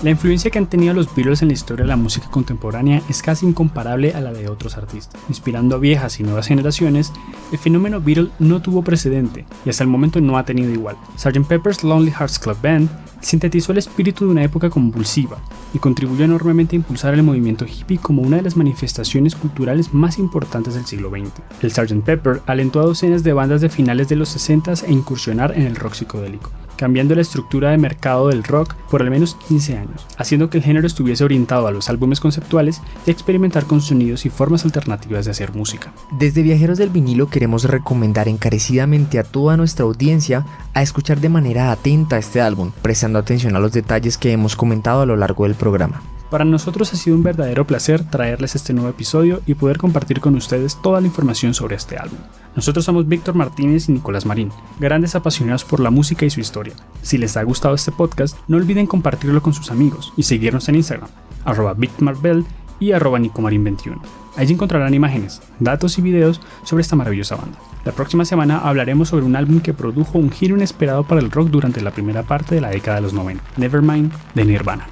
La 0.00 0.10
influencia 0.10 0.48
que 0.52 0.60
han 0.60 0.70
tenido 0.70 0.94
los 0.94 1.12
Beatles 1.12 1.42
en 1.42 1.48
la 1.48 1.54
historia 1.54 1.82
de 1.82 1.88
la 1.88 1.96
música 1.96 2.30
contemporánea 2.30 3.02
es 3.08 3.20
casi 3.20 3.46
incomparable 3.46 4.12
a 4.14 4.20
la 4.20 4.32
de 4.32 4.48
otros 4.48 4.76
artistas. 4.76 5.20
Inspirando 5.28 5.74
a 5.74 5.80
viejas 5.80 6.20
y 6.20 6.22
nuevas 6.22 6.46
generaciones, 6.46 7.12
el 7.50 7.58
fenómeno 7.58 8.00
Beatles 8.00 8.30
no 8.38 8.62
tuvo 8.62 8.82
precedente 8.82 9.44
y 9.64 9.70
hasta 9.70 9.82
el 9.82 9.90
momento 9.90 10.20
no 10.20 10.38
ha 10.38 10.44
tenido 10.44 10.70
igual. 10.70 10.96
Sgt. 11.16 11.48
Pepper's 11.48 11.82
Lonely 11.82 12.12
Hearts 12.12 12.38
Club 12.38 12.56
Band 12.62 12.88
sintetizó 13.20 13.72
el 13.72 13.78
espíritu 13.78 14.24
de 14.24 14.30
una 14.30 14.44
época 14.44 14.70
convulsiva 14.70 15.38
y 15.74 15.80
contribuyó 15.80 16.24
enormemente 16.24 16.76
a 16.76 16.78
impulsar 16.78 17.14
el 17.14 17.24
movimiento 17.24 17.66
hippie 17.66 17.98
como 17.98 18.22
una 18.22 18.36
de 18.36 18.42
las 18.42 18.56
manifestaciones 18.56 19.34
culturales 19.34 19.92
más 19.92 20.20
importantes 20.20 20.74
del 20.74 20.86
siglo 20.86 21.10
XX. 21.10 21.42
El 21.60 21.72
Sgt. 21.72 22.04
Pepper 22.04 22.40
alentó 22.46 22.78
a 22.78 22.84
docenas 22.84 23.24
de 23.24 23.32
bandas 23.32 23.62
de 23.62 23.68
finales 23.68 24.08
de 24.08 24.14
los 24.14 24.28
60 24.28 24.74
a 24.74 24.90
incursionar 24.90 25.58
en 25.58 25.62
el 25.62 25.74
rock 25.74 25.94
psicodélico 25.94 26.52
cambiando 26.78 27.14
la 27.14 27.20
estructura 27.20 27.70
de 27.70 27.76
mercado 27.76 28.28
del 28.28 28.44
rock 28.44 28.74
por 28.90 29.02
al 29.02 29.10
menos 29.10 29.34
15 29.48 29.76
años, 29.76 30.06
haciendo 30.16 30.48
que 30.48 30.56
el 30.56 30.64
género 30.64 30.86
estuviese 30.86 31.24
orientado 31.24 31.66
a 31.66 31.70
los 31.70 31.90
álbumes 31.90 32.20
conceptuales 32.20 32.80
y 33.04 33.10
experimentar 33.10 33.66
con 33.66 33.82
sonidos 33.82 34.24
y 34.24 34.30
formas 34.30 34.64
alternativas 34.64 35.26
de 35.26 35.32
hacer 35.32 35.52
música. 35.52 35.92
Desde 36.12 36.42
Viajeros 36.42 36.78
del 36.78 36.88
Vinilo 36.88 37.28
queremos 37.28 37.64
recomendar 37.64 38.28
encarecidamente 38.28 39.18
a 39.18 39.24
toda 39.24 39.58
nuestra 39.58 39.84
audiencia 39.84 40.46
a 40.72 40.82
escuchar 40.82 41.20
de 41.20 41.28
manera 41.28 41.72
atenta 41.72 42.16
este 42.16 42.40
álbum, 42.40 42.70
prestando 42.80 43.18
atención 43.18 43.56
a 43.56 43.60
los 43.60 43.72
detalles 43.72 44.16
que 44.16 44.32
hemos 44.32 44.56
comentado 44.56 45.02
a 45.02 45.06
lo 45.06 45.16
largo 45.16 45.44
del 45.44 45.56
programa. 45.56 46.00
Para 46.30 46.44
nosotros 46.44 46.92
ha 46.92 46.96
sido 46.96 47.16
un 47.16 47.22
verdadero 47.22 47.66
placer 47.66 48.04
traerles 48.04 48.54
este 48.54 48.74
nuevo 48.74 48.90
episodio 48.90 49.40
y 49.46 49.54
poder 49.54 49.78
compartir 49.78 50.20
con 50.20 50.34
ustedes 50.34 50.76
toda 50.82 51.00
la 51.00 51.06
información 51.06 51.54
sobre 51.54 51.76
este 51.76 51.96
álbum. 51.96 52.18
Nosotros 52.54 52.84
somos 52.84 53.08
Víctor 53.08 53.34
Martínez 53.34 53.88
y 53.88 53.92
Nicolás 53.92 54.26
Marín, 54.26 54.50
grandes 54.78 55.14
apasionados 55.14 55.64
por 55.64 55.80
la 55.80 55.90
música 55.90 56.26
y 56.26 56.30
su 56.30 56.40
historia. 56.40 56.74
Si 57.00 57.16
les 57.16 57.36
ha 57.38 57.42
gustado 57.44 57.74
este 57.74 57.92
podcast, 57.92 58.36
no 58.46 58.58
olviden 58.58 58.86
compartirlo 58.86 59.42
con 59.42 59.54
sus 59.54 59.70
amigos 59.70 60.12
y 60.18 60.24
seguirnos 60.24 60.68
en 60.68 60.74
Instagram, 60.74 61.08
arroba 61.46 61.72
bitmarbell 61.72 62.44
y 62.78 62.92
arroba 62.92 63.18
nicomarin21. 63.18 63.98
Allí 64.36 64.52
encontrarán 64.52 64.92
imágenes, 64.92 65.40
datos 65.58 65.98
y 65.98 66.02
videos 66.02 66.42
sobre 66.62 66.82
esta 66.82 66.94
maravillosa 66.94 67.36
banda. 67.36 67.58
La 67.86 67.92
próxima 67.92 68.26
semana 68.26 68.58
hablaremos 68.58 69.08
sobre 69.08 69.24
un 69.24 69.34
álbum 69.34 69.60
que 69.60 69.72
produjo 69.72 70.18
un 70.18 70.30
giro 70.30 70.56
inesperado 70.56 71.04
para 71.04 71.22
el 71.22 71.30
rock 71.30 71.48
durante 71.48 71.80
la 71.80 71.90
primera 71.90 72.22
parte 72.22 72.54
de 72.54 72.60
la 72.60 72.68
década 72.68 72.96
de 72.96 73.02
los 73.02 73.14
90, 73.14 73.42
Nevermind 73.56 74.12
de 74.34 74.44
Nirvana. 74.44 74.86